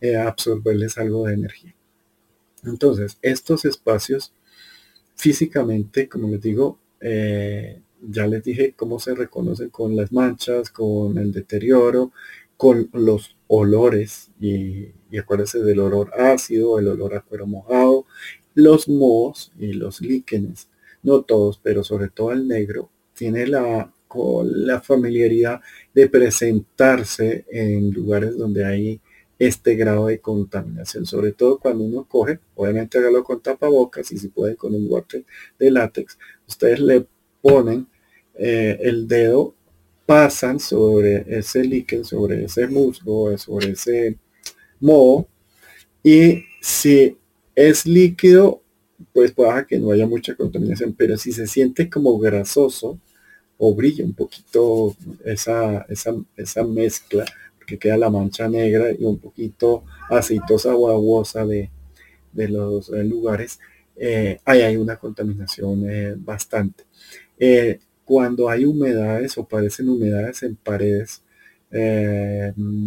[0.00, 1.74] eh, absorberles algo de energía.
[2.64, 4.32] Entonces, estos espacios
[5.14, 11.18] físicamente, como les digo, eh, ya les dije cómo se reconocen con las manchas, con
[11.18, 12.12] el deterioro,
[12.56, 14.88] con los olores, y,
[15.18, 18.06] acuérdense del olor ácido, el olor a cuero mojado,
[18.54, 20.68] los mohos y los líquenes,
[21.02, 23.92] no todos, pero sobre todo el negro, tiene la,
[24.44, 25.60] la familiaridad
[25.92, 29.00] de presentarse en lugares donde hay
[29.38, 34.28] este grado de contaminación, sobre todo cuando uno coge, obviamente hágalo con tapabocas y si
[34.28, 35.24] puede con un guante
[35.58, 37.06] de látex, ustedes le
[37.42, 37.88] ponen
[38.34, 39.54] eh, el dedo,
[40.06, 44.18] pasan sobre ese líquido, sobre ese musgo, sobre ese
[44.84, 45.26] moho
[46.02, 47.16] y si
[47.54, 48.62] es líquido,
[49.12, 52.98] pues puede que no haya mucha contaminación, pero si se siente como grasoso
[53.58, 54.94] o brilla un poquito
[55.24, 57.24] esa, esa, esa mezcla,
[57.66, 61.70] que queda la mancha negra y un poquito aceitosa o aguosa de,
[62.32, 63.58] los eh, lugares,
[63.96, 66.84] eh, ahí hay una contaminación eh, bastante.
[68.04, 71.22] cuando hay humedades o parecen humedades en paredes,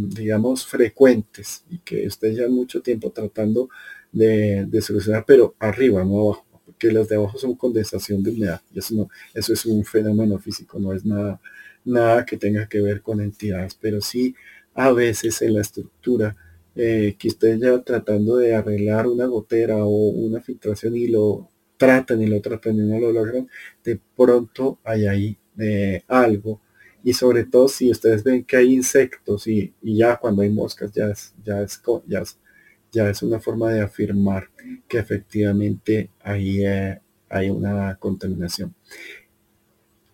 [0.09, 3.69] digamos, frecuentes y que ustedes ya mucho tiempo tratando
[4.11, 8.79] de, solucionar, pero arriba, no abajo, porque las de abajo son condensación de humedad y
[8.79, 11.41] eso, no, eso es un fenómeno físico, no es nada,
[11.85, 14.35] nada que tenga que ver con entidades, pero sí
[14.73, 16.35] a veces en la estructura
[16.75, 22.21] eh, que ustedes ya tratando de arreglar una gotera o una filtración y lo tratan
[22.21, 23.49] y lo tratan y no lo logran,
[23.83, 26.61] de pronto hay ahí eh, algo.
[27.07, 31.05] Y sobre todo si ustedes ven que hay insectos y, ya cuando hay moscas ya
[31.07, 31.81] es, ya es,
[32.91, 34.49] ya es una forma de afirmar
[34.89, 38.75] que efectivamente ahí eh, hay una contaminación.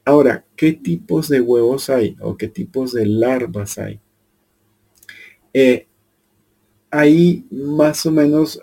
[0.06, 4.00] Ahora, ¿qué tipos de huevos hay o qué tipos de larvas hay?
[5.52, 5.88] Eh,
[6.92, 8.60] hay más o menos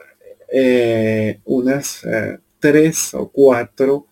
[0.52, 2.06] eh, unas
[2.60, 4.06] tres o cuatro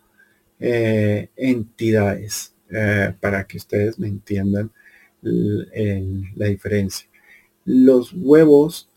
[0.59, 2.53] entidades
[3.19, 4.71] para que ustedes me entiendan
[5.21, 7.07] la diferencia.
[7.65, 8.89] Los huevos,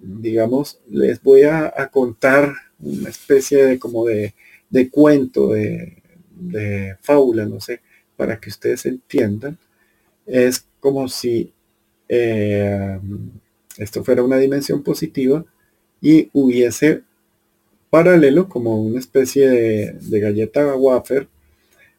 [0.00, 4.34] digamos, les voy a, contar una especie de como de,
[4.90, 7.80] cuento, de, de fábula, no sé,
[8.16, 9.58] para que ustedes entiendan.
[10.26, 11.52] Es como si
[12.08, 13.00] eh,
[13.78, 15.44] esto fuera una dimensión positiva
[16.00, 17.02] y hubiese
[17.90, 21.28] paralelo como una especie de, galleta wafer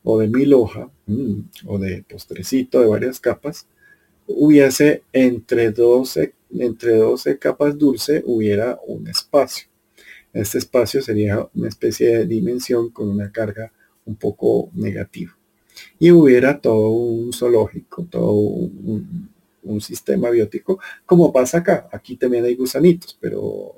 [0.06, 3.68] o de mil hoja mm, o de postrecito de varias capas,
[4.28, 9.68] hubiese entre 12, entre 12 capas dulce hubiera un espacio.
[10.32, 13.72] Este espacio sería una especie de dimensión con una carga
[14.06, 15.36] un poco negativa.
[16.00, 19.30] Y hubiera todo un zoológico, todo un,
[19.64, 21.90] un sistema biótico, como pasa acá.
[21.92, 23.74] Aquí también hay gusanitos, pero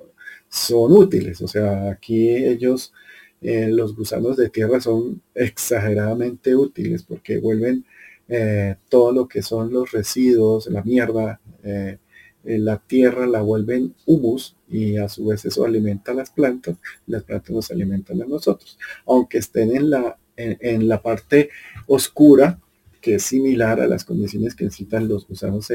[0.50, 1.42] son útiles.
[1.42, 2.94] O sea, aquí ellos,
[3.42, 7.86] eh, los gusanos de tierra son exageradamente útiles porque vuelven
[8.28, 11.98] eh, todo lo que son los residuos, la mierda, eh,
[12.44, 17.24] la tierra la vuelven humus y a su vez eso alimenta a las plantas, las
[17.24, 18.80] plantas nos alimentan a nosotros.
[19.06, 21.50] Aunque estén en la, en la parte
[21.88, 22.60] oscura
[23.02, 25.68] que es similar a las condiciones que necesitan los gusanos,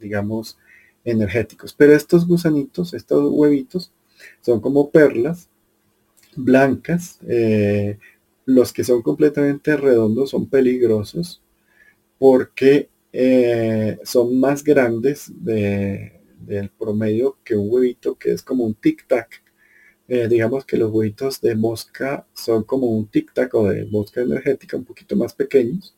[0.00, 0.58] digamos,
[1.04, 1.74] energéticos.
[1.74, 3.92] Pero estos gusanitos, estos huevitos,
[4.40, 5.48] son como perlas
[6.36, 7.18] blancas.
[7.28, 7.98] Eh,
[8.46, 11.42] los que son completamente redondos son peligrosos
[12.18, 12.88] porque
[14.04, 19.42] son más grandes de, del promedio que un huevito que es como un tic-tac.
[20.08, 24.76] Eh, digamos que los huevitos de mosca son como un tic-tac o de mosca energética
[24.76, 25.96] un poquito más pequeños.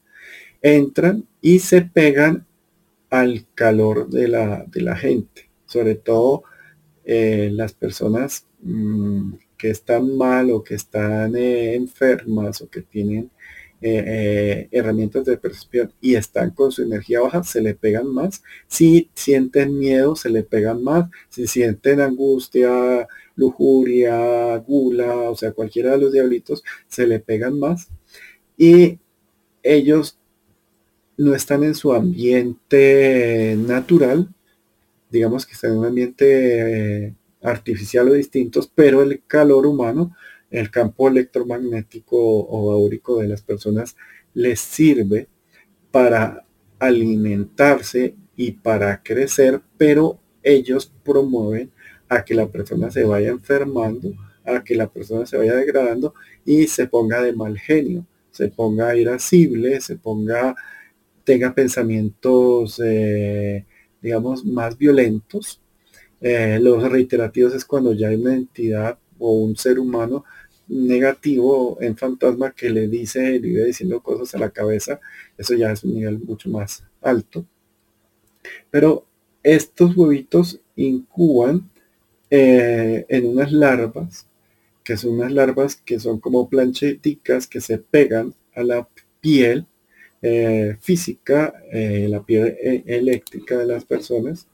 [0.63, 2.47] Entran y se pegan
[3.11, 6.45] al calor de la, de la gente, sobre todo
[7.05, 9.35] eh, las personas mm,
[9.65, 13.31] que están mal o que están eh, enfermas o que tienen
[13.81, 18.43] eh, eh, herramientas de percepción y están con su energía baja, se le pegan más.
[18.69, 21.09] Si sienten miedo, se le pegan más.
[21.31, 27.89] Si sienten angustia, lujuria, gula, o sea, cualquiera de los diablitos, se le pegan más.
[28.59, 28.99] Y
[29.63, 30.19] ellos
[31.17, 34.29] no están en su ambiente natural,
[35.09, 37.15] digamos que están en un ambiente
[37.45, 40.17] artificial o distintos, pero el calor humano,
[40.51, 43.97] el campo electromagnético o áurico de las personas
[44.33, 45.29] les sirve
[45.91, 46.45] para
[46.79, 51.71] alimentarse y para crecer, pero ellos promueven
[52.09, 54.13] a que la persona se vaya enfermando,
[54.45, 56.15] a que la persona se vaya degradando
[56.45, 60.55] y se ponga de mal genio, se ponga irascible, se ponga,
[61.25, 63.67] tenga pensamientos, eh,
[64.01, 65.61] digamos, más violentos
[66.27, 70.25] eh, los reiterativos es cuando ya hay una entidad o un ser humano
[70.69, 75.01] negativo en fantasma que le dice, le vive diciendo cosas a la cabeza,
[75.37, 77.45] eso ya es un nivel mucho más alto.
[78.71, 79.05] Pero
[79.43, 81.69] estos huevitos incuban
[82.31, 84.27] eh, en unas larvas,
[84.83, 88.89] que son unas larvas que son como plancheticas que se pegan a la
[89.21, 89.67] piel
[90.23, 94.49] eh, física, la piel eléctrica de las personas,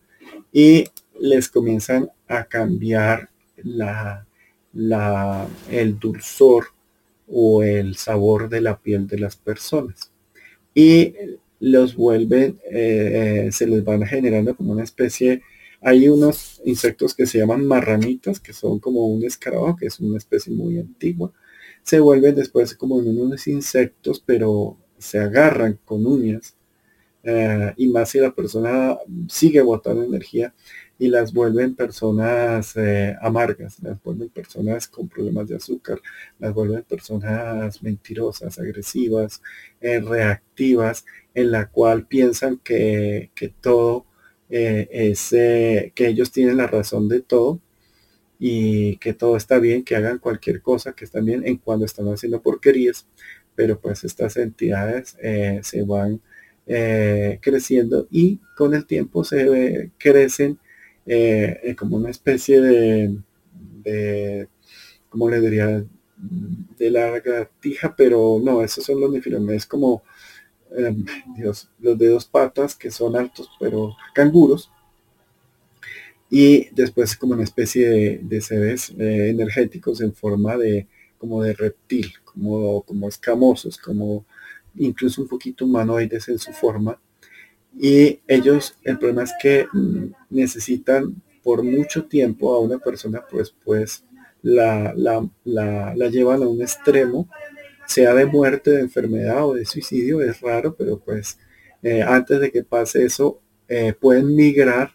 [0.52, 0.84] y
[1.20, 3.30] les comienzan a cambiar
[3.62, 4.26] la,
[4.72, 6.66] la, el dulzor
[7.28, 10.12] o el sabor de la piel de las personas.
[10.74, 11.14] Y
[11.60, 15.42] los vuelven, eh, se les van generando como una especie,
[15.82, 20.18] hay unos insectos que se llaman marranitas, que son como un escarabajo, que es una
[20.18, 21.32] especie muy antigua.
[21.82, 26.56] Se vuelven después como unos insectos, pero se agarran con uñas.
[27.22, 28.96] Eh, y más si la persona
[29.28, 30.54] sigue botando energía,
[31.00, 35.98] y las vuelven personas eh, amargas, las vuelven personas con problemas de azúcar,
[36.38, 39.40] las vuelven personas mentirosas, agresivas,
[39.80, 43.30] eh, reactivas, en la cual piensan que,
[43.62, 44.04] todo
[44.50, 47.60] eh, es, que ellos tienen la razón de todo
[48.38, 52.08] y que todo está bien, que hagan cualquier cosa, que están bien en cuando están
[52.08, 53.06] haciendo porquerías,
[53.54, 55.16] pero pues estas entidades
[55.62, 56.20] se van
[57.40, 60.58] creciendo y con el tiempo se crecen
[61.06, 63.16] eh, eh, como una especie de,
[63.82, 64.48] de,
[65.08, 65.84] ¿cómo le diría?
[66.78, 70.02] De lagartija, pero no, esos son los nifilones, es como,
[70.76, 71.04] em,
[71.38, 74.70] los de dos patas que son altos, pero canguros.
[76.30, 80.86] Y después como una especie de, de seres eh, energéticos en forma de,
[81.18, 84.24] como de reptil, como, como escamosos, como
[84.76, 87.00] incluso un poquito humanoides en su forma
[87.78, 93.54] y ellos, el problema es que mm, necesitan por mucho tiempo a una persona, pues,
[93.64, 94.04] pues
[94.42, 97.28] la, la, llevan a un extremo,
[97.86, 101.38] sea de muerte, de enfermedad o de suicidio, es raro, pero pues
[101.82, 104.92] eh, antes de que pase eso, eh, pueden migrar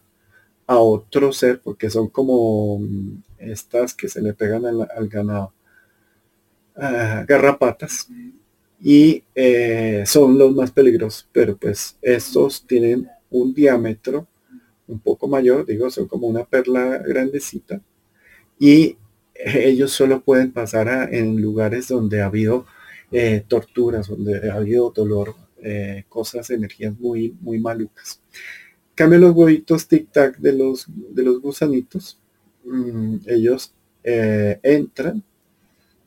[0.68, 5.54] a otro ser, porque son como mm, estas que se le pegan al, ganado,
[6.76, 8.08] ah, garrapatas,
[8.82, 14.28] y eh, son los más peligrosos, pero pues estos tienen un diámetro
[14.88, 17.82] un poco mayor, digo, son como una perla grandecita
[18.60, 18.98] y
[19.36, 22.66] ellos solo pueden pasar en lugares donde ha habido
[23.12, 28.22] eh, torturas, donde ha habido dolor, eh, cosas, energías muy, muy malucas.
[28.94, 32.20] Cambio los huevitos tic-tac de los, de los gusanitos.
[32.64, 33.74] Mm, ellos
[34.04, 35.24] entran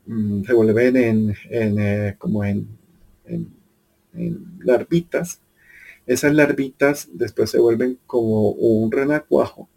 [0.09, 2.67] Mm, se vuelven en, eh, como en,
[4.61, 5.41] larvitas.
[6.07, 9.69] Esas larvitas después se vuelven como un renacuajo.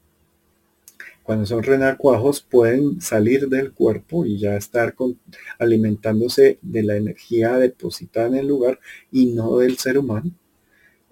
[1.24, 5.20] Cuando son renacuajos pueden salir del cuerpo y ya estar con,
[5.60, 8.80] alimentándose de la energía depositada en el lugar
[9.12, 10.32] y no del ser humano.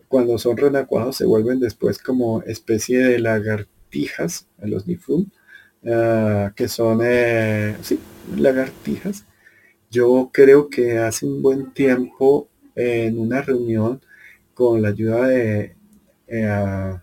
[0.08, 5.32] Cuando son renacuajos se vuelven después como especie de lagartijas en los nifun,
[5.86, 8.00] ah, que son eh, sí,
[8.38, 9.26] lagartijas.
[9.92, 14.02] Yo creo que hace un buen tiempo en una reunión
[14.54, 15.76] con la ayuda de,
[16.28, 16.98] eh,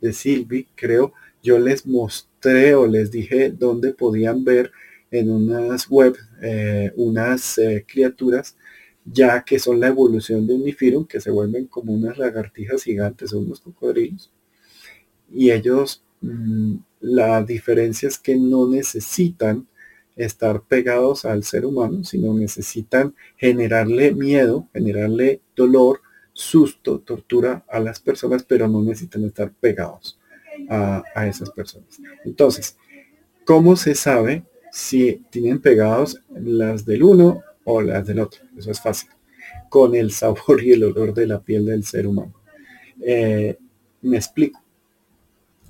[0.00, 1.12] de Silvi, creo,
[1.42, 4.72] yo les mostré o les dije dónde podían ver
[5.10, 8.56] en unas web eh, unas eh, criaturas
[9.04, 13.40] ya que son la evolución de un que se vuelven como unas lagartijas gigantes o
[13.40, 14.32] unos cocodrilos
[15.30, 19.66] y ellos mm, la diferencia es que no necesitan
[20.16, 26.00] estar pegados al ser humano, sino necesitan generarle miedo, generarle dolor,
[26.32, 30.18] susto, tortura a las personas, pero no necesitan estar pegados
[30.68, 32.00] a, a esas personas.
[32.24, 32.76] Entonces,
[33.44, 38.42] ¿cómo se sabe si tienen pegados las del uno o las del otro?
[38.56, 39.10] Eso es fácil.
[39.68, 42.34] Con el sabor y el olor de la piel del ser humano.
[43.00, 43.58] Eh,
[44.02, 44.62] me explico.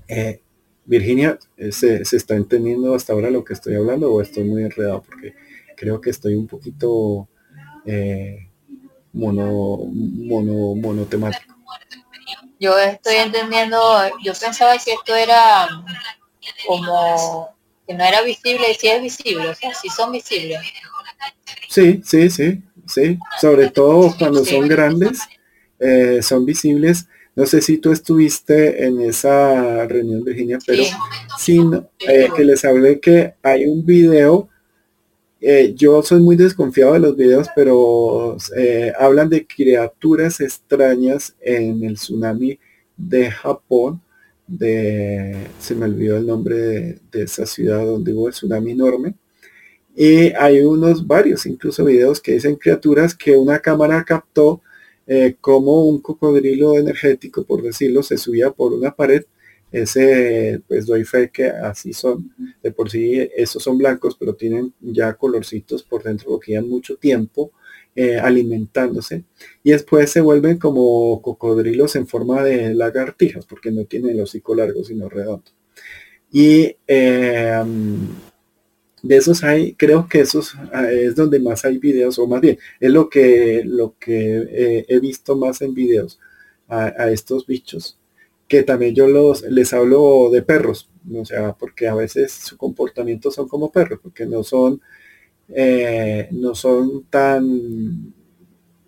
[0.07, 0.41] Eh,
[0.85, 5.01] Virginia, eh, ¿se, está entendiendo hasta ahora lo que estoy hablando o estoy muy enredado?
[5.01, 5.33] Porque
[5.77, 7.27] creo que estoy un poquito
[9.13, 11.55] mono, mono, monotemático.
[12.59, 13.77] Yo estoy entendiendo,
[14.23, 15.67] yo pensaba que esto era
[16.65, 17.49] como
[17.85, 20.61] que no era visible y si es visible, o sea, si son visibles.
[21.67, 25.19] Sí, sí, sí, sí, sobre todo cuando son grandes,
[26.21, 30.83] son visibles no sé si tú estuviste en esa reunión, Virginia, pero
[31.37, 31.73] sin
[32.07, 34.49] eh, que les hablé que hay un video.
[35.41, 41.83] Eh, yo soy muy desconfiado de los videos, pero eh, hablan de criaturas extrañas en
[41.83, 42.59] el tsunami
[42.95, 44.01] de Japón.
[44.45, 49.15] De, se me olvidó el nombre de, de esa ciudad donde hubo el tsunami enorme.
[49.95, 54.61] Y hay unos varios, incluso videos que dicen criaturas que una cámara captó
[55.07, 59.23] eh, como un cocodrilo energético, por decirlo, se subía por una pared.
[59.71, 62.31] Ese, pues doy fe que así son.
[62.61, 66.95] De por sí, esos son blancos, pero tienen ya colorcitos por dentro, porque llevan mucho
[66.97, 67.51] tiempo
[67.95, 69.23] eh, alimentándose.
[69.63, 74.55] Y después se vuelven como cocodrilos en forma de lagartijas, porque no tienen el hocico
[74.55, 75.51] largo, sino redondo.
[76.31, 77.61] Y eh,
[79.03, 82.57] de esos hay, creo que esos ah, es donde más hay videos, o más bien,
[82.79, 86.19] es lo que, lo que eh, he visto más en videos
[86.69, 87.99] a, estos bichos,
[88.47, 93.29] que también yo los, les hablo de perros, o sea, porque a veces su comportamiento
[93.29, 94.81] son como perros, porque no son,
[95.49, 98.13] eh, no son tan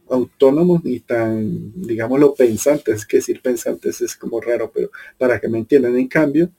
[0.09, 5.59] autónomos ni tan, digámoslo, pensantes, que decir pensantes es como raro, pero para que me
[5.59, 6.49] entiendan, en cambio,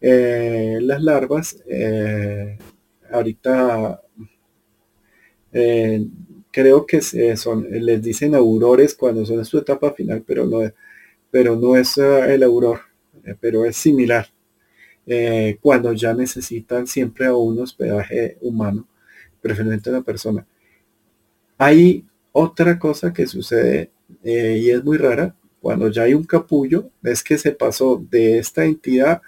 [0.00, 1.58] eh, las larvas
[3.12, 4.02] ahorita
[5.52, 6.06] eh,
[6.50, 7.00] creo que
[7.36, 10.60] son, les dicen aurores cuando son su etapa final, pero no,
[11.30, 12.80] pero no es eh, el auror,
[13.24, 14.26] eh, pero es similar.
[15.60, 18.86] cuando ya necesitan siempre a un hospedaje humano,
[19.40, 20.46] preferentemente una persona.
[21.58, 23.90] Hay otra cosa que sucede
[24.24, 28.64] y es muy rara, cuando ya hay un capullo, es que se pasó de esta
[28.64, 29.22] entidad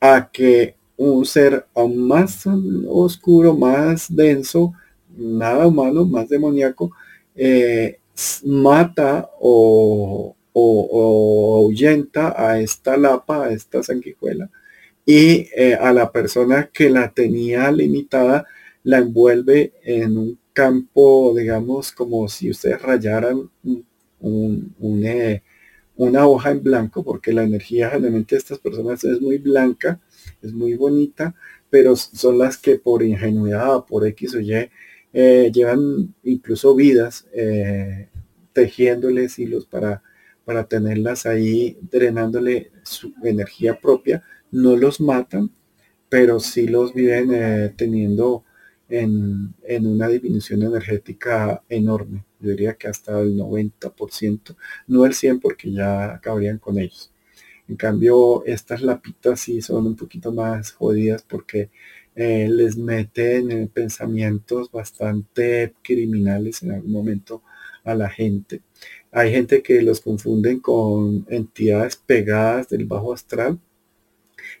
[0.00, 2.44] a que un ser aún más
[2.88, 4.72] oscuro, más denso,
[5.16, 6.92] nada humano, más demoníaco,
[7.34, 7.98] eh,
[8.44, 14.50] mata o, o, ahuyenta a esta lapa, a esta sanguijuela,
[15.04, 18.46] y eh, a la persona que la tenía limitada
[18.82, 23.50] la envuelve en un campo, digamos, como si ustedes rayaran
[24.22, 25.42] eh,
[25.96, 30.00] una hoja en blanco, porque la energía generalmente de estas personas es muy blanca,
[30.42, 31.34] es muy bonita,
[31.70, 34.70] pero son las que por ingenuidad, por X o Y,
[35.12, 38.08] eh, llevan incluso vidas eh,
[38.52, 40.02] tejiéndoles hilos para,
[40.44, 44.22] para tenerlas ahí, drenándole su energía propia.
[44.50, 45.50] No los matan,
[46.08, 48.44] pero sí los viven eh, teniendo
[48.88, 52.24] en, en, una disminución energética enorme.
[52.40, 57.10] Yo diría que hasta el 90%, no el 100 porque ya acabarían con ellos.
[57.68, 61.70] En cambio, estas lapitas sí son un poquito más jodidas porque
[62.14, 67.42] eh, les meten pensamientos bastante criminales en algún momento
[67.84, 68.62] a la gente.
[69.12, 73.58] Hay gente que los confunden con entidades pegadas del bajo astral,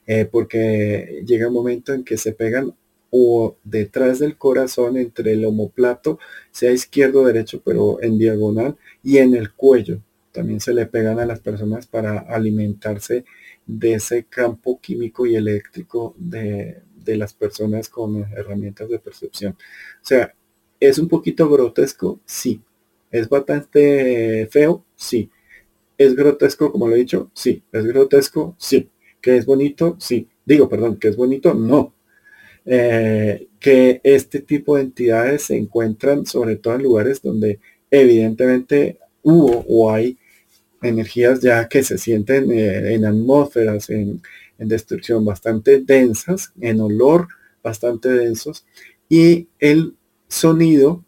[0.06, 2.74] eh, porque llega un momento en que se pegan
[3.10, 6.18] o detrás del corazón entre el homoplato,
[6.50, 10.00] sea izquierdo o derecho, pero en diagonal, y en el cuello
[10.36, 13.24] también se le pegan a las personas para alimentarse
[13.66, 19.52] de ese campo químico y eléctrico de, las personas con herramientas de percepción.
[19.52, 20.34] O sea,
[20.78, 22.60] es un poquito grotesco, sí.
[23.10, 25.30] Es bastante feo, sí.
[25.96, 27.62] Es grotesco, como lo he dicho, sí.
[27.72, 28.90] Es grotesco, sí.
[29.22, 30.28] Que es bonito, sí.
[30.44, 31.94] Digo, perdón, que es bonito, no.
[32.66, 37.60] Eh, que este tipo de entidades se encuentran sobre todo en lugares donde
[37.90, 40.18] evidentemente hubo o hay
[40.82, 44.22] energías ya que se sienten eh, en atmósferas, en,
[44.58, 47.28] destrucción bastante densas, en olor
[47.62, 48.64] bastante densos,
[49.06, 49.94] y el
[50.28, 51.04] sonido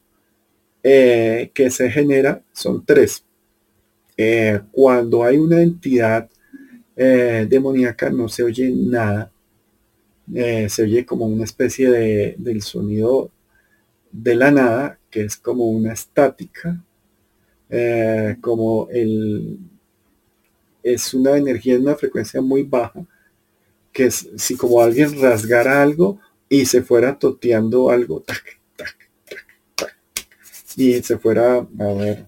[0.83, 3.25] eh, que se genera son tres.
[4.19, 6.29] Eh, cuando hay una entidad
[6.97, 9.31] demoníaca no se oye nada.
[10.35, 13.31] Se oye como una especie de, del sonido
[14.11, 16.85] de la nada, que es como una estática,
[17.71, 19.59] eh, como el
[20.83, 23.05] es una energía en una frecuencia muy baja,
[23.93, 28.25] que si como alguien rasgara algo y se fuera toteando algo,
[30.77, 32.27] y se fuera, a ver,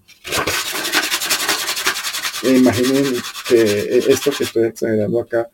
[2.43, 3.05] imaginen
[3.49, 5.49] que esto que estoy exagerando acá,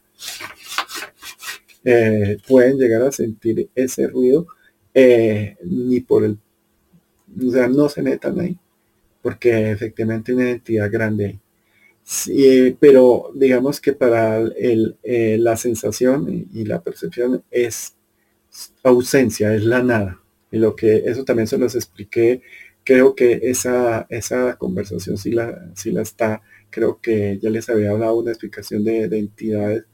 [1.85, 4.49] eh, pueden llegar a sentir ese ruido
[4.93, 6.39] eh, ni por el,
[7.47, 8.59] o sea, no se metan ahí,
[9.27, 11.41] porque efectivamente una entidad grande.
[12.05, 17.97] Sí, pero digamos que para el, eh, la sensación y la percepción es
[18.85, 20.23] ausencia, es la nada.
[20.53, 22.43] Y lo que eso también se los expliqué,
[22.85, 26.41] creo que esa, esa conversación sí la, sí la está,
[26.71, 29.87] creo que ya les había hablado una explicación de, entidades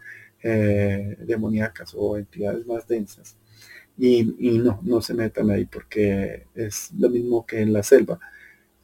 [0.42, 3.38] eh, demoníacas o entidades más densas.
[3.96, 4.24] Y,
[4.58, 8.20] no, no se metan ahí porque es lo mismo que en la selva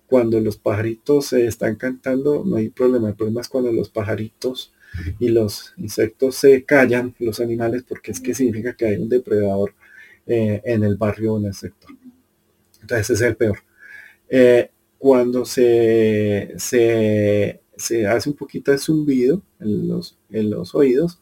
[0.08, 3.10] cuando los pajaritos se están cantando, no hay problema.
[3.10, 4.72] El problema es cuando los pajaritos
[5.18, 9.74] y los insectos se callan, los animales, porque es que significa que hay un depredador
[10.26, 11.90] eh, en el barrio o en el sector.
[12.80, 13.58] Entonces es el peor.
[14.28, 21.20] Eh, cuando se, se, se, hace un poquito de zumbido en los, en los oídos,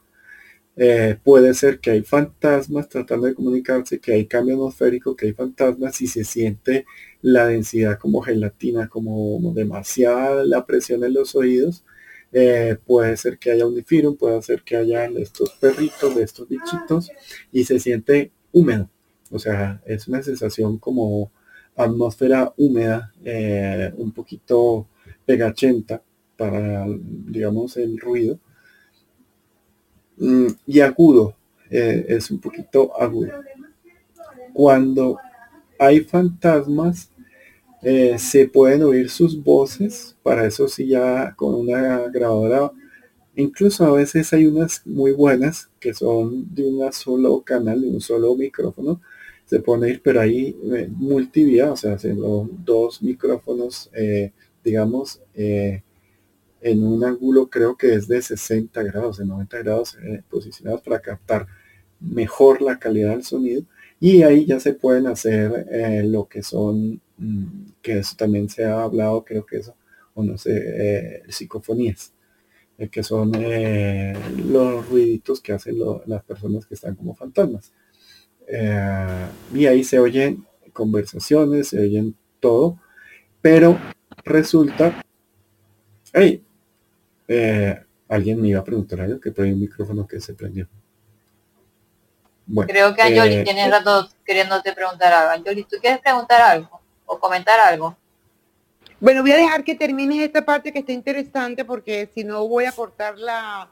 [0.76, 5.32] eh, puede ser que hay fantasmas tratando de comunicarse, que hay cambio atmosférico, que hay
[5.32, 6.84] fantasmas y se siente
[7.22, 11.84] la densidad como gelatina, como demasiada la presión en los oídos.
[12.32, 16.48] Eh, puede ser que haya un difirum, puede ser que haya estos perritos, de estos
[16.48, 17.10] bichitos
[17.52, 18.90] y se siente húmedo.
[19.30, 21.32] O sea, es una sensación como
[21.76, 24.88] atmósfera húmeda, eh, un poquito
[25.24, 26.02] pegachenta
[26.36, 28.38] para, digamos, el ruido
[30.18, 31.34] y agudo,
[31.70, 33.32] eh, es un poquito agudo.
[34.52, 35.18] Cuando
[35.78, 37.10] hay fantasmas,
[37.82, 42.72] eh, se pueden oír sus voces, para eso sí ya con una grabadora,
[43.36, 48.00] incluso a veces hay unas muy buenas que son de un solo canal, de un
[48.00, 49.00] solo micrófono,
[49.46, 53.90] se pone ir, pero ahí eh, multivía, o sea, haciendo dos micrófonos,
[54.64, 55.20] digamos,
[56.60, 61.00] en un ángulo creo que es de 60 grados, de 90 grados eh, posicionados para
[61.00, 61.46] captar
[62.00, 63.62] mejor la calidad del sonido
[64.00, 68.64] y ahí ya se pueden hacer eh, lo que son, mm, que eso también se
[68.64, 69.74] ha hablado, creo que eso,
[70.14, 72.12] o no sé, eh, psicofonías,
[72.90, 77.72] que son los ruiditos que hacen las personas que están como fantasmas.
[79.54, 82.78] y ahí se oyen conversaciones, se oyen todo,
[83.40, 83.78] pero
[84.24, 85.02] resulta,
[86.12, 86.45] hey,
[87.28, 90.68] eh, alguien me iba a preguntar algo que por un micrófono que se prendió.
[92.46, 95.32] Bueno, Creo que Anjoli eh, tiene rato queriéndote preguntar algo.
[95.32, 97.96] Anjoli, ¿tú quieres preguntar algo o comentar algo?
[99.00, 102.64] Bueno, voy a dejar que termines esta parte que está interesante porque si no voy
[102.64, 103.68] a cortar la,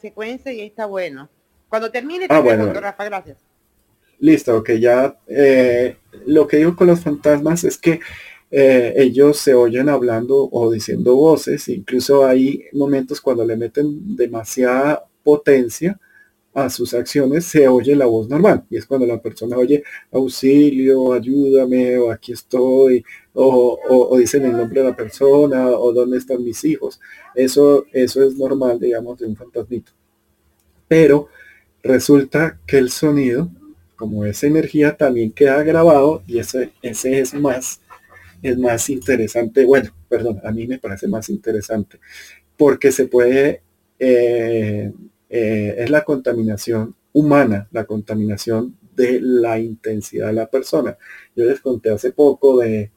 [0.00, 1.28] secuencia y está bueno.
[1.68, 2.72] Cuando termine, te ah, bueno.
[2.72, 3.36] Rafa, gracias.
[4.18, 8.00] Listo, ok, ya eh, lo que digo con los fantasmas es que
[8.50, 15.04] eh, ellos se oyen hablando o diciendo voces, incluso hay momentos cuando le meten demasiada
[15.24, 15.98] potencia
[16.54, 21.12] a sus acciones, se oye la voz normal, y es cuando la persona oye auxilio,
[21.12, 23.04] ayúdame, o aquí estoy,
[23.34, 26.98] o, o, dicen el nombre de la persona, o dónde están mis hijos.
[27.34, 29.92] Eso, eso es normal, digamos, de un fantasmito.
[30.88, 31.28] Pero
[31.82, 33.50] resulta que el sonido,
[33.96, 37.80] como esa energía, también queda grabado, y ese, ese es más
[38.46, 41.98] es más interesante, bueno, perdón, a mí me parece más interesante,
[42.56, 43.62] porque se puede,
[43.98, 44.92] eh,
[45.28, 50.96] eh, es la contaminación humana, la contaminación de la intensidad de la persona.
[51.34, 52.92] Yo les conté hace poco de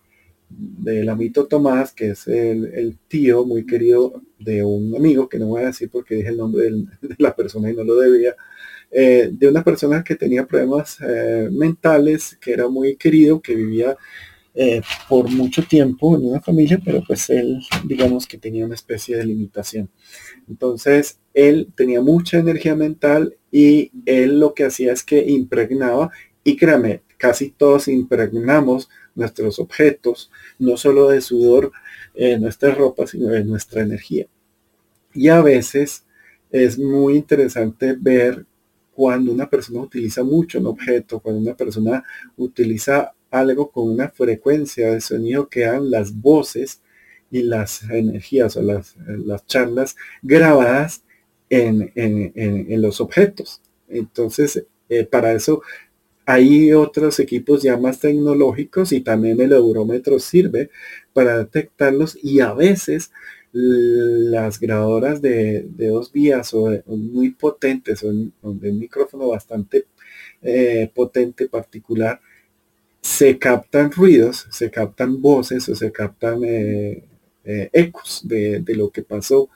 [0.51, 5.61] del amito Tomás, que es el, tío muy querido de un amigo, que no voy
[5.61, 6.71] a decir porque dije el nombre
[7.01, 8.35] de la persona y no lo debía,
[8.91, 10.97] eh, de una persona que tenía problemas
[11.51, 13.95] mentales, que era muy querido, que vivía
[14.55, 19.15] eh, por mucho tiempo en una familia, pero pues él, digamos que tenía una especie
[19.15, 19.89] de limitación.
[20.47, 26.11] Entonces, él tenía mucha energía mental y él lo que hacía es que impregnaba,
[26.43, 31.71] y créame, casi todos impregnamos nuestros objetos, no solo de sudor,
[32.15, 34.27] en nuestra ropa, sino de nuestra energía.
[35.13, 36.05] Y a veces
[36.51, 38.45] es muy interesante ver
[38.93, 42.03] cuando una persona utiliza mucho un objeto, cuando una persona
[42.35, 46.81] utiliza algo con una frecuencia de sonido que dan las voces
[47.31, 51.03] y las energías o las, las charlas grabadas
[51.49, 53.61] en, en, los objetos.
[53.87, 55.61] Entonces, eh, para eso
[56.25, 60.69] hay otros equipos ya más tecnológicos y también el eurómetro sirve
[61.13, 63.11] para detectarlos y a veces
[63.51, 69.87] las grabadoras de, dos vías o, muy potentes o un micrófono bastante
[70.41, 72.21] eh, potente particular
[73.01, 77.03] se captan ruidos, se captan voces o se captan eh,
[77.45, 79.49] eh, ecos de, lo que pasó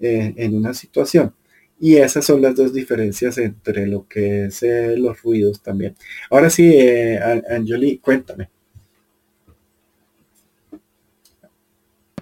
[0.00, 1.34] en una situación.
[1.80, 4.64] Y esas son las dos diferencias entre lo que es
[4.96, 5.96] los ruidos también.
[6.30, 6.76] Ahora sí,
[7.50, 8.48] Anjoli, cuéntame.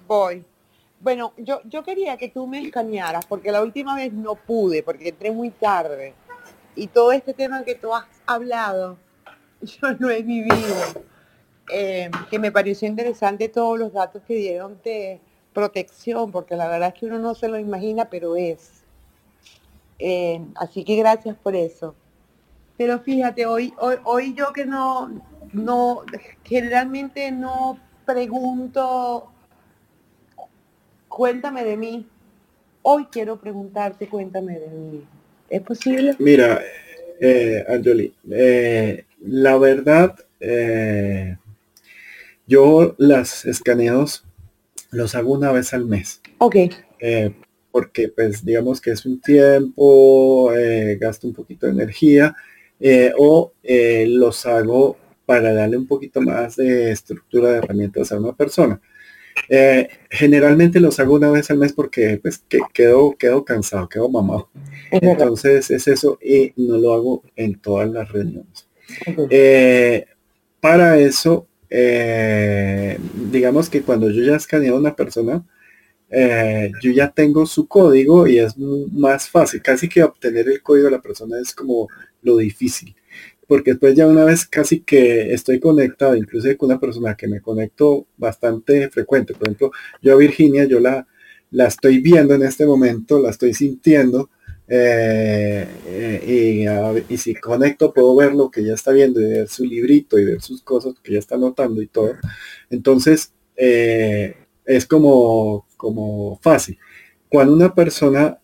[0.07, 0.43] Voy.
[0.99, 5.09] Bueno, yo, yo quería que tú me escanearas, porque la última vez no pude, porque
[5.09, 6.13] entré muy tarde.
[6.75, 8.97] Y todo este tema que tú has hablado,
[9.61, 10.75] yo no he vivido.
[11.69, 15.19] Eh, que me pareció interesante todos los datos que dieron de
[15.53, 18.83] protección, porque la verdad es que uno no se lo imagina, pero es.
[19.99, 21.95] Eh, así que gracias por eso.
[22.77, 25.09] Pero fíjate, hoy, hoy, hoy yo que no,
[25.51, 26.03] no,
[26.43, 29.31] generalmente no pregunto
[31.17, 32.07] cuéntame de mí.
[32.83, 35.03] Hoy quiero preguntarte, cuéntame de mí.
[35.49, 36.15] ¿Es posible?
[36.19, 36.61] Mira,
[37.19, 37.65] eh,
[38.31, 41.37] eh, la verdad, eh,
[42.47, 44.25] yo las escaneos
[44.91, 46.21] los hago una vez al mes.
[46.37, 46.55] Ok.
[46.99, 47.33] Eh,
[47.71, 50.51] porque pues digamos que es un tiempo,
[50.99, 52.35] gasto un poquito de energía,
[53.17, 53.53] o
[54.07, 58.81] los hago para darle un poquito más de estructura de herramientas a una persona.
[59.49, 64.09] Eh, generalmente los hago una vez al mes porque pues que, quedo, quedo cansado, quedo
[64.09, 64.49] mamado.
[64.91, 68.66] Entonces es eso y no lo hago en todas las reuniones.
[69.29, 70.05] Eh,
[70.59, 72.97] para eso, eh,
[73.31, 75.43] digamos que cuando yo ya escaneo una persona,
[76.81, 79.61] yo ya tengo su código y es más fácil.
[79.61, 81.89] Casi que obtener el código de la persona es como
[82.21, 82.95] lo difícil
[83.47, 87.41] porque después ya una vez casi que estoy conectado, incluso con una persona que me
[87.41, 91.07] conecto bastante frecuente, por ejemplo, yo a Virginia, yo la,
[91.51, 94.29] la estoy viendo en este momento, la estoy sintiendo,
[94.69, 99.63] eh, eh, y, si conecto puedo ver lo que ya está viendo y ver su
[99.63, 102.15] librito y ver sus cosas que ya está notando y todo.
[102.69, 104.35] Entonces, eh,
[104.65, 106.77] es como, como fácil.
[107.29, 108.39] Cuando una persona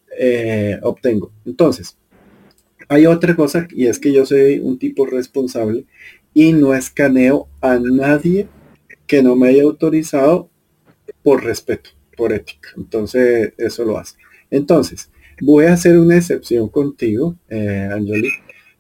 [0.84, 1.98] obtengo, entonces,
[2.88, 5.86] hay otra cosa y es que yo soy un tipo responsable
[6.34, 8.48] y no escaneo a nadie
[9.08, 10.50] que no me haya autorizado
[11.24, 12.70] por respeto, por ética.
[12.78, 14.18] Entonces, eso lo hace.
[14.52, 15.10] Entonces,
[15.42, 18.30] voy a hacer una excepción contigo, eh, Angeli,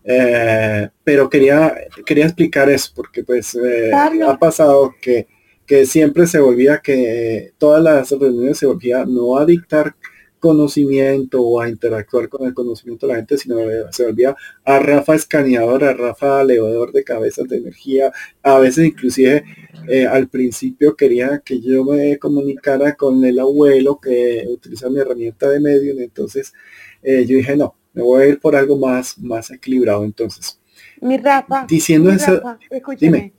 [0.03, 1.75] eh, pero quería,
[2.05, 5.27] quería explicar eso porque pues eh, ha pasado que,
[5.65, 9.95] que siempre se volvía que todas las reuniones se volvía no a dictar
[10.43, 13.55] conocimiento o a interactuar con el conocimiento de la gente, sino
[13.91, 18.11] se volvía a Rafa escaneador, a Rafa elevador de cabezas de energía.
[18.41, 19.45] A veces inclusive
[19.87, 25.47] eh, al principio quería que yo me comunicara con el abuelo que utiliza mi herramienta
[25.47, 26.53] de medio, entonces
[27.01, 30.03] eh, yo dije, no, me voy a ir por algo más, más equilibrado.
[30.03, 30.59] Entonces,
[30.99, 33.31] mi Rafa, diciendo eso, escúchame,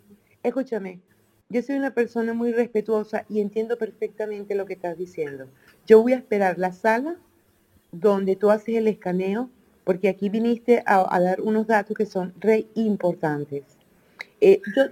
[0.42, 1.02] escúchame.
[1.54, 5.46] Yo soy una persona muy respetuosa y entiendo perfectamente lo que estás diciendo.
[5.86, 7.16] Yo voy a esperar la sala
[7.92, 9.48] donde tú haces el escaneo,
[9.84, 13.62] porque aquí viniste a, dar unos datos que son re importantes.
[14.40, 14.82] Eh, yo,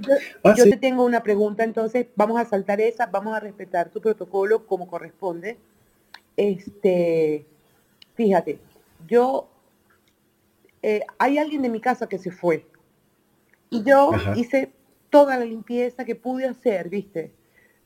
[0.44, 4.64] ah, te tengo una pregunta, entonces vamos a saltar esa, vamos a respetar tu protocolo
[4.64, 5.58] como corresponde.
[6.36, 7.44] Este,
[8.14, 8.60] fíjate,
[9.08, 9.48] yo,
[10.80, 12.64] eh, hay alguien de mi casa que se fue
[13.68, 14.70] y yo hice
[15.12, 17.34] toda la limpieza que pude hacer, ¿viste?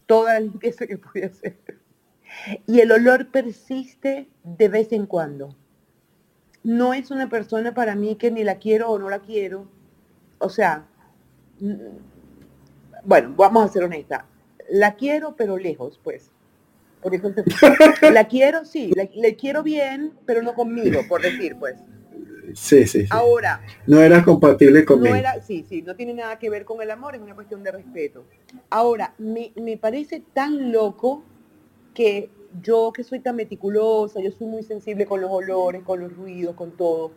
[0.07, 1.59] Toda la limpieza que pude hacer.
[2.66, 5.57] Y el olor persiste de vez en cuando.
[6.62, 9.66] No es una persona para mí que ni la quiero o no la quiero.
[10.39, 10.86] O sea,
[13.05, 14.23] bueno, vamos a ser honestas.
[14.70, 16.31] La quiero, pero lejos, pues.
[17.03, 17.43] Por ejemplo,
[18.12, 21.74] la quiero, sí, le quiero bien, pero no conmigo, por decir, pues.
[22.55, 23.60] Sí, sí, Ahora.
[23.86, 25.14] No era compatible conmigo.
[25.14, 27.62] No era, sí, sí, no tiene nada que ver con el amor, es una cuestión
[27.62, 28.24] de respeto.
[28.70, 31.23] Ahora, me, me parece tan loco
[31.94, 32.31] que
[32.62, 36.55] yo que soy tan meticulosa, yo soy muy sensible con los olores, con los ruidos,
[36.55, 37.12] con todo.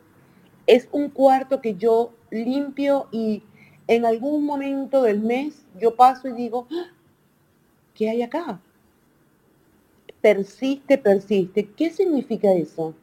[0.68, 3.43] Es un cuarto que yo limpio y
[3.88, 6.91] en algún momento del mes yo paso y digo, ¡Ah!
[7.93, 8.61] ¿qué hay acá?
[10.22, 11.69] Persiste, persiste.
[11.69, 12.93] ¿Qué significa eso?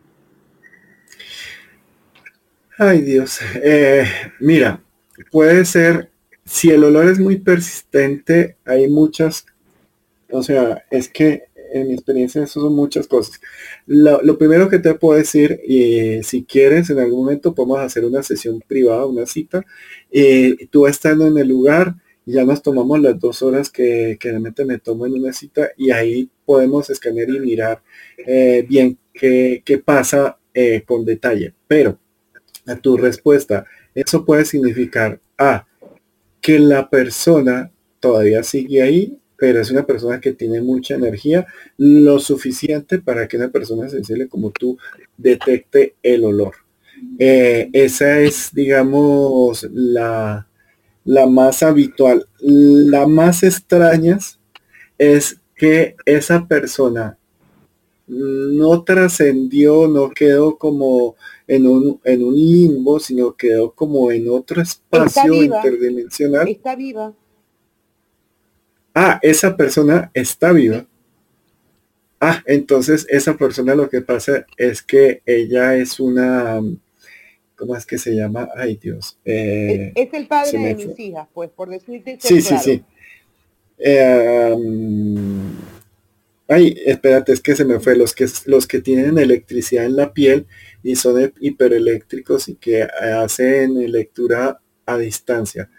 [2.78, 4.04] Ay Dios, eh,
[4.38, 4.82] mira,
[5.30, 6.10] puede ser,
[6.44, 9.46] si el olor es muy persistente, hay muchas,
[10.30, 13.40] o sea, es que en mi experiencia eso son muchas cosas.
[13.86, 18.22] Lo, primero que te puedo decir, y si quieres, en algún momento podemos hacer una
[18.22, 19.64] sesión privada, una cita.
[20.10, 21.96] y tú estando en el lugar,
[22.26, 26.28] ya nos tomamos las dos horas que, realmente me tomo en una cita y ahí
[26.44, 27.82] podemos escanear y mirar
[28.18, 31.54] eh, bien qué, qué pasa eh, con detalle.
[31.66, 31.98] Pero
[32.66, 33.64] a tu respuesta,
[33.94, 35.66] eso puede significar A,
[36.40, 37.70] que la persona
[38.00, 43.36] todavía sigue ahí, pero es una persona que tiene mucha energía, lo suficiente para que
[43.36, 44.78] una persona sensible como tú
[45.16, 46.54] detecte el olor.
[47.18, 50.46] Eh, esa es, digamos, la,
[51.04, 52.26] la más habitual.
[52.40, 54.38] La más extrañas
[54.98, 57.18] es que esa persona
[58.06, 61.16] no trascendió, no quedó como
[61.46, 66.48] en un, en un limbo, sino quedó como en otro espacio interdimensional.
[66.48, 67.12] Está viva.
[68.94, 70.86] Ah, esa persona está viva.
[72.20, 76.62] Ah, entonces esa persona lo que pasa es que ella es una,
[77.56, 78.48] ¿cómo es que se llama?
[78.56, 79.18] Ay Dios.
[79.24, 82.18] Eh, es, el padre de mis hijas, pues, por decirte.
[82.20, 82.82] Sí, sí, sí.
[83.78, 84.56] Eh,
[86.48, 87.96] ay, espérate, es que se me fue.
[87.96, 90.46] Los que, los que tienen electricidad en la piel
[90.82, 95.70] y son hipereléctricos y que hacen lectura a distancia.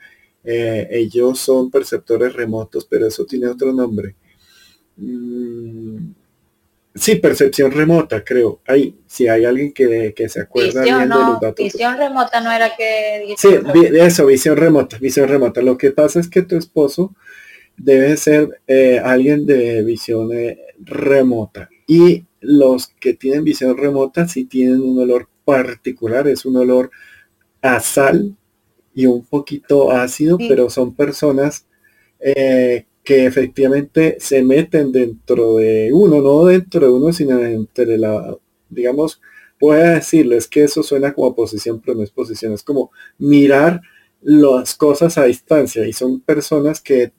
[0.43, 4.15] Eh, ellos son perceptores remotos, pero eso tiene otro nombre.
[4.97, 6.11] Mm,
[6.97, 8.61] Sí, percepción remota, creo.
[8.65, 11.63] Hay, si hay alguien que, se acuerda visión, los datos.
[11.63, 13.35] Visión remota no era que...
[13.37, 13.49] Sí,
[13.93, 15.61] eso, visión remota, visión remota.
[15.61, 17.13] Lo que pasa es que tu esposo
[17.77, 21.69] debe ser eh, alguien de visión eh, remota.
[21.87, 26.91] Y los que tienen visión remota sí tienen un olor particular, es un olor
[27.61, 28.35] a sal
[28.93, 31.67] y un poquito ácido, pero son personas
[32.19, 38.35] eh, que efectivamente se meten dentro de uno, no dentro de uno, sino entre la,
[38.69, 39.21] digamos,
[39.59, 43.81] voy a decirles que eso suena como posición, pero no es posición, es como mirar
[44.21, 47.11] las cosas a distancia y son personas que,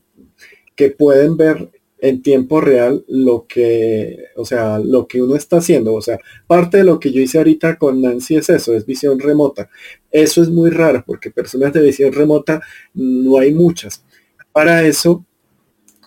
[0.78, 5.92] que pueden ver en tiempo real lo que, o sea, lo que uno está haciendo.
[5.92, 9.18] O sea, parte de lo que yo hice ahorita con Nancy es eso, es visión
[9.18, 9.68] remota.
[10.12, 12.62] Eso es muy raro porque personas de visión remota
[12.94, 14.04] no hay muchas.
[14.52, 15.24] Para eso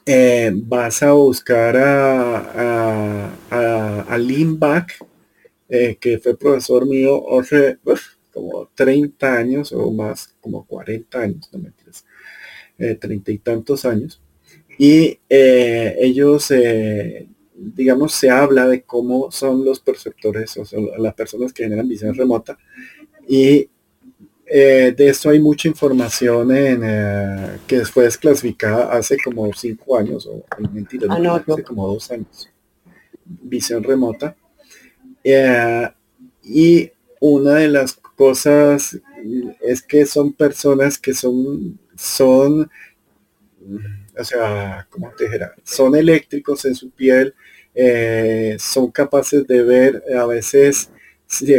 [0.05, 4.57] eh, vas a buscar a, a, a, Lynn
[5.67, 7.77] eh, que fue profesor mío hace
[8.33, 12.05] como 30 años o más, como 40 años, no mentiras,
[12.77, 14.21] eh, treinta y tantos años.
[14.83, 16.51] Y ellos,
[17.55, 22.15] digamos, se habla de cómo son los perceptores, o sea, las personas que generan visión
[22.15, 22.57] remota.
[23.27, 23.69] Y
[24.53, 30.27] eh, de esto hay mucha información en, eh, que fue desclasificada hace como cinco años,
[30.27, 30.43] o
[30.73, 32.49] mentira, ah, hace como dos años.
[33.23, 34.35] Visión remota.
[35.23, 35.87] Eh,
[36.43, 36.91] y
[37.21, 38.99] una de las cosas
[39.61, 42.69] es que son personas que son, son,
[44.21, 47.33] o sea, como te dijera, son eléctricos en su piel,
[48.59, 50.89] son capaces de ver a veces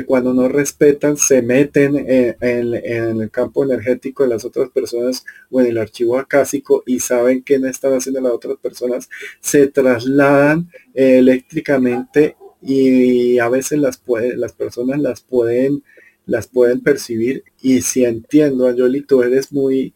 [0.06, 5.68] cuando no respetan se meten en, el campo energético de las otras personas o en
[5.68, 9.08] el archivo acásico y saben qué están haciendo las otras personas,
[9.40, 15.82] se trasladan eléctricamente y a veces las puede, las personas las pueden
[16.24, 19.92] las pueden percibir y si entiendo a Yoli tú eres muy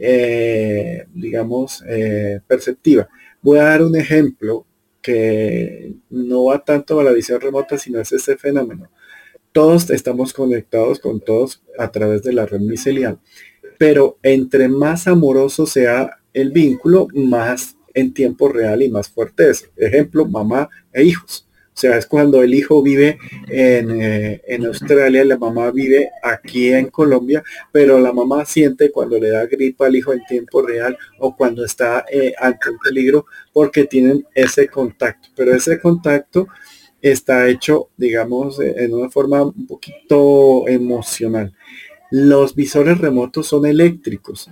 [0.00, 3.08] eh, digamos eh, perceptiva
[3.42, 4.66] voy a dar un ejemplo
[5.02, 8.90] que no va tanto a la visión remota sino es ese fenómeno
[9.52, 13.18] todos estamos conectados con todos a través de la red micelial.
[13.78, 19.68] Pero entre más amoroso sea el vínculo, más en tiempo real y más fuerte es.
[19.76, 21.48] Ejemplo, mamá e hijos.
[21.80, 26.70] O sea, es cuando el hijo vive en, eh, en, Australia, la mamá vive aquí
[26.74, 27.42] en Colombia,
[27.72, 31.64] pero la mamá siente cuando le da gripa al hijo en tiempo real o cuando
[31.64, 33.24] está eh, ante un peligro
[33.54, 35.30] porque tienen ese contacto.
[35.34, 36.48] Pero ese contacto
[37.00, 41.54] está hecho, digamos, en una forma un poquito emocional.
[42.10, 44.50] Los visores remotos son eléctricos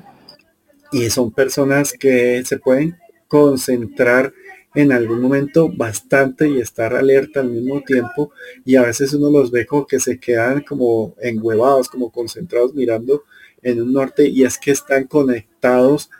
[0.92, 2.96] y son personas que se pueden
[3.28, 4.32] concentrar
[4.74, 8.30] en algún momento bastante y estar alerta al mismo tiempo
[8.64, 13.24] y a veces uno los ve como que se quedan como enhuevados, como concentrados mirando
[13.62, 16.10] en un norte y es que están conectados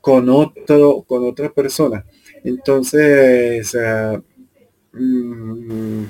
[0.00, 2.04] con otro, con otra persona.
[2.42, 4.20] Entonces, ah,
[4.94, 6.04] Mm,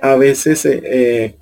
[0.00, 1.36] a veces, eh, eh,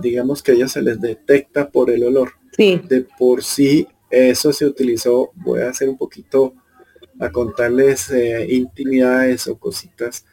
[0.00, 2.32] digamos que a ellos se les detecta por el olor.
[2.56, 6.54] De por sí, eso se utilizó, voy a hacer un poquito
[7.20, 10.24] a contarles eh, intimidades o cositas.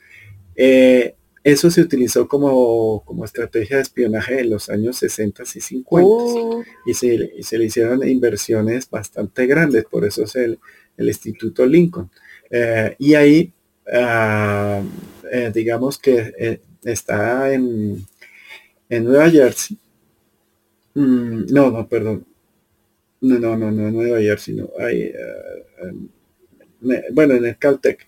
[0.56, 6.68] Eh, eso se utilizó como, como, estrategia de espionaje en los años 60 y 50
[6.88, 10.60] y, se, le hicieron inversiones bastante grandes, por eso es el,
[10.98, 12.10] Instituto Lincoln.
[12.50, 13.54] Eh, y ahí,
[13.94, 14.82] ah,
[15.32, 18.04] eh, digamos que está en,
[18.90, 19.78] en Nueva Jersey.
[20.96, 22.26] Mm, no, no, perdón.
[23.22, 24.70] No, no, no, no, Nueva Jersey, no.
[24.80, 25.14] Hay,
[27.12, 28.08] bueno, en el Caltech.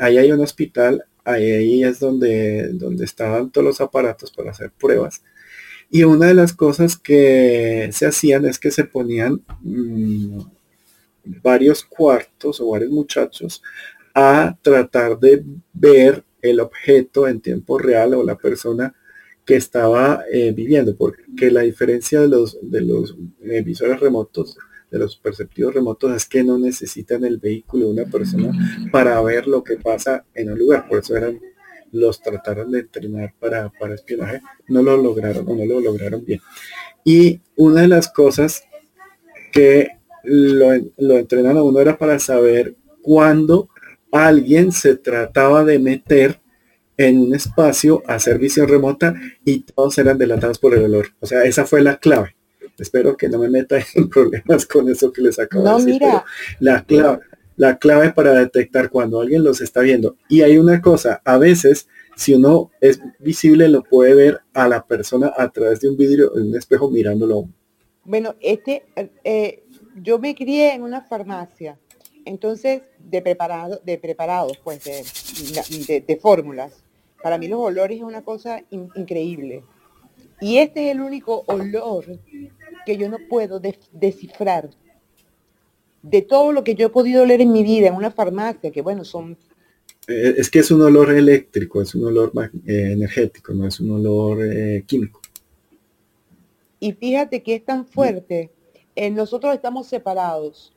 [0.00, 5.22] ahí hay un hospital ahí es donde, donde estaban todos los aparatos para hacer pruebas.
[5.90, 10.40] Y una de las cosas que se hacían es que se ponían mm,
[11.42, 13.62] varios cuartos o varios muchachos
[14.14, 18.94] a tratar de ver el objeto en tiempo real o la persona
[19.44, 23.16] que estaba eh, viviendo, porque la diferencia de los, de los
[23.64, 24.56] visores remotos
[24.96, 28.50] de los perceptivos remotos es que no necesitan el vehículo de una persona
[28.90, 30.88] para ver lo que pasa en un lugar.
[30.88, 31.40] Por eso eran,
[31.92, 34.40] los trataron de entrenar para, para espionaje.
[34.68, 36.40] No lo lograron o no lo lograron bien.
[37.04, 38.64] Y una de las cosas
[39.52, 39.88] que
[40.24, 40.68] lo,
[40.98, 43.68] lo entrenaron a uno era para saber cuándo
[44.10, 46.40] alguien se trataba de meter
[46.96, 49.14] en un espacio hacer visión remota
[49.44, 51.08] y todos eran delatados por el olor.
[51.20, 52.35] O sea, esa fue la clave.
[52.78, 55.92] Espero que no me meta en problemas con eso que les acabo de decir.
[55.94, 56.24] Mira.
[56.60, 57.20] la clave,
[57.56, 60.16] la clave para detectar cuando alguien los está viendo.
[60.28, 64.86] Y hay una cosa, a veces, si uno es visible, lo puede ver a la
[64.86, 67.48] persona a través de un vidrio, en un espejo mirándolo.
[68.04, 68.84] Bueno, este,
[69.24, 69.64] eh,
[69.96, 71.78] yo me crié en una farmacia,
[72.24, 76.84] entonces de preparado, de preparados, pues, de, de, fórmulas.
[77.22, 79.64] Para mí los olores es una cosa increíble.
[80.40, 82.04] Y este es el único olor
[82.86, 83.60] que yo no puedo
[83.92, 84.70] descifrar.
[86.02, 88.80] De todo lo que yo he podido leer en mi vida en una farmacia, que
[88.80, 89.36] bueno, son...
[90.06, 92.32] Eh, es que es un olor eléctrico, es un olor
[92.64, 95.20] eh, energético, no es un olor eh, químico.
[96.78, 98.50] Y fíjate que es tan fuerte.
[99.12, 100.72] nosotros estamos separados.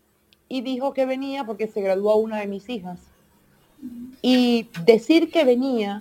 [0.50, 3.00] Y dijo que venía porque se graduó una de mis hijas.
[4.24, 6.00] Y decir que venía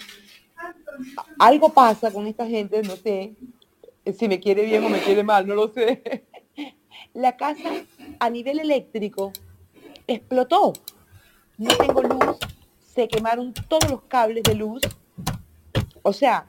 [1.38, 3.36] algo pasa con esta gente, no sé
[4.12, 6.26] si me quiere bien o me quiere mal, no lo sé.
[7.14, 7.70] La casa
[8.18, 9.32] a nivel eléctrico
[10.06, 10.72] explotó.
[11.56, 12.38] No tengo luz,
[12.78, 14.82] se quemaron todos los cables de luz.
[16.02, 16.46] O sea,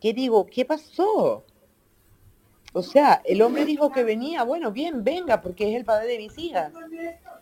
[0.00, 0.46] ¿qué digo?
[0.46, 1.44] ¿Qué pasó?
[2.72, 6.18] O sea, el hombre dijo que venía, bueno, bien, venga, porque es el padre de
[6.18, 6.72] mis hijas.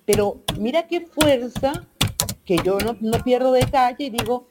[0.04, 1.86] Pero mira qué fuerza,
[2.44, 4.46] que yo no, no pierdo detalle, y digo,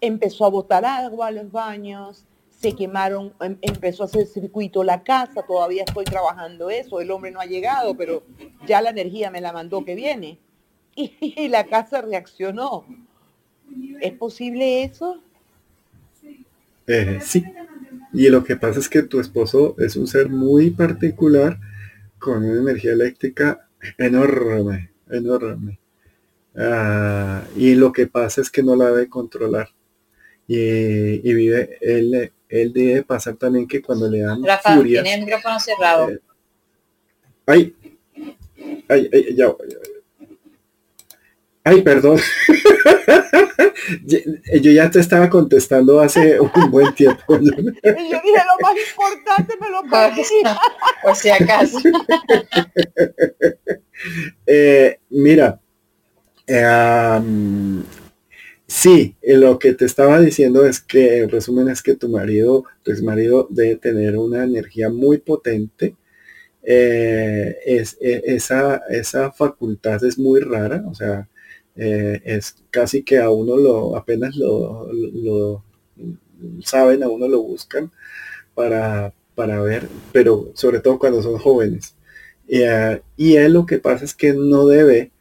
[0.00, 2.24] empezó a botar agua a los baños,
[2.60, 7.30] se quemaron, em, empezó a hacer circuito la casa, todavía estoy trabajando eso, el hombre
[7.30, 8.24] no ha llegado, pero
[8.66, 10.38] ya la energía me la mandó que viene.
[10.96, 12.84] Y, la casa reaccionó.
[14.00, 15.22] ¿Es posible eso?
[16.88, 17.44] Eh, sí.
[18.12, 21.60] Y lo que pasa es que tu esposo es un ser muy particular
[22.18, 25.78] con una energía eléctrica enorme, enorme.
[26.56, 29.68] Ah, y lo que pasa es que no la debe controlar.
[30.48, 35.24] Y, vive, él, él debe pasar también que cuando le dan Rafa, furias, tiene el
[35.24, 36.10] micrófono cerrado.
[36.10, 36.20] Eh,
[37.46, 37.74] ay,
[38.88, 39.54] ay, ay, ya,
[41.64, 42.18] Ay, perdón.
[44.04, 47.22] Yo ya te estaba contestando hace un buen tiempo.
[47.28, 50.22] Yo dije lo más importante, me lo perdí.
[51.02, 51.78] Por si acaso.
[54.46, 55.60] Eh, mira,
[56.46, 57.20] eh,
[58.70, 62.90] Sí, lo que te estaba diciendo es que, en resumen, es que tu marido, tu
[62.92, 65.96] ex marido debe tener una energía muy potente.
[66.62, 71.28] Eh, es, e, esa, esa facultad es muy rara, o sea,
[71.76, 75.64] eh, es casi que a uno lo, apenas lo, lo,
[76.64, 77.90] saben, a uno lo buscan
[78.54, 81.96] para, para ver, pero sobre todo cuando son jóvenes.
[82.48, 85.12] Eh, y él lo que pasa es que no debe,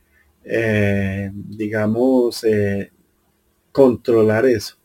[1.34, 2.44] digamos,
[3.78, 4.76] controlar eso.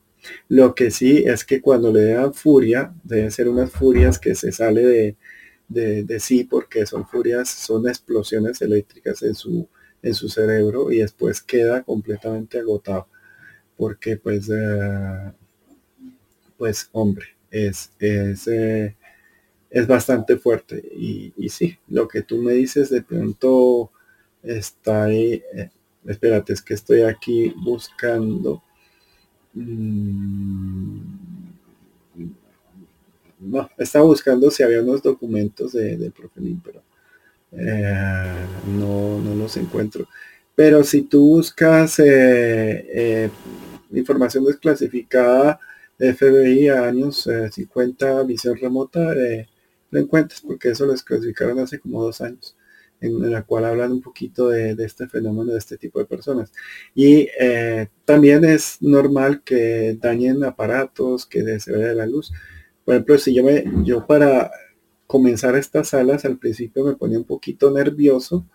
[0.49, 4.53] Lo que sí es que cuando le dan furia, deben ser unas furias que se
[4.53, 5.17] sale
[5.67, 9.67] de, de, sí porque son furias, son explosiones eléctricas en su,
[10.03, 13.09] en su cerebro y después queda completamente agotado.
[13.79, 15.33] Porque pues, eh,
[16.59, 18.95] pues hombre, es, es, eh,
[19.71, 20.83] es bastante fuerte.
[20.95, 23.91] Y, y, sí, lo que tú me dices de pronto
[24.43, 25.43] está ahí.
[25.55, 25.71] Eh,
[26.07, 28.63] espérate, es que estoy aquí buscando
[29.55, 31.01] no,
[33.79, 36.13] estaba buscando si había unos documentos de, de
[36.63, 36.83] pero
[37.53, 40.07] eh, no, no los encuentro.
[40.55, 43.31] Pero si tú buscas, eh, eh,
[43.93, 45.61] información desclasificada
[45.99, 49.15] de FBI a años 50, eh, visión remota,
[49.91, 52.57] lo encuentras, porque eso lo desclasificaron hace como dos años,
[53.03, 56.53] en, la cual hablan un poquito de, este fenómeno de este tipo de personas.
[56.95, 62.33] Y eh, también es normal que dañen aparatos, que se vaya la luz.
[62.85, 64.51] Por ejemplo, si yo, me, yo para
[65.07, 68.47] comenzar estas salas al principio me ponía un poquito nervioso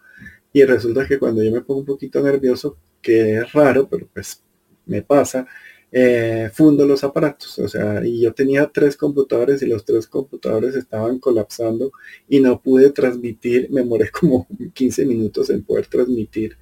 [0.51, 4.43] y resulta que cuando yo me pongo un poquito nervioso, que es raro, pero pues
[4.85, 5.45] me pasa,
[5.91, 7.59] eh, fundo los aparatos.
[7.59, 11.91] O sea, y yo tenía tres computadores y los tres computadores estaban colapsando
[12.27, 16.57] y no pude transmitir, me moré como 15 minutos en poder transmitir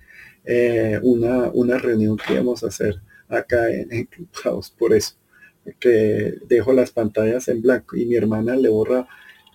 [0.45, 5.15] eh, una, una reunión que íbamos a hacer acá en, en Clubhouse, por eso,
[5.79, 9.07] que dejo las pantallas en blanco y mi hermana le borra,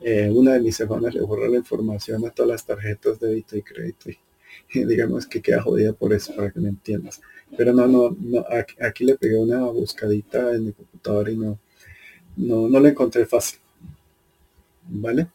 [0.03, 3.57] eh, una de mis hermanas le borra la información a todas las tarjetas de débito
[3.57, 4.11] y crédito.
[4.11, 4.19] Y,
[4.87, 7.21] digamos que queda jodida por eso, para que me entiendas.
[7.57, 8.45] Pero no, no, no
[8.81, 11.59] aquí, le pegué una buscadita en mi computadora y no,
[12.37, 13.59] no, no lo encontré fácil.
[14.89, 15.29] ¿Vale?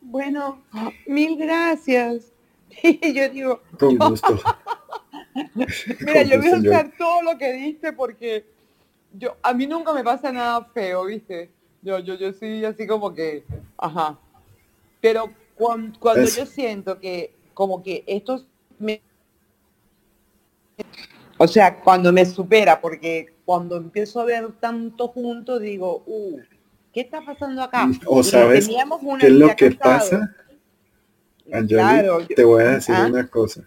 [0.00, 0.62] Bueno,
[1.06, 2.32] mil gracias.
[3.14, 3.60] yo digo.
[3.78, 4.38] Con gusto.
[5.54, 8.44] Mira, yo voy a usar todo lo que diste porque
[9.12, 11.50] yo, a mí nunca me pasa nada feo, ¿viste?
[11.82, 13.44] Yo, yo, yo soy así como que,
[13.76, 14.18] ajá.
[15.00, 18.46] Pero cuando, cuando yo siento que como que estos
[18.78, 19.00] me
[21.42, 26.38] o sea, cuando me supera, porque cuando empiezo a ver tanto junto, digo, uh,
[26.92, 27.88] ¿qué está pasando acá?
[28.06, 30.36] O sabes qué es lo que pasa.
[31.66, 33.06] claro, te voy a decir ¿ah?
[33.06, 33.66] una cosa.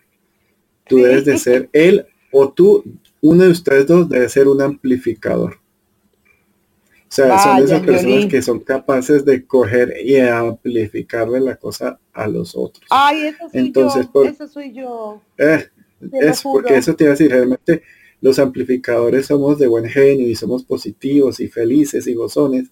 [0.88, 2.84] Tú debes de ser él o tú,
[3.22, 5.56] uno de ustedes dos debe ser un amplificador.
[5.56, 12.28] O sea, son esas personas que son capaces de coger y amplificarle la cosa a
[12.28, 12.86] los otros.
[12.92, 15.22] Ay, eso soy Entonces, yo, eso soy yo.
[15.40, 15.70] Eh,
[16.12, 17.84] es porque eso te iba a decir, realmente
[18.22, 22.72] los amplificadores somos de buen genio y somos positivos y felices y gozones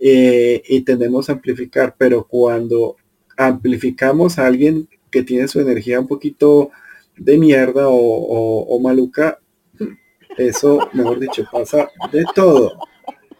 [0.00, 2.96] eh, y tendemos a amplificar, pero cuando
[3.36, 6.70] amplificamos a alguien que tiene su energía un poquito
[7.16, 9.38] de mierda o, maluca,
[10.38, 12.78] eso, mejor dicho, pasa de todo,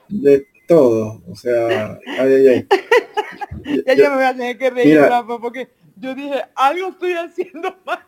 [0.08, 2.66] de todo, o sea, ay, ay, ay.
[3.86, 5.00] Ya yo, me voy a tener que reír,
[5.40, 8.04] porque yo dije, algo estoy haciendo mal.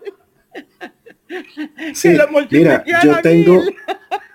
[1.95, 2.11] Sí,
[2.51, 3.63] mira, yo tengo,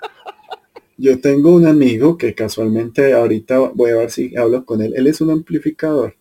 [0.98, 4.94] yo tengo un amigo que casualmente ahorita voy a ver si hablo con él.
[4.95, 6.15] Él es un amplificador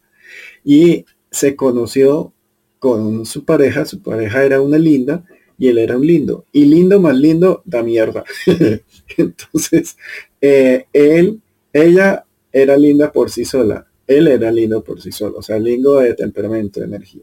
[0.65, 2.33] y se conoció
[2.79, 3.85] con su pareja.
[3.85, 5.25] Su pareja era una linda
[5.59, 6.45] y él era un lindo.
[6.53, 8.25] Y lindo más lindo da mierda.
[9.17, 9.97] Entonces,
[10.41, 11.41] eh, él,
[11.73, 13.87] ella era linda por sí sola.
[14.07, 15.39] Él era lindo por sí solo.
[15.39, 17.23] O sea, lindo de temperamento, de energía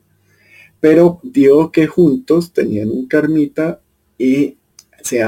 [0.83, 3.79] pero dio que juntos tenían un carmita
[4.17, 4.57] y
[5.01, 5.23] se,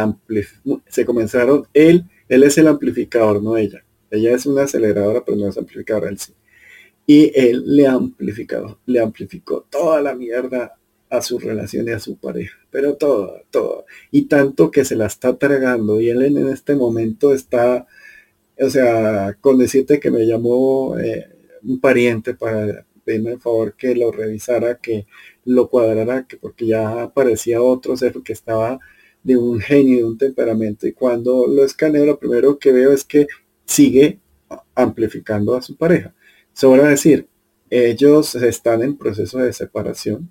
[0.90, 3.86] se comenzaron, él, él es el amplificador, no ella.
[4.12, 6.34] Ella es una aceleradora, pero no es amplificadora, él sí.
[7.08, 10.78] Y él le amplificado, le amplificó toda la mierda
[11.10, 13.86] a su relación y a su pareja, pero todo, todo.
[14.12, 17.88] Y tanto que se la está tragando y él en, este momento está,
[18.60, 21.30] o sea, con decirte que me llamó eh,
[21.64, 25.06] un pariente para pedirme el favor que lo revisara, que
[25.46, 28.80] lo cuadrará, que porque ya aparecía otro ser que estaba
[29.24, 33.04] de un genio, de un temperamento, y cuando lo escaneo, lo primero que veo es
[33.04, 33.28] que
[33.66, 34.20] sigue
[34.76, 36.14] amplificando a su pareja.
[36.54, 37.28] Sobra decir,
[37.70, 40.30] ellos están en proceso de separación,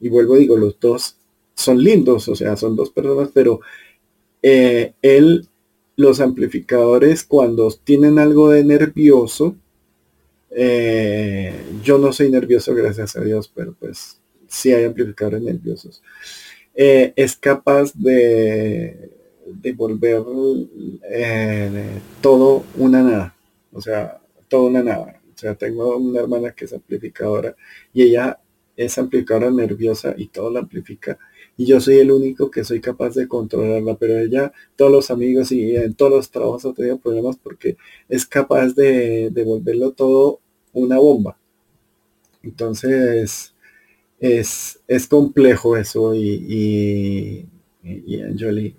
[0.00, 1.16] y vuelvo digo, los dos
[1.54, 3.60] son lindos, o sea, son dos personas, pero
[4.42, 5.48] eh, él,
[5.96, 9.56] los amplificadores, cuando tienen algo de nervioso,
[10.50, 16.02] eh, yo no soy nervioso, gracias a Dios, pero pues si hay amplificadores nerviosos,
[16.74, 19.10] eh, es capaz de,
[19.46, 20.22] de volver
[21.10, 23.36] eh, todo una nada,
[23.72, 25.20] o sea, todo una nada.
[25.34, 27.54] O sea, tengo una hermana que es amplificadora
[27.92, 28.40] y ella
[28.76, 31.18] es amplificadora nerviosa y todo la amplifica.
[31.56, 35.52] Y yo soy el único que soy capaz de controlarla, pero ella, todos los amigos
[35.52, 37.76] y en todos los trabajos ha tenido problemas porque
[38.08, 40.40] es capaz de, de volverlo todo
[40.72, 41.36] una bomba.
[42.42, 43.54] Entonces,
[44.20, 47.48] es, es complejo eso y,
[47.82, 48.76] y, Anjali,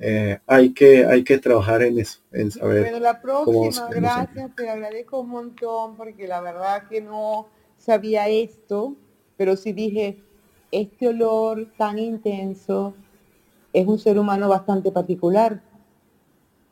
[0.00, 2.82] eh, hay, que, hay que trabajar en eso, en saber.
[2.82, 8.96] Bueno, la próxima, gracias, te agradezco un montón porque la verdad que no sabía esto,
[9.36, 10.22] pero sí dije,
[10.70, 12.94] este olor tan intenso
[13.72, 15.62] es un ser humano bastante particular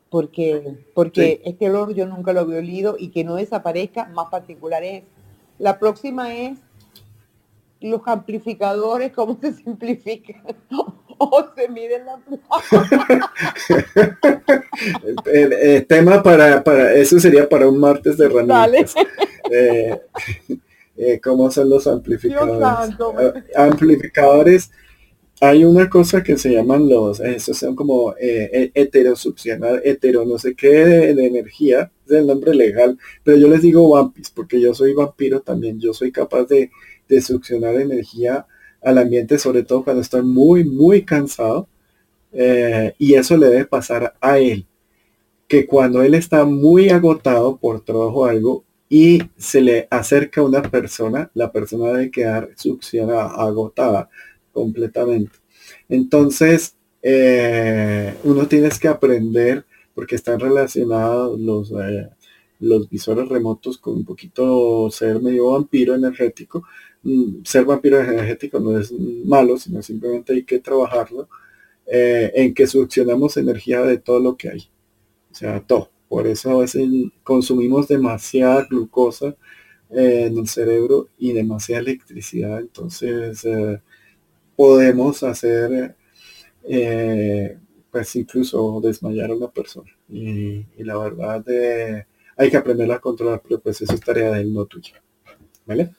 [0.09, 4.83] porque porque este olor yo nunca lo había olido y que no desaparezca más particular
[4.83, 5.03] es
[5.59, 6.57] la próxima es
[7.79, 10.41] los amplificadores, cómo se simplifican.
[11.17, 12.19] o se mide la
[15.25, 18.95] el, tema para, para eso sería para un martes de herramientas.
[19.51, 19.99] Eh,
[20.97, 22.95] eh, ¿Cómo son los amplificadores?
[23.55, 24.71] amplificadores
[25.39, 30.55] hay una cosa que se llaman los, esos son como eh, heterosuccionar, hetero no sé
[30.55, 34.93] qué de, energía, es el nombre legal, pero yo les digo vampis, porque yo soy
[34.93, 36.71] vampiro también, yo soy capaz de,
[37.07, 38.47] de succionar energía
[38.81, 41.67] al ambiente, sobre todo cuando estoy muy, muy cansado,
[42.33, 44.65] eh, y eso le debe pasar a él,
[45.47, 50.61] que cuando él está muy agotado por trabajo o algo, y se le acerca una
[50.61, 54.09] persona, la persona debe quedar succionada, agotada
[54.57, 55.37] completamente.
[55.87, 59.63] Entonces, eh, uno tienes que aprender,
[59.93, 62.09] porque están relacionados los, eh,
[62.59, 66.63] los visores remotos con un poquito ser medio vampiro energético.
[67.03, 71.29] Mm, ser vampiro energético no es malo, sino simplemente hay que trabajarlo
[71.85, 74.69] eh, en que succionamos energía de todo lo que hay.
[75.31, 75.91] O sea, todo.
[76.09, 76.83] Por eso a veces
[77.23, 79.35] consumimos demasiada glucosa
[79.91, 82.59] en el cerebro y demasiada electricidad.
[82.59, 83.45] Entonces,
[84.57, 85.95] podemos hacer,
[86.63, 87.57] eh,
[87.91, 89.89] pues incluso desmayar a una persona.
[90.09, 94.31] Y, la verdad de, eh, hay que aprender a controlar, pero pues eso es tarea
[94.31, 95.01] de él, no tuya.
[95.65, 95.91] ¿Vale?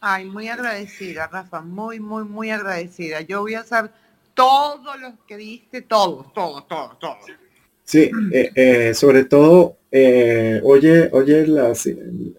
[0.00, 3.20] Ay, muy agradecida, Rafa, muy, muy, muy agradecida.
[3.20, 3.90] Yo voy a hacer
[4.34, 7.16] todo lo que diste, todo, todo, todo, todo.
[7.84, 9.76] Sí, eh, sobre todo,
[10.64, 11.88] oye, oye las,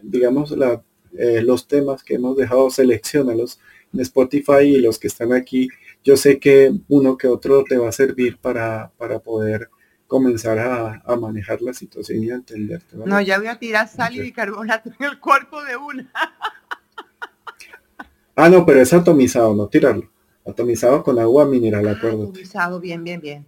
[0.01, 0.83] digamos, la,
[1.13, 3.59] los temas que hemos dejado, seleccionalos
[4.01, 5.69] Spotify y los que están aquí,
[6.03, 9.69] yo sé que uno que otro te va a servir para, para poder
[10.07, 12.97] comenzar a, manejar la situación y a entenderte.
[12.97, 16.11] No, ya voy a tirar sal y bicarbonato en el cuerpo de una.
[18.35, 20.11] ah, no, pero es atomizado, no tirarlo.
[20.45, 22.25] Atomizado con agua mineral, acuerdo.
[22.25, 23.45] Atomizado, bien, bien, bien.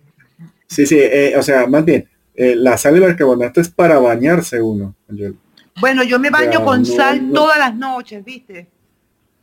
[0.66, 4.60] Sí, sí, eh, o sea, más bien, eh, la sal y bicarbonato es para bañarse
[4.60, 4.96] uno.
[5.80, 8.70] Bueno, yo me baño con sal todas las noches, ¿viste?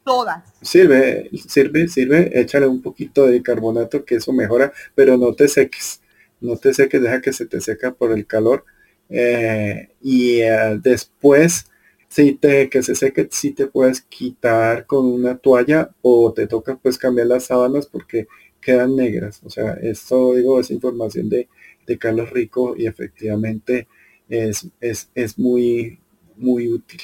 [0.05, 0.43] Todas.
[0.61, 6.01] Sirve, sirve, sirve, échale un poquito de carbonato que eso mejora, pero no te seques,
[6.41, 8.65] no te seques, deja que se te seca por el calor.
[9.09, 11.67] Eh, y eh, después,
[12.09, 16.77] si te, que se seque, si te puedes quitar con una toalla o te toca
[16.77, 18.29] pues cambiar las sábanas porque
[18.61, 19.41] quedan negras.
[19.45, 21.49] O sea, esto digo es información de,
[21.87, 23.89] de Carlos Rico y efectivamente
[24.29, 25.99] es, es, es muy,
[26.37, 27.01] muy útil.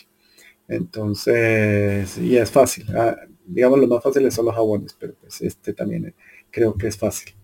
[0.69, 2.86] Entonces, y es fácil.
[2.95, 6.15] Ah, digamos, lo más fáciles son los jabones, pero pues este también eh,
[6.51, 7.35] creo que es fácil.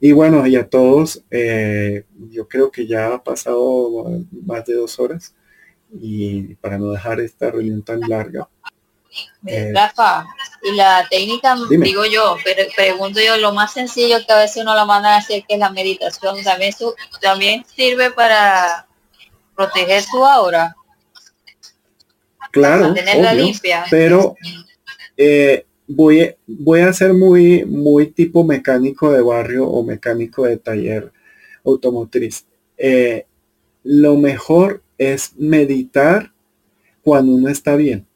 [0.00, 4.06] Y bueno, y a todos, eh, yo creo que ya ha pasado
[4.44, 5.34] más de dos horas
[5.90, 8.48] y para no dejar esta reunión tan larga.
[9.46, 10.26] Eh, Rafa,
[10.62, 14.74] y la técnica, digo yo, pero pregunto yo, lo más sencillo que a veces uno
[14.74, 16.74] lo manda a hacer, que es la meditación, también,
[17.20, 18.86] también sirve para
[19.54, 20.74] proteger su aura.
[22.54, 22.94] Claro,
[23.34, 23.84] limpia.
[23.90, 24.36] pero
[25.16, 31.12] eh, voy, voy a ser muy, muy tipo mecánico de barrio o mecánico de taller
[31.64, 32.46] automotriz.
[32.78, 33.26] Eh,
[33.82, 36.32] lo mejor es meditar
[37.02, 38.06] cuando uno está bien.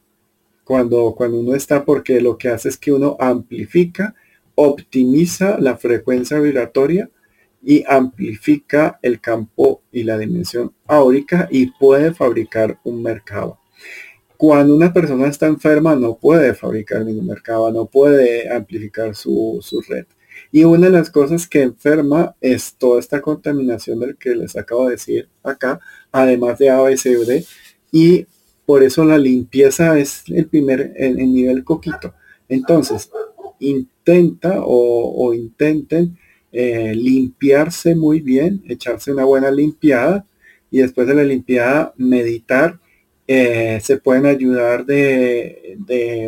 [0.62, 4.14] Cuando, cuando uno está, porque lo que hace es que uno amplifica,
[4.54, 7.10] optimiza la frecuencia vibratoria
[7.60, 13.57] y amplifica el campo y la dimensión áurica y puede fabricar un mercado.
[14.38, 20.06] Cuando una persona está enferma no puede fabricar ningún mercado, no puede amplificar su, red.
[20.52, 24.84] Y una de las cosas que enferma es toda esta contaminación del que les acabo
[24.84, 25.80] de decir acá,
[26.12, 27.44] además de A, B, C, D.
[27.90, 28.26] Y
[28.64, 32.14] por eso la limpieza es el primer, el, nivel coquito.
[32.48, 33.10] Entonces,
[33.58, 36.16] intenta o, intenten
[36.52, 40.24] eh, limpiarse muy bien, echarse una buena limpiada
[40.70, 42.78] y después de la limpiada meditar
[43.30, 45.76] eh, se pueden ayudar de,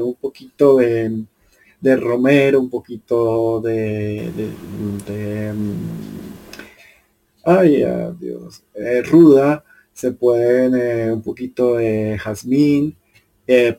[0.05, 4.31] un poquito de, romero, un poquito de,
[5.55, 5.81] mm,
[7.45, 7.85] ay,
[8.21, 9.65] Dios, eh, ruda,
[9.95, 12.95] se pueden eh, un poquito de jazmín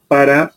[0.08, 0.54] para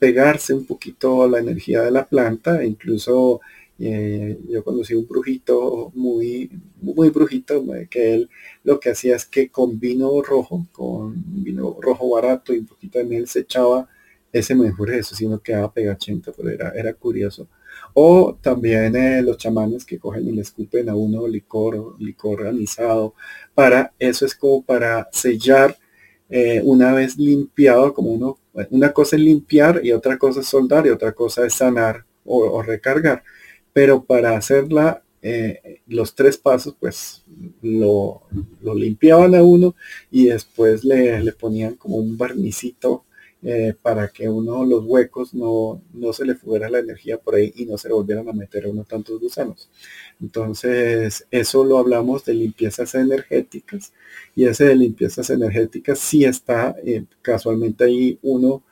[0.00, 3.42] pegarse un poquito la energía de la planta, incluso
[3.82, 6.50] eh, yo conocí un brujito muy,
[6.82, 8.30] muy brujito, que él
[8.62, 12.98] lo que hacía es que con vino rojo, con vino rojo barato y un poquito
[12.98, 13.88] de miel se echaba
[14.32, 17.48] ese mejor eso, sino quedaba pegachento, pero era, era curioso.
[17.94, 23.14] O también eh, los chamanes que cogen y le escupen a uno licor, licor anisado,
[23.54, 25.76] para, eso es como para sellar
[26.28, 28.38] eh, una vez limpiado, como uno,
[28.70, 32.62] una cosa es limpiar y otra cosa es soldar y otra cosa es sanar o
[32.62, 33.24] recargar
[33.72, 37.24] pero para hacerla eh, los tres pasos, pues
[37.62, 38.22] lo,
[38.74, 39.74] limpiaban a uno
[40.10, 43.04] y después le, le ponían como un barnicito
[43.42, 47.50] eh, para que uno los huecos no, no se le fuera la energía por ahí
[47.56, 49.70] y no se le volvieran a meter a uno tantos gusanos.
[50.20, 53.92] Entonces, eso lo hablamos de limpiezas energéticas
[54.36, 58.62] y ese de limpiezas energéticas sí está eh, casualmente ahí uno,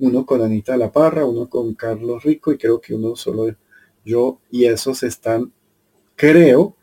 [0.00, 3.54] uno con Anita La Parra, uno con Carlos Rico y creo que uno solo
[4.04, 5.52] yo y esos están,
[6.16, 6.76] creo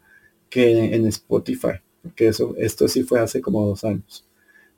[0.49, 4.25] que en Spotify, porque eso, esto sí fue hace como dos años.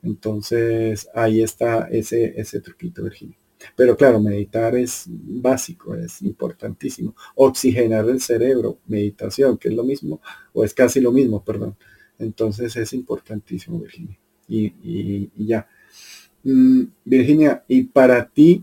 [0.02, 3.36] Entonces ahí está ese, ese truquito, Virginia.
[3.76, 7.14] Pero claro, meditar es básico, es importantísimo.
[7.34, 10.20] Oxigenar el cerebro, meditación, que es lo mismo,
[10.52, 11.76] o es casi lo mismo, perdón.
[12.18, 14.18] Entonces es importantísimo, Virginia.
[14.48, 15.66] Y, ya.
[16.42, 18.62] Mm, Virginia, y para ti,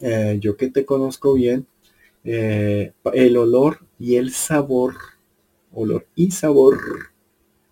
[0.00, 1.66] eh, yo que te conozco bien,
[2.24, 4.94] eh, el olor y el sabor,
[5.72, 6.78] olor y sabor,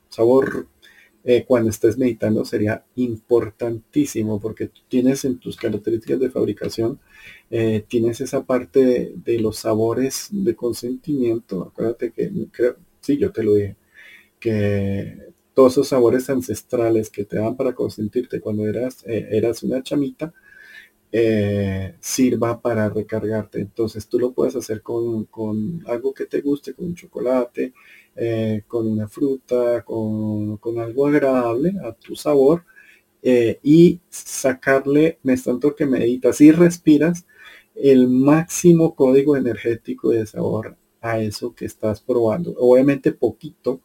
[0.09, 0.67] sabor
[1.23, 7.01] eh, cuando estés meditando sería importantísimo porque tienes en tus características de fabricación,
[7.51, 11.63] eh, tienes esa parte de, los sabores de consentimiento.
[11.63, 13.77] Acuérdate que, creo, sí, yo te lo dije,
[14.41, 20.33] que todos esos sabores ancestrales que te dan para consentirte cuando eras, eras una chamita,
[22.01, 23.61] sirva para recargarte.
[23.61, 27.73] Entonces tú lo puedes hacer con, con algo que te guste, con un chocolate,
[28.17, 32.65] eh, con una fruta, con, algo agradable a tu sabor
[33.23, 37.27] eh, y sacarle, me tanto que meditas y respiras,
[37.75, 42.55] el máximo código energético de sabor a eso que estás probando.
[42.59, 43.81] Obviamente poquito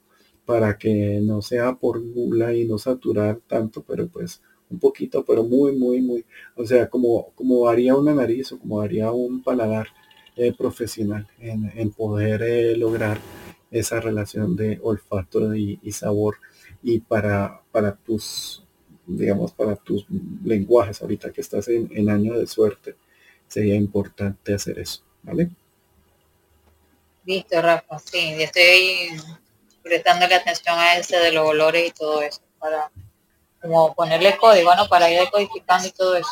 [0.45, 5.43] para que no sea por gula y no saturar tanto, pero pues un poquito, pero
[5.43, 6.25] muy, muy, muy,
[6.55, 9.87] o sea, como, como haría una nariz o como haría un paladar
[10.35, 13.19] eh, profesional en, poder lograr
[13.71, 16.37] esa relación de olfato y, sabor
[16.83, 18.63] y para, para tus,
[19.05, 20.05] digamos, para tus
[20.43, 22.95] lenguajes ahorita que estás en, año de suerte,
[23.47, 25.49] sería importante hacer eso, ¿vale?
[27.25, 29.09] Listo, Rafa, sí, estoy
[29.81, 32.91] prestando atención a ese de los olores y todo eso, para
[33.65, 34.87] como ponerle código, ¿no?
[34.87, 36.29] Para ir decodificando y todo eso.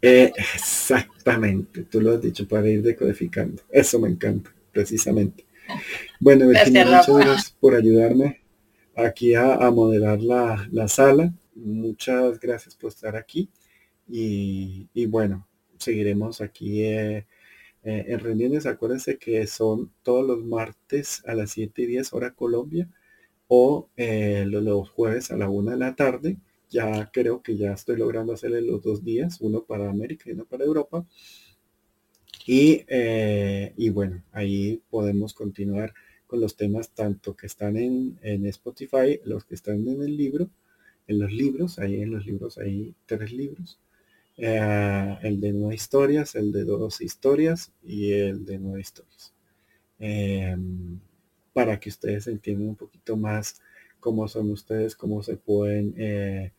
[0.00, 3.62] exactamente, tú lo has dicho, para ir decodificando.
[3.70, 5.46] Eso me encanta, precisamente.
[6.20, 8.42] Bueno, Virginia, muchas gracias por ayudarme
[8.96, 11.32] aquí a, modelar la, sala.
[11.54, 13.50] Muchas gracias por estar aquí.
[14.08, 15.46] Y, bueno,
[15.78, 17.26] seguiremos aquí eh,
[17.82, 18.66] eh, en reuniones.
[18.66, 22.88] Acuérdense que son todos los martes a las 7 y 10 hora Colombia
[23.48, 26.38] o eh, los, jueves a la 1 de la tarde.
[26.74, 30.44] Ya creo que ya estoy logrando hacerle los dos días, uno para América y uno
[30.44, 31.06] para Europa.
[32.48, 35.94] Eh, y, bueno, ahí podemos continuar
[36.26, 40.50] con los temas tanto que están en, Spotify, los que están en el libro,
[41.06, 43.78] en los libros, ahí en los libros hay tres libros.
[44.36, 49.32] Eh, el de nueve historias, el de dos historias y el de nueve historias.
[50.00, 50.98] Em,
[51.52, 53.60] para que ustedes entiendan un poquito más
[54.04, 56.52] cómo son ustedes, cómo se pueden, eh,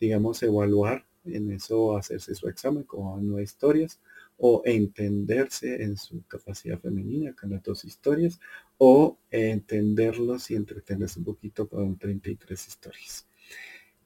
[0.00, 4.00] digamos, evaluar en eso, hacerse su examen como nueve historias
[4.38, 8.40] o entenderse en su capacidad femenina con las dos historias
[8.78, 13.26] o entenderlos y entretenerse un poquito con 33 historias.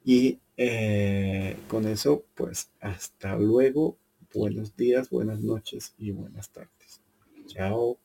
[0.03, 3.97] Y eh, con eso, pues hasta luego.
[4.33, 7.01] Buenos días, buenas noches y buenas tardes.
[7.47, 8.04] Chao.